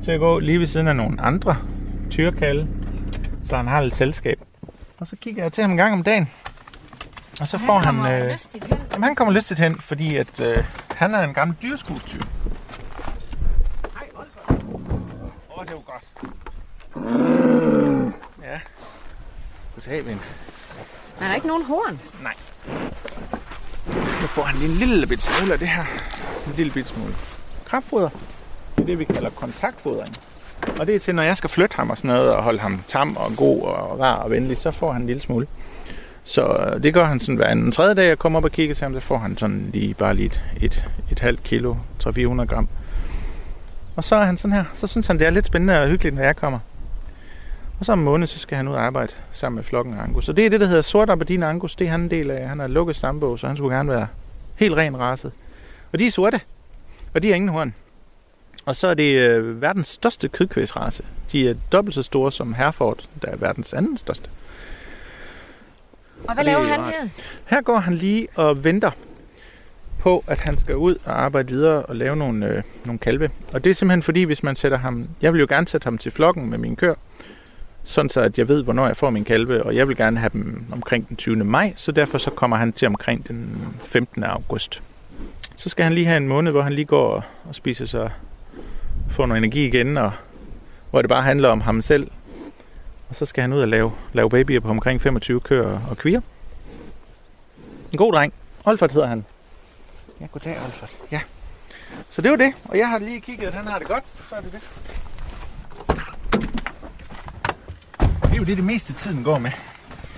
til 0.05 0.11
at 0.13 0.21
gå 0.21 0.39
lige 0.39 0.59
ved 0.61 0.67
siden 0.67 0.89
af 0.89 0.97
nogle 0.97 1.21
andre 1.21 1.57
tyrkalde, 2.11 2.67
så 3.47 3.57
han 3.57 3.67
har 3.67 3.81
lidt 3.81 3.95
selskab. 3.95 4.39
Og 4.99 5.07
så 5.07 5.17
kigger 5.17 5.43
jeg 5.43 5.53
til 5.53 5.63
ham 5.63 5.71
en 5.71 5.77
gang 5.77 5.93
om 5.93 6.03
dagen, 6.03 6.31
og 7.41 7.49
så 7.49 7.57
Han 7.59 7.67
får 7.67 7.79
han... 7.79 7.85
kommer 7.95 8.21
Øh, 8.25 8.31
lystigt 8.33 8.65
hen. 8.65 8.79
jamen, 8.95 9.05
han 9.05 9.15
kommer 9.15 9.35
lystigt 9.35 9.61
hen, 9.61 9.75
fordi 9.75 10.17
at, 10.17 10.41
øh, 10.41 10.65
han 10.97 11.15
er 11.15 11.23
en 11.23 11.35
gammel 11.35 11.57
dyrskuetyr. 11.63 12.21
Hej, 13.95 14.09
Olfert. 14.17 14.65
Var 15.75 15.81
godt. 15.81 16.05
Ja. 18.43 18.61
Goddag, 19.75 20.07
ven. 20.07 20.21
Han 21.19 21.29
har 21.29 21.35
ikke 21.35 21.47
nogen 21.47 21.65
horn. 21.65 22.01
Nej. 22.23 22.35
Nu 24.21 24.27
får 24.27 24.43
han 24.43 24.59
lige 24.59 24.71
en 24.71 24.77
lille 24.77 25.07
bit 25.07 25.23
smule 25.23 25.53
af 25.53 25.59
det 25.59 25.69
her. 25.69 25.85
En 26.47 26.53
lille 26.57 26.73
bit 26.73 26.89
smule 26.89 27.15
kraftfoder. 27.67 28.09
Det 28.77 28.83
er 28.83 28.87
det, 28.87 28.99
vi 28.99 29.05
kalder 29.05 29.31
kontaktfodring. 29.31 30.15
Og 30.81 30.87
det 30.87 30.95
er 30.95 30.99
til, 30.99 31.15
når 31.15 31.23
jeg 31.23 31.37
skal 31.37 31.51
flytte 31.51 31.77
ham 31.77 31.91
og 31.91 31.97
sådan 31.97 32.09
noget, 32.09 32.33
og 32.33 32.43
holde 32.43 32.59
ham 32.59 32.83
tam 32.89 33.17
og 33.17 33.33
god 33.37 33.63
og 33.63 34.01
rar 34.01 34.17
og 34.17 34.31
venlig, 34.31 34.57
så 34.57 34.71
får 34.71 34.93
han 34.93 35.03
en 35.03 35.07
lille 35.07 35.23
smule. 35.23 35.47
Så 36.25 36.47
øh, 36.47 36.83
det 36.83 36.95
gør 36.95 37.05
han 37.05 37.21
sådan 37.21 37.37
hver 37.37 37.47
anden 37.47 37.73
tredje 37.73 37.95
dag, 37.95 38.09
jeg 38.09 38.19
kommer 38.19 38.39
op 38.39 38.45
og 38.45 38.53
kigger 38.53 38.75
til 38.75 38.85
ham, 38.85 38.95
så 38.95 39.01
får 39.01 39.19
han 39.19 39.39
sådan 39.39 39.71
lige 39.73 39.95
bare 39.95 40.15
lige 40.15 40.27
et, 40.27 40.43
et, 40.61 40.85
et 41.11 41.21
halvt 41.21 41.43
kilo, 41.43 41.75
300-400 42.05 42.11
gram. 42.45 42.69
Og 43.97 44.05
så 44.05 44.17
er 44.17 44.25
han 44.25 44.37
sådan 44.37 44.53
her. 44.53 44.65
Så 44.75 44.87
synes 44.87 45.07
han, 45.07 45.19
det 45.19 45.27
er 45.27 45.31
lidt 45.31 45.47
spændende 45.47 45.83
og 45.83 45.89
hyggeligt, 45.89 46.15
når 46.15 46.23
jeg 46.23 46.37
kommer. 46.37 46.59
Og 47.81 47.85
så 47.85 47.93
om 47.93 47.99
en 47.99 48.05
måned, 48.05 48.27
så 48.27 48.39
skal 48.39 48.57
han 48.57 48.69
ud 48.69 48.75
og 48.75 48.83
arbejde 48.83 49.13
sammen 49.33 49.57
med 49.57 49.65
flokken 49.65 49.95
af 49.95 50.03
Angus. 50.03 50.29
Og 50.29 50.37
det 50.37 50.47
er 50.47 50.51
det, 50.51 50.61
der 50.61 50.67
hedder 50.67 50.83
sort 50.83 51.11
Aberdeen 51.11 51.43
Angus. 51.43 51.75
Det 51.75 51.87
er 51.87 51.91
han 51.91 52.01
en 52.01 52.11
del 52.11 52.31
af. 52.31 52.49
Han 52.49 52.59
har 52.59 52.67
lukket 52.67 52.97
stambog, 52.97 53.39
så 53.39 53.47
han 53.47 53.57
skulle 53.57 53.77
gerne 53.77 53.91
være 53.91 54.07
helt 54.55 54.75
ren 54.75 54.99
raset. 54.99 55.33
Og 55.93 55.99
de 55.99 56.07
er 56.07 56.11
sorte, 56.11 56.41
og 57.15 57.23
de 57.23 57.29
har 57.29 57.35
ingen 57.35 57.49
horn. 57.49 57.75
Og 58.67 58.77
så 58.77 58.87
er 58.89 58.95
det 58.95 59.19
øh, 59.19 59.63
verdens 59.63 59.87
største 59.87 60.29
kødkvæsrace. 60.29 61.05
De 61.33 61.49
er 61.49 61.55
dobbelt 61.73 61.95
så 61.95 62.03
store 62.03 62.33
som 62.33 62.55
Hereford, 62.55 63.05
der 63.23 63.29
er 63.29 63.37
verdens 63.37 63.73
anden 63.73 63.97
største. 63.97 64.31
Og 66.29 66.35
hvad 66.35 66.45
er 66.45 66.47
laver 66.47 66.65
han 66.65 66.85
her? 66.85 67.09
Her 67.47 67.63
går 67.63 67.79
han 67.79 67.95
lige 67.95 68.29
og 68.35 68.65
venter 68.65 68.91
på, 70.05 70.25
at 70.27 70.41
han 70.41 70.59
skal 70.59 70.77
ud 70.77 70.99
og 71.05 71.23
arbejde 71.23 71.49
videre 71.49 71.83
og 71.83 71.97
lave 71.97 72.17
nogle, 72.17 72.47
øh, 72.47 72.63
nogle 72.85 72.99
kalve. 72.99 73.31
Og 73.53 73.65
det 73.65 73.71
er 73.71 73.75
simpelthen 73.75 74.03
fordi, 74.03 74.23
hvis 74.23 74.43
man 74.43 74.57
sætter 74.57 74.79
ham... 74.79 75.09
Jeg 75.23 75.33
vil 75.33 75.41
jo 75.41 75.47
gerne 75.49 75.69
sætte 75.69 75.85
ham 75.85 75.99
til 75.99 76.13
flokken 76.13 76.51
med 76.51 76.59
min 76.59 76.77
kør, 76.77 76.95
sådan 77.85 78.09
så 78.09 78.21
at 78.21 78.39
jeg 78.39 78.49
ved, 78.49 78.63
hvornår 78.63 78.87
jeg 78.87 78.97
får 78.97 79.11
min 79.11 79.25
kalve, 79.25 79.63
og 79.63 79.77
jeg 79.77 79.89
vil 79.89 79.97
gerne 79.97 80.19
have 80.19 80.31
dem 80.33 80.65
omkring 80.73 81.09
den 81.09 81.17
20. 81.17 81.37
maj, 81.37 81.73
så 81.77 81.93
derfor 81.93 82.19
så 82.19 82.31
kommer 82.31 82.57
han 82.57 82.73
til 82.73 82.87
omkring 82.87 83.29
den 83.29 83.57
15. 83.81 84.25
august. 84.25 84.83
Så 85.57 85.69
skal 85.69 85.85
han 85.85 85.93
lige 85.93 86.07
have 86.07 86.17
en 86.17 86.29
måned, 86.29 86.53
hvor 86.53 86.63
han 86.63 86.73
lige 86.73 86.85
går 86.85 87.09
og, 87.09 87.23
og 87.49 87.55
spiser 87.55 87.87
sig, 87.87 88.11
får 89.11 89.27
noget 89.27 89.39
energi 89.39 89.67
igen, 89.67 89.97
og 89.97 90.13
hvor 90.91 91.03
det 91.03 91.09
bare 91.09 91.23
handler 91.23 91.49
om 91.49 91.61
ham 91.61 91.83
selv. 91.83 92.11
Og 93.09 93.15
så 93.15 93.27
skal 93.27 93.43
han 93.43 93.53
ud 93.53 93.61
og 93.61 93.69
lave, 93.69 93.93
lave 94.13 94.31
babyer 94.31 94.61
på 94.61 94.69
omkring 94.69 95.03
25 95.03 95.41
køer 95.41 95.81
og 95.91 95.97
kvier. 95.97 96.21
En 97.93 97.99
god 97.99 98.13
dreng. 98.13 98.33
Olfert 98.65 98.93
hedder 98.93 99.07
han. 99.07 99.25
Ja, 100.25 100.29
goddag, 100.33 100.57
Alfred. 100.65 100.89
Ja. 101.11 101.21
Så 102.11 102.23
det 102.23 102.31
var 102.31 102.37
det. 102.37 102.53
Og 102.65 102.79
jeg 102.79 102.89
har 102.89 102.99
lige 102.99 103.21
kigget, 103.21 103.47
at 103.47 103.55
han 103.55 103.67
har 103.67 103.79
det 103.79 103.89
godt. 103.89 104.05
Så 104.29 104.35
er 104.35 104.41
det 104.41 104.53
det. 104.53 104.61
Det 108.23 108.33
er 108.33 108.37
jo 108.37 108.45
det, 108.45 108.57
det 108.57 108.65
meste 108.65 108.93
tiden 108.93 109.25
går 109.25 109.39
med. 109.39 109.51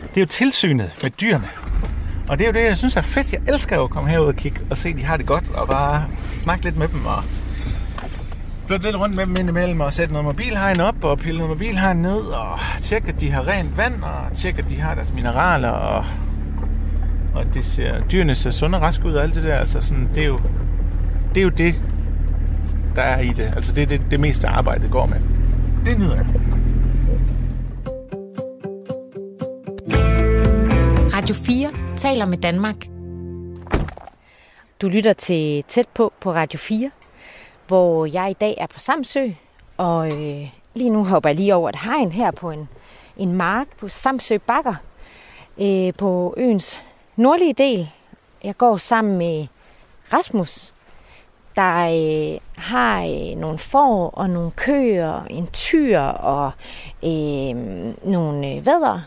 Det 0.03 0.17
er 0.17 0.21
jo 0.21 0.27
tilsynet 0.27 0.91
med 1.03 1.11
dyrene. 1.11 1.49
Og 2.29 2.39
det 2.39 2.45
er 2.45 2.49
jo 2.49 2.53
det, 2.53 2.65
jeg 2.65 2.77
synes 2.77 2.97
er 2.97 3.01
fedt. 3.01 3.33
Jeg 3.33 3.41
elsker 3.49 3.77
jo 3.77 3.85
at 3.85 3.91
komme 3.91 4.11
herud 4.11 4.27
og 4.27 4.35
kigge 4.35 4.61
og 4.71 4.77
se, 4.77 4.89
at 4.89 4.97
de 4.97 5.05
har 5.05 5.17
det 5.17 5.27
godt. 5.27 5.49
Og 5.51 5.69
bare 5.69 6.09
snakke 6.39 6.65
lidt 6.65 6.77
med 6.77 6.89
dem. 6.89 7.07
Og 7.07 7.25
blot 8.67 8.83
lidt 8.83 8.97
rundt 8.97 9.17
med 9.17 9.27
dem 9.27 9.37
indimellem 9.37 9.81
og 9.81 9.93
sætte 9.93 10.13
noget 10.13 10.25
mobilhegn 10.25 10.81
op 10.81 11.05
og 11.05 11.19
pille 11.19 11.39
noget 11.39 11.51
mobilhegn 11.51 11.97
ned 11.97 12.21
og 12.21 12.59
tjekke, 12.83 13.09
at 13.09 13.21
de 13.21 13.31
har 13.31 13.49
rent 13.49 13.77
vand 13.77 14.03
og 14.03 14.37
tjekke, 14.37 14.63
at 14.63 14.71
de 14.71 14.81
har 14.81 14.95
deres 14.95 15.13
mineraler 15.13 15.71
og, 15.71 16.05
og 17.37 17.55
det 17.55 17.65
ser, 17.65 18.01
dyrene 18.13 18.35
ser 18.35 18.51
sunde 18.51 18.79
og 18.79 18.83
raske 18.83 19.05
ud 19.05 19.13
og 19.13 19.23
alt 19.23 19.35
det 19.35 19.45
der. 19.45 19.57
Altså 19.57 19.81
sådan, 19.81 20.09
det, 20.15 20.23
er 20.23 20.27
jo, 20.27 20.41
det 21.35 21.41
er 21.41 21.45
jo 21.45 21.49
det, 21.49 21.75
der 22.95 23.03
er 23.03 23.21
i 23.21 23.29
det. 23.29 23.53
Altså 23.57 23.73
det 23.73 23.83
er 23.83 23.87
det, 23.87 24.01
det 24.11 24.21
meste 24.21 24.49
arbejde 24.49 24.89
går 24.89 25.07
med. 25.07 25.21
Det 25.85 25.99
nyder 25.99 26.17
jeg. 26.17 26.27
Radio 31.15 31.35
4 31.35 31.97
taler 31.97 32.27
med 32.27 32.39
Danmark. 32.39 32.77
Du 34.81 34.89
lytter 34.89 35.13
til 35.13 35.65
Tæt 35.69 35.89
på 35.95 36.13
på 36.21 36.33
Radio 36.33 36.59
4, 36.59 36.91
hvor 37.67 38.07
jeg 38.07 38.31
i 38.31 38.37
dag 38.41 38.55
er 38.59 38.67
på 38.67 38.79
Samsø, 38.79 39.29
og 39.77 40.13
øh, 40.13 40.49
lige 40.75 40.91
nu 40.91 41.05
hopper 41.05 41.29
jeg 41.29 41.37
lige 41.37 41.55
over 41.55 41.69
et 41.69 41.77
hegn 41.77 42.13
her 42.13 42.31
på 42.31 42.51
en, 42.51 42.69
en 43.17 43.33
mark 43.33 43.67
på 43.79 43.89
Samsø 43.89 44.39
Bakker, 44.47 44.75
øh, 45.59 45.95
på 45.95 46.35
øens 46.37 46.83
nordlige 47.17 47.53
del. 47.53 47.89
Jeg 48.45 48.57
går 48.57 48.77
sammen 48.77 49.19
med 49.19 49.47
Rasmus, 50.13 50.73
der 51.57 51.77
øh, 51.77 52.41
har 52.55 53.05
øh, 53.05 53.37
nogle 53.37 53.59
får 53.59 54.11
og 54.11 54.31
nogle 54.31 54.51
køer, 54.51 55.25
en 55.25 55.47
tyr 55.47 56.01
og 56.01 56.51
øh, 57.05 57.57
nogle 58.05 58.53
øh, 58.53 58.67
vædder. 58.67 59.01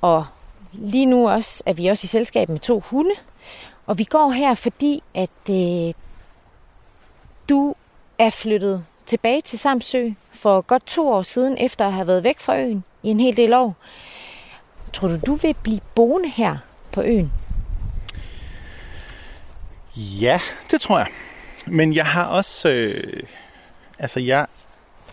Og 0.00 0.26
lige 0.72 1.06
nu 1.06 1.28
også 1.28 1.62
er 1.66 1.72
vi 1.72 1.86
også 1.86 2.04
i 2.04 2.08
selskab 2.08 2.48
med 2.48 2.58
to 2.58 2.80
hunde. 2.80 3.14
Og 3.86 3.98
vi 3.98 4.04
går 4.04 4.30
her, 4.30 4.54
fordi 4.54 5.02
at 5.14 5.50
øh, 5.50 5.94
du 7.48 7.74
er 8.18 8.30
flyttet 8.30 8.84
tilbage 9.06 9.40
til 9.40 9.58
Samsø 9.58 10.10
for 10.32 10.60
godt 10.60 10.86
to 10.86 11.08
år 11.08 11.22
siden, 11.22 11.58
efter 11.58 11.86
at 11.86 11.92
have 11.92 12.06
været 12.06 12.24
væk 12.24 12.38
fra 12.38 12.58
øen 12.58 12.84
i 13.02 13.08
en 13.08 13.20
hel 13.20 13.36
del 13.36 13.54
år. 13.54 13.74
Tror 14.92 15.08
du, 15.08 15.18
du 15.26 15.34
vil 15.34 15.54
blive 15.62 15.80
boende 15.94 16.28
her 16.28 16.56
på 16.94 17.02
øen? 17.02 17.32
Ja, 19.96 20.40
det 20.70 20.80
tror 20.80 20.98
jeg. 20.98 21.06
Men 21.66 21.94
jeg 21.94 22.06
har 22.06 22.24
også... 22.24 22.68
Øh, 22.68 23.22
altså, 23.98 24.20
jeg... 24.20 24.46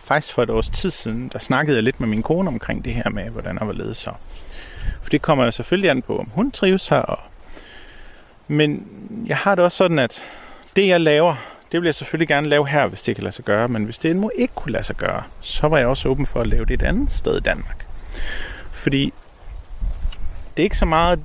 Faktisk 0.03 0.33
for 0.33 0.43
et 0.43 0.49
års 0.49 0.69
tid 0.69 0.91
siden, 0.91 1.29
der 1.33 1.39
snakkede 1.39 1.77
jeg 1.77 1.83
lidt 1.83 1.99
med 1.99 2.07
min 2.07 2.23
kone 2.23 2.47
omkring 2.47 2.85
det 2.85 2.93
her 2.93 3.09
med, 3.09 3.29
hvordan 3.29 3.57
jeg 3.59 3.67
var 3.67 3.73
ledet 3.73 3.97
så. 3.97 4.11
For 5.01 5.09
det 5.09 5.21
kommer 5.21 5.45
jo 5.45 5.51
selvfølgelig 5.51 5.89
an 5.89 6.01
på, 6.01 6.19
om 6.19 6.29
hun 6.33 6.51
trives 6.51 6.87
her. 6.89 6.97
Og... 6.97 7.19
Men 8.47 8.87
jeg 9.25 9.37
har 9.37 9.55
det 9.55 9.63
også 9.63 9.77
sådan, 9.77 9.99
at 9.99 10.25
det 10.75 10.87
jeg 10.87 11.01
laver, 11.01 11.35
det 11.71 11.81
vil 11.81 11.87
jeg 11.87 11.95
selvfølgelig 11.95 12.27
gerne 12.27 12.49
lave 12.49 12.67
her, 12.67 12.87
hvis 12.87 13.01
det 13.01 13.15
kan 13.15 13.23
lade 13.23 13.35
sig 13.35 13.45
gøre. 13.45 13.67
Men 13.67 13.83
hvis 13.83 13.97
det 13.97 14.15
må 14.15 14.31
ikke 14.35 14.53
kunne 14.53 14.71
lade 14.71 14.83
sig 14.83 14.95
gøre, 14.95 15.23
så 15.41 15.67
var 15.67 15.77
jeg 15.77 15.87
også 15.87 16.09
åben 16.09 16.25
for 16.25 16.41
at 16.41 16.47
lave 16.47 16.65
det 16.65 16.73
et 16.73 16.81
andet 16.81 17.11
sted 17.11 17.37
i 17.37 17.41
Danmark. 17.41 17.85
Fordi 18.71 19.13
det 20.57 20.63
er 20.63 20.63
ikke 20.63 20.77
så 20.77 20.85
meget... 20.85 21.19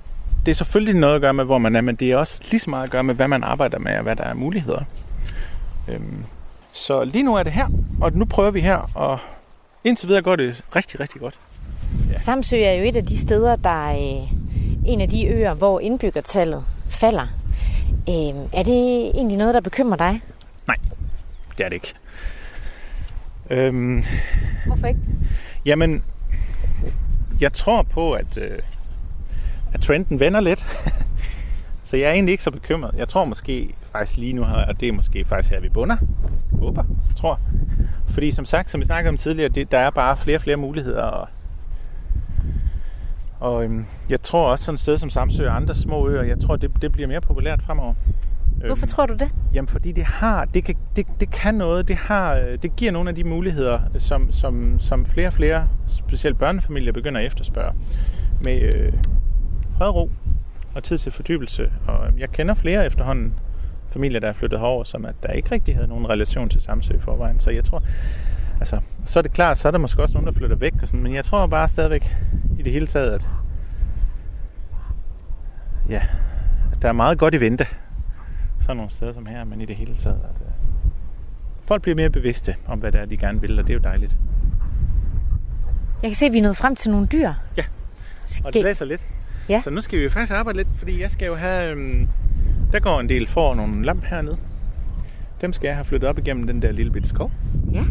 Det 0.47 0.53
er 0.53 0.57
selvfølgelig 0.57 0.95
noget 0.95 1.15
at 1.15 1.21
gøre 1.21 1.35
med, 1.35 1.45
hvor 1.45 1.59
man 1.59 1.77
er, 1.77 1.81
men 1.81 1.97
det 1.97 2.11
er 2.11 2.17
også 2.17 2.49
lige 2.51 2.61
så 2.61 2.71
meget 2.71 2.85
at 2.85 2.91
gøre 2.91 3.03
med, 3.03 3.15
hvad 3.15 3.29
man 3.29 3.45
arbejder 3.45 3.79
med, 3.79 3.97
og 3.97 4.03
hvad 4.03 4.17
der 4.17 4.25
er 4.25 4.35
muligheder. 4.35 4.85
Øhm, 5.89 6.25
så 6.73 7.05
lige 7.05 7.23
nu 7.23 7.35
er 7.35 7.43
det 7.43 7.53
her, 7.53 7.69
og 8.01 8.13
nu 8.13 8.25
prøver 8.25 8.51
vi 8.51 8.61
her, 8.61 8.91
og 8.95 9.19
indtil 9.85 10.09
videre 10.09 10.23
går 10.23 10.37
det 10.37 10.65
rigtig, 10.77 11.01
rigtig 11.01 11.21
godt. 11.21 11.39
Ja. 12.11 12.19
Samsø 12.19 12.57
er 12.57 12.73
jo 12.73 12.85
et 12.85 12.97
af 12.97 13.07
de 13.07 13.19
steder, 13.19 13.57
der 13.57 13.89
er 13.91 13.97
øh, 13.97 14.33
en 14.87 15.01
af 15.01 15.09
de 15.09 15.27
øer, 15.27 15.55
hvor 15.55 15.81
indbyggertallet 15.81 16.65
falder. 16.89 17.27
Øh, 18.09 18.15
er 18.53 18.63
det 18.63 19.07
egentlig 19.15 19.39
noget, 19.39 19.55
der 19.55 19.61
bekymrer 19.61 19.97
dig? 19.97 20.21
Nej, 20.67 20.77
det 21.59 21.65
er 21.65 21.69
det 21.69 21.77
ikke. 21.77 21.95
Øhm, 23.51 24.05
Hvorfor 24.67 24.87
ikke? 24.87 25.01
Jamen, 25.65 26.05
jeg 27.41 27.53
tror 27.53 27.83
på, 27.83 28.13
at, 28.13 28.39
øh, 28.39 28.59
at 29.77 29.83
trenden 29.83 30.21
vender 30.21 30.41
lidt. 30.41 30.67
så 31.85 31.97
jeg 31.97 32.09
er 32.09 32.13
egentlig 32.13 32.33
ikke 32.33 32.45
så 32.45 32.51
bekymret. 32.51 32.91
Jeg 32.97 33.09
tror 33.09 33.25
måske 33.25 33.75
faktisk 33.93 34.19
lige 34.19 34.33
nu 34.33 34.45
her, 34.45 34.67
og 34.67 34.81
det 34.81 34.89
er 34.89 34.93
måske 34.93 35.25
faktisk 35.25 35.53
her, 35.53 35.61
vi 35.61 35.69
bunder. 35.69 35.97
Håber, 36.59 36.85
tror. 37.17 37.41
Fordi 38.09 38.33
som 38.33 38.45
sagt, 38.45 38.71
som 38.71 38.81
vi 38.81 38.85
snakkede 38.85 39.09
om 39.09 39.17
tidligere, 39.17 39.49
det, 39.49 39.73
der 39.73 39.79
er 39.79 39.91
bare 39.91 40.17
flere 40.17 40.37
og 40.37 40.41
flere 40.41 40.57
muligheder. 40.57 41.03
Og, 41.03 41.29
og 43.41 43.65
øhm, 43.65 43.87
jeg 44.09 44.23
tror 44.23 44.51
også 44.51 44.65
sådan 44.65 44.75
et 44.75 44.81
sted 44.81 44.99
som 44.99 45.11
Samsø 45.11 45.49
og 45.49 45.57
andre 45.57 45.75
små 45.75 46.09
øer, 46.09 46.23
jeg 46.23 46.41
tror, 46.41 46.57
det, 46.57 46.83
det 46.83 46.93
bliver 46.93 47.09
mere 47.09 47.21
populært 47.21 47.63
fremover. 47.63 47.95
Hvorfor 48.67 48.87
øhm, 48.87 48.89
tror 48.89 49.07
du 49.07 49.15
det? 49.15 49.31
Jamen, 49.55 49.69
fordi 49.69 49.93
det 49.93 50.05
har, 50.05 50.45
det 50.45 50.65
kan, 50.65 50.77
det, 50.97 51.07
det 51.21 51.31
kan 51.31 51.55
noget, 51.55 51.89
det, 51.89 51.97
har, 51.97 52.57
det 52.63 52.77
giver 52.77 52.93
nogle 52.93 53.09
af 53.09 53.15
de 53.15 53.25
muligheder, 53.25 53.81
som, 53.99 54.33
som, 54.33 54.81
som 54.81 55.07
flere 55.07 55.27
og 55.27 55.33
flere, 55.33 55.69
specielt 55.87 56.39
børnefamilier, 56.39 56.93
begynder 56.93 57.21
at 57.21 57.27
efterspørge. 57.27 57.73
Med 58.45 58.75
øh, 58.75 58.93
fred 59.79 59.89
ro 59.89 60.11
og 60.75 60.85
tid 60.85 60.99
til 60.99 61.13
fordybelse. 61.13 61.73
Og 61.87 62.19
jeg 62.19 62.31
kender 62.31 62.55
flere 62.55 62.87
efterhånden 62.87 63.39
familier, 63.93 64.21
der 64.21 64.29
er 64.29 64.33
flyttet 64.33 64.61
herover, 64.61 64.85
som 64.85 65.05
at 65.05 65.15
der 65.23 65.29
ikke 65.29 65.51
rigtig 65.51 65.75
havde 65.75 65.89
nogen 65.89 66.09
relation 66.09 66.49
til 66.49 66.61
Samsø 66.61 66.95
i 66.95 67.01
forvejen. 67.01 67.41
Så 67.41 67.51
jeg 67.51 67.65
tror, 67.65 67.83
altså, 68.61 68.81
så 69.05 69.19
er 69.19 69.23
det 69.23 69.33
klart, 69.33 69.59
så 69.59 69.69
er 69.69 69.73
der 69.73 69.79
måske 69.79 70.03
også 70.03 70.15
nogen, 70.15 70.27
der 70.27 70.33
flytter 70.33 70.57
væk. 70.57 70.73
Og 70.83 70.89
sådan, 70.89 71.03
men 71.03 71.15
jeg 71.15 71.25
tror 71.25 71.47
bare 71.47 71.69
stadigvæk 71.69 72.15
i 72.59 72.63
det 72.63 72.73
hele 72.73 72.87
taget, 72.87 73.11
at 73.11 73.29
ja, 75.89 76.03
at 76.73 76.83
der 76.83 76.89
er 76.89 76.93
meget 76.93 77.19
godt 77.19 77.35
i 77.35 77.41
vente. 77.41 77.67
Sådan 78.61 78.77
nogle 78.77 78.91
steder 78.91 79.13
som 79.13 79.27
her, 79.27 79.45
men 79.45 79.61
i 79.61 79.65
det 79.65 79.77
hele 79.77 79.97
taget, 79.97 80.21
at 80.25 80.41
uh, 80.41 80.65
folk 81.65 81.83
bliver 81.83 81.97
mere 81.97 82.11
bevidste 82.11 82.55
om, 82.67 82.79
hvad 82.79 82.93
det 82.93 83.01
er, 83.01 83.05
de 83.05 83.17
gerne 83.17 83.41
vil, 83.41 83.59
og 83.59 83.67
det 83.67 83.73
er 83.73 83.79
jo 83.79 83.83
dejligt. 83.85 84.17
Jeg 86.03 86.11
kan 86.11 86.15
se, 86.15 86.27
at 86.27 86.33
vi 86.33 86.39
er 86.39 86.43
nået 86.43 86.57
frem 86.57 86.77
til 86.77 86.91
nogle 86.91 87.07
dyr. 87.07 87.33
Ja, 87.57 87.65
og 88.45 88.53
det 88.53 88.63
blæser 88.63 88.85
lidt. 88.85 89.07
Ja. 89.49 89.61
Så 89.65 89.71
nu 89.71 89.81
skal 89.81 89.99
vi 89.99 90.05
jo 90.05 90.11
faktisk 90.11 90.33
arbejde 90.33 90.57
lidt, 90.59 90.69
fordi 90.79 91.01
jeg 91.01 91.11
skal 91.11 91.27
jo 91.27 91.35
have... 91.35 91.71
Øhm, 91.71 92.09
der 92.73 92.81
går 92.81 93.01
en 93.01 93.09
del 93.09 93.27
for 93.27 93.55
nogle 93.55 93.85
lamp 93.85 94.05
hernede. 94.05 94.37
Dem 95.41 95.53
skal 95.53 95.67
jeg 95.67 95.77
have 95.77 95.85
flyttet 95.85 96.09
op 96.09 96.19
igennem 96.19 96.47
den 96.47 96.63
der 96.63 96.73
lille 96.73 96.93
bitte 96.93 97.09
skov. 97.09 97.31
Ja. 97.73 97.85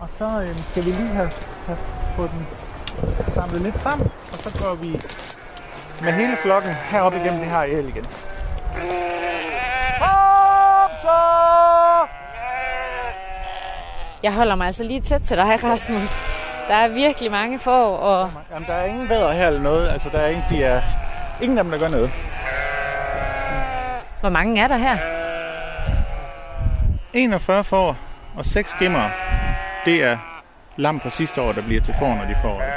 Og 0.00 0.08
så 0.18 0.42
øhm, 0.42 0.58
skal 0.70 0.84
vi 0.84 0.90
lige 0.90 1.08
have, 1.08 1.30
have 1.66 1.78
fået 2.16 2.30
den 2.30 2.46
samlet 3.32 3.60
lidt 3.62 3.78
sammen, 3.78 4.08
og 4.32 4.38
så 4.38 4.64
går 4.64 4.74
vi 4.74 4.90
med 6.02 6.12
hele 6.12 6.36
flokken 6.42 6.72
herop 6.90 7.12
igennem 7.14 7.40
det 7.40 7.48
her 7.48 7.56
areal 7.56 7.88
igen. 7.88 8.04
Kom 9.98 10.90
så! 11.02 11.18
Jeg 14.22 14.34
holder 14.34 14.54
mig 14.54 14.66
altså 14.66 14.84
lige 14.84 15.00
tæt 15.00 15.20
til 15.20 15.36
dig, 15.36 15.64
Rasmus. 15.64 16.22
Der 16.68 16.74
er 16.74 16.88
virkelig 16.88 17.30
mange 17.30 17.58
får, 17.58 17.96
og... 17.96 18.30
Jamen, 18.52 18.68
der 18.68 18.74
er 18.74 18.84
ingen 18.84 19.08
vædder 19.08 19.32
her 19.32 19.46
eller 19.46 19.60
noget. 19.60 19.88
Altså, 19.88 20.08
der 20.12 20.18
er 20.18 20.28
ingen, 20.28 20.44
de 20.50 20.64
er... 20.64 20.82
ingen 21.42 21.58
af 21.58 21.64
dem, 21.64 21.70
der 21.70 21.78
gør 21.78 21.88
noget. 21.88 22.10
Hvor 24.20 24.28
mange 24.28 24.60
er 24.60 24.68
der 24.68 24.76
her? 24.76 24.96
41 27.12 27.64
får 27.64 27.96
og 28.36 28.44
6 28.44 28.70
skimmer. 28.70 29.10
Det 29.84 30.02
er 30.02 30.18
lam 30.76 31.00
fra 31.00 31.10
sidste 31.10 31.42
år, 31.42 31.52
der 31.52 31.62
bliver 31.62 31.80
til 31.80 31.94
får, 31.98 32.14
når 32.14 32.24
de 32.24 32.36
får 32.42 32.60
det. 32.60 32.72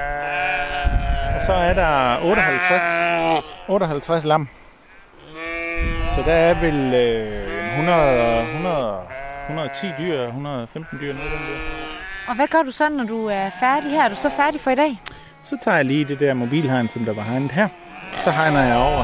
Og 1.35 1.45
så 1.45 1.53
er 1.53 1.73
der 1.73 2.17
58, 2.23 3.43
58 3.67 4.23
lam. 4.25 4.47
Så 6.15 6.21
der 6.25 6.33
er 6.33 6.53
vel 6.53 6.93
øh, 6.93 7.79
100, 7.79 8.41
100, 8.41 8.99
110 9.45 9.87
dyr, 9.99 10.27
115 10.27 10.99
dyr, 11.01 11.13
noget 11.13 11.31
af 11.31 11.37
den 11.37 11.47
der. 11.47 11.80
Og 12.31 12.35
hvad 12.35 12.47
gør 12.47 12.63
du 12.63 12.71
så, 12.71 12.89
når 12.89 13.03
du 13.03 13.25
er 13.25 13.49
færdig 13.59 13.91
her? 13.91 14.03
Er 14.03 14.09
du 14.09 14.15
så 14.15 14.29
færdig 14.29 14.61
for 14.61 14.71
i 14.71 14.75
dag? 14.75 15.01
Så 15.43 15.57
tager 15.61 15.77
jeg 15.77 15.85
lige 15.85 16.05
det 16.05 16.19
der 16.19 16.33
mobilhegn, 16.33 16.89
som 16.89 17.05
der 17.05 17.13
var 17.13 17.21
hegnet 17.21 17.51
her. 17.51 17.67
Så 18.17 18.31
hegner 18.31 18.61
jeg 18.61 18.77
over 18.77 19.03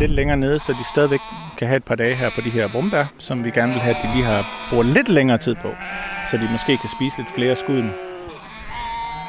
lidt 0.00 0.10
længere 0.10 0.36
nede, 0.36 0.60
så 0.60 0.72
de 0.72 0.84
stadigvæk 0.84 1.20
kan 1.58 1.68
have 1.68 1.76
et 1.76 1.84
par 1.84 1.94
dage 1.94 2.14
her 2.14 2.30
på 2.34 2.40
de 2.40 2.50
her 2.50 2.68
brumbær, 2.72 3.04
som 3.18 3.44
vi 3.44 3.50
gerne 3.50 3.72
vil 3.72 3.80
have, 3.80 3.96
at 3.96 4.02
de 4.02 4.08
lige 4.14 4.24
har 4.24 4.42
brugt 4.72 4.86
lidt 4.86 5.08
længere 5.08 5.38
tid 5.38 5.54
på, 5.54 5.70
så 6.30 6.36
de 6.36 6.48
måske 6.52 6.76
kan 6.76 6.88
spise 6.88 7.16
lidt 7.18 7.30
flere 7.30 7.56
skud. 7.56 7.84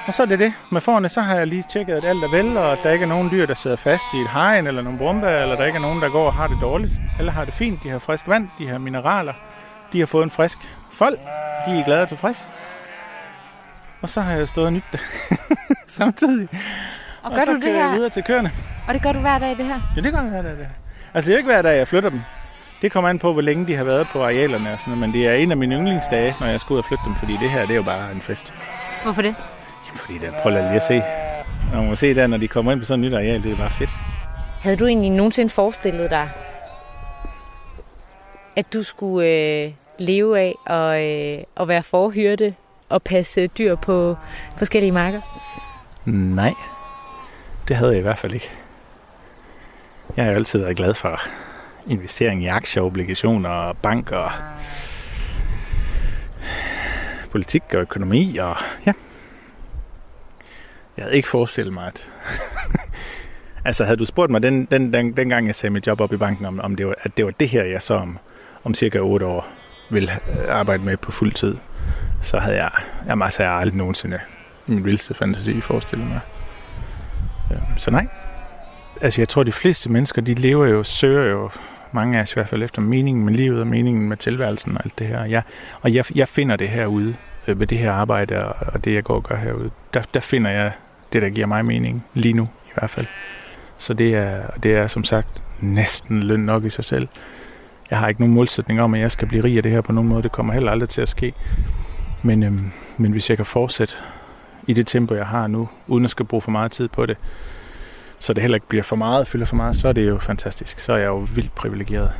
Og 0.07 0.13
så 0.13 0.21
er 0.23 0.27
det 0.27 0.39
det. 0.39 0.53
Med 0.71 0.81
forne, 0.81 1.09
så 1.09 1.21
har 1.21 1.35
jeg 1.35 1.47
lige 1.47 1.63
tjekket, 1.71 1.93
at 1.93 2.05
alt 2.05 2.23
er 2.23 2.31
vel, 2.37 2.57
og 2.57 2.71
at 2.71 2.79
der 2.83 2.91
ikke 2.91 3.03
er 3.03 3.09
nogen 3.09 3.29
dyr, 3.31 3.45
der 3.45 3.53
sidder 3.53 3.77
fast 3.77 4.03
i 4.13 4.17
et 4.17 4.29
hegn 4.29 4.67
eller 4.67 4.81
nogle 4.81 4.97
brumbær, 4.99 5.41
eller 5.41 5.55
der 5.55 5.65
ikke 5.65 5.77
er 5.77 5.81
nogen, 5.81 6.01
der 6.01 6.09
går 6.09 6.25
og 6.25 6.33
har 6.33 6.47
det 6.47 6.57
dårligt. 6.61 6.93
Alle 7.19 7.31
har 7.31 7.45
det 7.45 7.53
fint, 7.53 7.83
de 7.83 7.89
har 7.89 7.99
frisk 7.99 8.27
vand, 8.27 8.49
de 8.59 8.67
har 8.67 8.77
mineraler, 8.77 9.33
de 9.93 9.99
har 9.99 10.05
fået 10.05 10.23
en 10.23 10.31
frisk 10.31 10.57
fold, 10.91 11.17
de 11.67 11.79
er 11.79 11.85
glade 11.85 12.01
og 12.01 12.07
tilfredse. 12.07 12.43
Og 14.05 14.09
så 14.09 14.21
har 14.21 14.33
jeg 14.33 14.47
stået 14.47 14.65
og 14.67 14.73
nyt 14.73 14.83
det 14.91 14.99
samtidig. 15.87 16.47
Og 17.23 17.31
Og 17.31 17.35
gør 17.37 17.43
så 17.45 17.49
du 17.51 17.55
det 17.55 17.63
kører 17.63 17.75
jeg 17.75 17.89
her? 17.89 17.95
videre 17.95 18.09
til 18.09 18.23
køerne. 18.23 18.51
Og 18.87 18.93
det 18.93 19.01
gør 19.03 19.11
du 19.11 19.19
hver 19.19 19.37
dag, 19.37 19.57
det 19.57 19.65
her? 19.65 19.79
Ja, 19.95 20.01
det 20.01 20.13
gør 20.13 20.21
jeg 20.21 20.29
hver 20.29 20.41
dag. 20.41 20.51
Det. 20.51 20.67
Altså, 21.13 21.27
det 21.29 21.33
er 21.33 21.37
ikke 21.37 21.49
hver 21.49 21.61
dag, 21.61 21.77
jeg 21.77 21.87
flytter 21.87 22.09
dem. 22.09 22.21
Det 22.81 22.91
kommer 22.91 23.09
an 23.09 23.19
på, 23.19 23.33
hvor 23.33 23.41
længe 23.41 23.67
de 23.67 23.75
har 23.75 23.83
været 23.83 24.07
på 24.13 24.23
arealerne 24.23 24.73
og 24.73 24.79
sådan 24.79 24.91
noget, 24.93 25.01
men 25.09 25.13
det 25.21 25.27
er 25.27 25.33
en 25.33 25.51
af 25.51 25.57
mine 25.57 25.75
yndlingsdage, 25.75 26.35
når 26.39 26.47
jeg 26.47 26.59
skal 26.59 26.73
ud 26.73 26.77
og 26.79 26.85
flytte 26.85 27.03
dem, 27.05 27.15
fordi 27.15 27.33
det 27.41 27.49
her, 27.49 27.61
det 27.61 27.71
er 27.71 27.75
jo 27.75 27.83
bare 27.83 28.11
en 28.11 28.21
fest. 28.21 28.53
Hvorfor 29.03 29.21
det? 29.21 29.35
Jamen, 29.87 29.97
fordi 29.99 30.17
der, 30.17 30.31
prøv 30.41 30.51
lige 30.51 30.63
at 30.63 30.83
se. 30.83 31.01
Når 31.71 31.79
man 31.81 31.89
må 31.89 31.95
se 31.95 32.15
der, 32.15 32.27
når 32.27 32.37
de 32.37 32.47
kommer 32.47 32.71
ind 32.71 32.79
på 32.79 32.85
sådan 32.85 33.03
et 33.03 33.11
nyt 33.11 33.15
areal, 33.17 33.43
det 33.43 33.51
er 33.51 33.57
bare 33.57 33.69
fedt. 33.71 33.89
Havde 34.61 34.77
du 34.77 34.85
egentlig 34.85 35.11
nogensinde 35.11 35.49
forestillet 35.49 36.11
dig, 36.11 36.29
at 38.55 38.73
du 38.73 38.83
skulle 38.83 39.27
øh, 39.29 39.71
leve 39.99 40.39
af 40.39 40.55
at, 40.67 41.03
øh, 41.03 41.43
at 41.61 41.67
være 41.67 41.83
forhyrte 41.83 42.53
at 42.91 43.03
passe 43.03 43.47
dyr 43.47 43.75
på 43.75 44.17
forskellige 44.57 44.91
marker? 44.91 45.21
Nej, 46.05 46.53
det 47.67 47.75
havde 47.75 47.91
jeg 47.91 47.99
i 47.99 48.01
hvert 48.01 48.17
fald 48.17 48.33
ikke. 48.33 48.51
Jeg 50.17 50.25
har 50.25 50.31
jo 50.31 50.37
altid 50.37 50.59
været 50.59 50.77
glad 50.77 50.93
for 50.93 51.21
investering 51.87 52.43
i 52.43 52.47
aktier, 52.47 52.83
obligationer 52.83 53.49
og 53.49 53.77
bank 53.77 54.11
og 54.11 54.31
politik 57.31 57.63
og 57.73 57.81
økonomi 57.81 58.37
og 58.37 58.55
ja. 58.85 58.93
Jeg 60.97 61.05
havde 61.05 61.15
ikke 61.15 61.27
forestillet 61.27 61.73
mig, 61.73 61.87
at... 61.87 62.11
altså 63.65 63.85
havde 63.85 63.97
du 63.97 64.05
spurgt 64.05 64.31
mig 64.31 64.43
den, 64.43 64.65
den, 64.65 64.93
den, 64.93 65.17
dengang 65.17 65.47
jeg 65.47 65.55
sagde 65.55 65.73
mit 65.73 65.87
job 65.87 66.01
op 66.01 66.13
i 66.13 66.17
banken, 66.17 66.45
om, 66.45 66.59
om 66.59 66.75
det 66.75 66.87
var, 66.87 66.95
at 67.01 67.17
det 67.17 67.25
var 67.25 67.31
det 67.31 67.49
her, 67.49 67.63
jeg 67.63 67.81
så 67.81 67.93
om, 67.93 68.19
om 68.63 68.73
cirka 68.73 68.99
8 68.99 69.25
år 69.25 69.47
vil 69.89 70.11
arbejde 70.49 70.83
med 70.83 70.97
på 70.97 71.11
fuld 71.11 71.31
tid, 71.31 71.55
så 72.25 72.39
havde 72.39 72.57
jeg, 72.57 72.71
jeg 73.07 73.17
masser 73.17 73.45
af 73.45 73.59
aldrig 73.59 73.77
nogensinde 73.77 74.19
min 74.67 74.85
vildeste 74.85 75.13
fantasi 75.13 75.61
forestillet 75.61 76.07
mig. 76.07 76.19
Så 77.77 77.91
nej. 77.91 78.07
Altså 79.01 79.21
jeg 79.21 79.29
tror, 79.29 79.43
de 79.43 79.51
fleste 79.51 79.91
mennesker, 79.91 80.21
de 80.21 80.33
lever 80.33 80.65
jo, 80.65 80.83
søger 80.83 81.31
jo, 81.31 81.49
mange 81.91 82.17
af 82.17 82.21
os 82.21 82.31
i 82.31 82.33
hvert 82.33 82.49
fald 82.49 82.63
efter 82.63 82.81
meningen 82.81 83.25
med 83.25 83.33
livet 83.33 83.61
og 83.61 83.67
meningen 83.67 84.09
med 84.09 84.17
tilværelsen 84.17 84.77
og 84.77 84.83
alt 84.83 84.99
det 84.99 85.07
her. 85.07 85.25
Ja, 85.25 85.41
og 85.81 85.93
jeg, 85.93 86.05
jeg 86.15 86.27
finder 86.27 86.55
det 86.55 86.69
herude 86.69 87.15
med 87.47 87.61
øh, 87.61 87.69
det 87.69 87.77
her 87.77 87.91
arbejde 87.91 88.45
og, 88.45 88.55
og 88.73 88.85
det, 88.85 88.93
jeg 88.93 89.03
går 89.03 89.15
og 89.15 89.23
gør 89.23 89.35
herude. 89.35 89.71
Der, 89.93 90.01
der 90.13 90.19
finder 90.19 90.51
jeg 90.51 90.71
det, 91.13 91.21
der 91.21 91.29
giver 91.29 91.47
mig 91.47 91.65
mening 91.65 92.05
lige 92.13 92.33
nu 92.33 92.43
i 92.43 92.71
hvert 92.73 92.89
fald. 92.89 93.05
Så 93.77 93.93
det 93.93 94.15
er, 94.15 94.41
det 94.63 94.75
er 94.75 94.87
som 94.87 95.03
sagt 95.03 95.27
næsten 95.59 96.23
løn 96.23 96.39
nok 96.39 96.63
i 96.63 96.69
sig 96.69 96.83
selv. 96.83 97.07
Jeg 97.89 97.99
har 97.99 98.07
ikke 98.07 98.21
nogen 98.21 98.33
målsætning 98.33 98.81
om, 98.81 98.93
at 98.93 98.99
jeg 98.99 99.11
skal 99.11 99.27
blive 99.27 99.43
rig 99.43 99.57
af 99.57 99.63
det 99.63 99.71
her 99.71 99.81
på 99.81 99.91
nogen 99.91 100.09
måde. 100.09 100.23
Det 100.23 100.31
kommer 100.31 100.53
heller 100.53 100.71
aldrig 100.71 100.89
til 100.89 101.01
at 101.01 101.09
ske. 101.09 101.33
Men, 102.25 102.43
øhm, 102.43 102.71
men 102.97 103.11
hvis 103.11 103.29
jeg 103.29 103.37
kan 103.37 103.45
fortsætte 103.45 103.95
i 104.67 104.73
det 104.73 104.87
tempo, 104.87 105.15
jeg 105.15 105.27
har 105.27 105.47
nu, 105.47 105.69
uden 105.87 106.03
at 106.03 106.09
skal 106.09 106.25
bruge 106.25 106.41
for 106.41 106.51
meget 106.51 106.71
tid 106.71 106.87
på 106.87 107.05
det, 107.05 107.17
så 108.19 108.33
det 108.33 108.41
heller 108.41 108.55
ikke 108.55 108.67
bliver 108.67 108.83
for 108.83 108.95
meget, 108.95 109.27
fylder 109.27 109.45
for 109.45 109.55
meget, 109.55 109.75
så 109.75 109.87
er 109.87 109.93
det 109.93 110.07
jo 110.07 110.19
fantastisk. 110.19 110.79
Så 110.79 110.93
er 110.93 110.97
jeg 110.97 111.07
jo 111.07 111.27
vildt 111.35 111.55
privilegeret. 111.55 112.11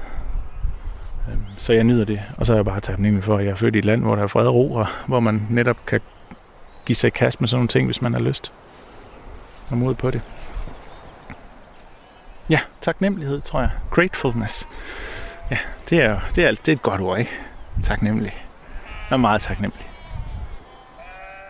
Øhm, 1.32 1.42
så 1.58 1.74
jeg 1.74 1.84
nyder 1.84 2.06
det, 2.06 2.22
og 2.38 2.46
så 2.46 2.54
er 2.54 2.58
jeg 2.58 2.66
bare 2.66 2.80
taknemmelig 2.80 3.24
for, 3.24 3.38
at 3.38 3.46
jeg 3.46 3.52
er 3.52 3.56
født 3.56 3.76
i 3.76 3.80
et 3.80 3.86
land, 3.86 4.02
hvor 4.02 4.16
der 4.16 4.24
er 4.24 4.28
fred 4.28 4.48
og 4.48 4.56
ro, 4.56 4.74
og 4.74 4.88
hvor 5.08 5.20
man 5.20 5.48
netop 5.50 5.86
kan 5.86 6.02
give 6.86 6.96
sig 6.96 7.08
i 7.08 7.12
kast 7.12 7.42
med 7.42 7.48
sådan 7.48 7.58
nogle 7.58 7.68
ting, 7.68 7.86
hvis 7.86 8.02
man 8.02 8.14
har 8.14 8.22
lyst 8.22 8.54
og 9.70 9.78
mod 9.78 9.96
på 9.96 10.12
det. 10.12 10.22
Ja, 12.50 12.60
taknemmelighed, 12.82 13.42
tror 13.42 13.60
jeg. 13.60 13.70
Gratefulness. 13.92 14.68
Ja, 15.52 15.58
det 15.90 16.02
er, 16.02 16.20
det 16.36 16.46
er, 16.46 16.52
det 16.52 16.68
er 16.68 16.74
et 16.74 16.82
godt 16.82 17.02
ord, 17.02 17.20
ikke? 17.20 17.32
Taknemmelig. 17.84 18.34
Jeg 19.10 19.16
er 19.16 19.18
meget 19.18 19.42
taknemmelig. 19.42 19.95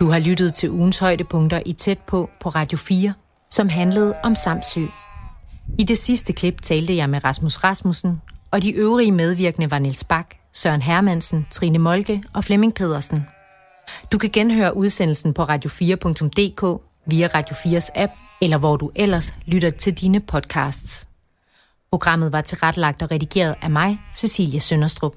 Du 0.05 0.09
har 0.11 0.19
lyttet 0.19 0.53
til 0.53 0.69
ugens 0.69 0.97
højdepunkter 0.97 1.61
i 1.65 1.73
Tæt 1.73 1.99
på 1.99 2.29
på 2.39 2.49
Radio 2.49 2.77
4, 2.77 3.13
som 3.49 3.69
handlede 3.69 4.13
om 4.23 4.35
Samsø. 4.35 4.85
I 5.79 5.83
det 5.83 5.97
sidste 5.97 6.33
klip 6.33 6.61
talte 6.61 6.95
jeg 6.95 7.09
med 7.09 7.23
Rasmus 7.23 7.63
Rasmussen, 7.63 8.21
og 8.51 8.61
de 8.61 8.71
øvrige 8.71 9.11
medvirkende 9.11 9.71
var 9.71 9.79
Niels 9.79 10.03
Bak, 10.03 10.35
Søren 10.53 10.81
Hermansen, 10.81 11.47
Trine 11.51 11.77
Molke 11.77 12.23
og 12.33 12.43
Flemming 12.43 12.73
Pedersen. 12.73 13.25
Du 14.11 14.17
kan 14.17 14.29
genhøre 14.33 14.77
udsendelsen 14.77 15.33
på 15.33 15.43
radio4.dk 15.43 16.81
via 17.07 17.27
Radio 17.27 17.55
4's 17.55 17.89
app, 17.95 18.11
eller 18.41 18.57
hvor 18.57 18.77
du 18.77 18.91
ellers 18.95 19.35
lytter 19.45 19.69
til 19.69 19.93
dine 19.93 20.19
podcasts. 20.19 21.07
Programmet 21.91 22.31
var 22.31 22.41
tilrettelagt 22.41 23.01
og 23.01 23.11
redigeret 23.11 23.55
af 23.61 23.69
mig, 23.69 23.99
Cecilie 24.13 24.59
Sønderstrup. 24.59 25.15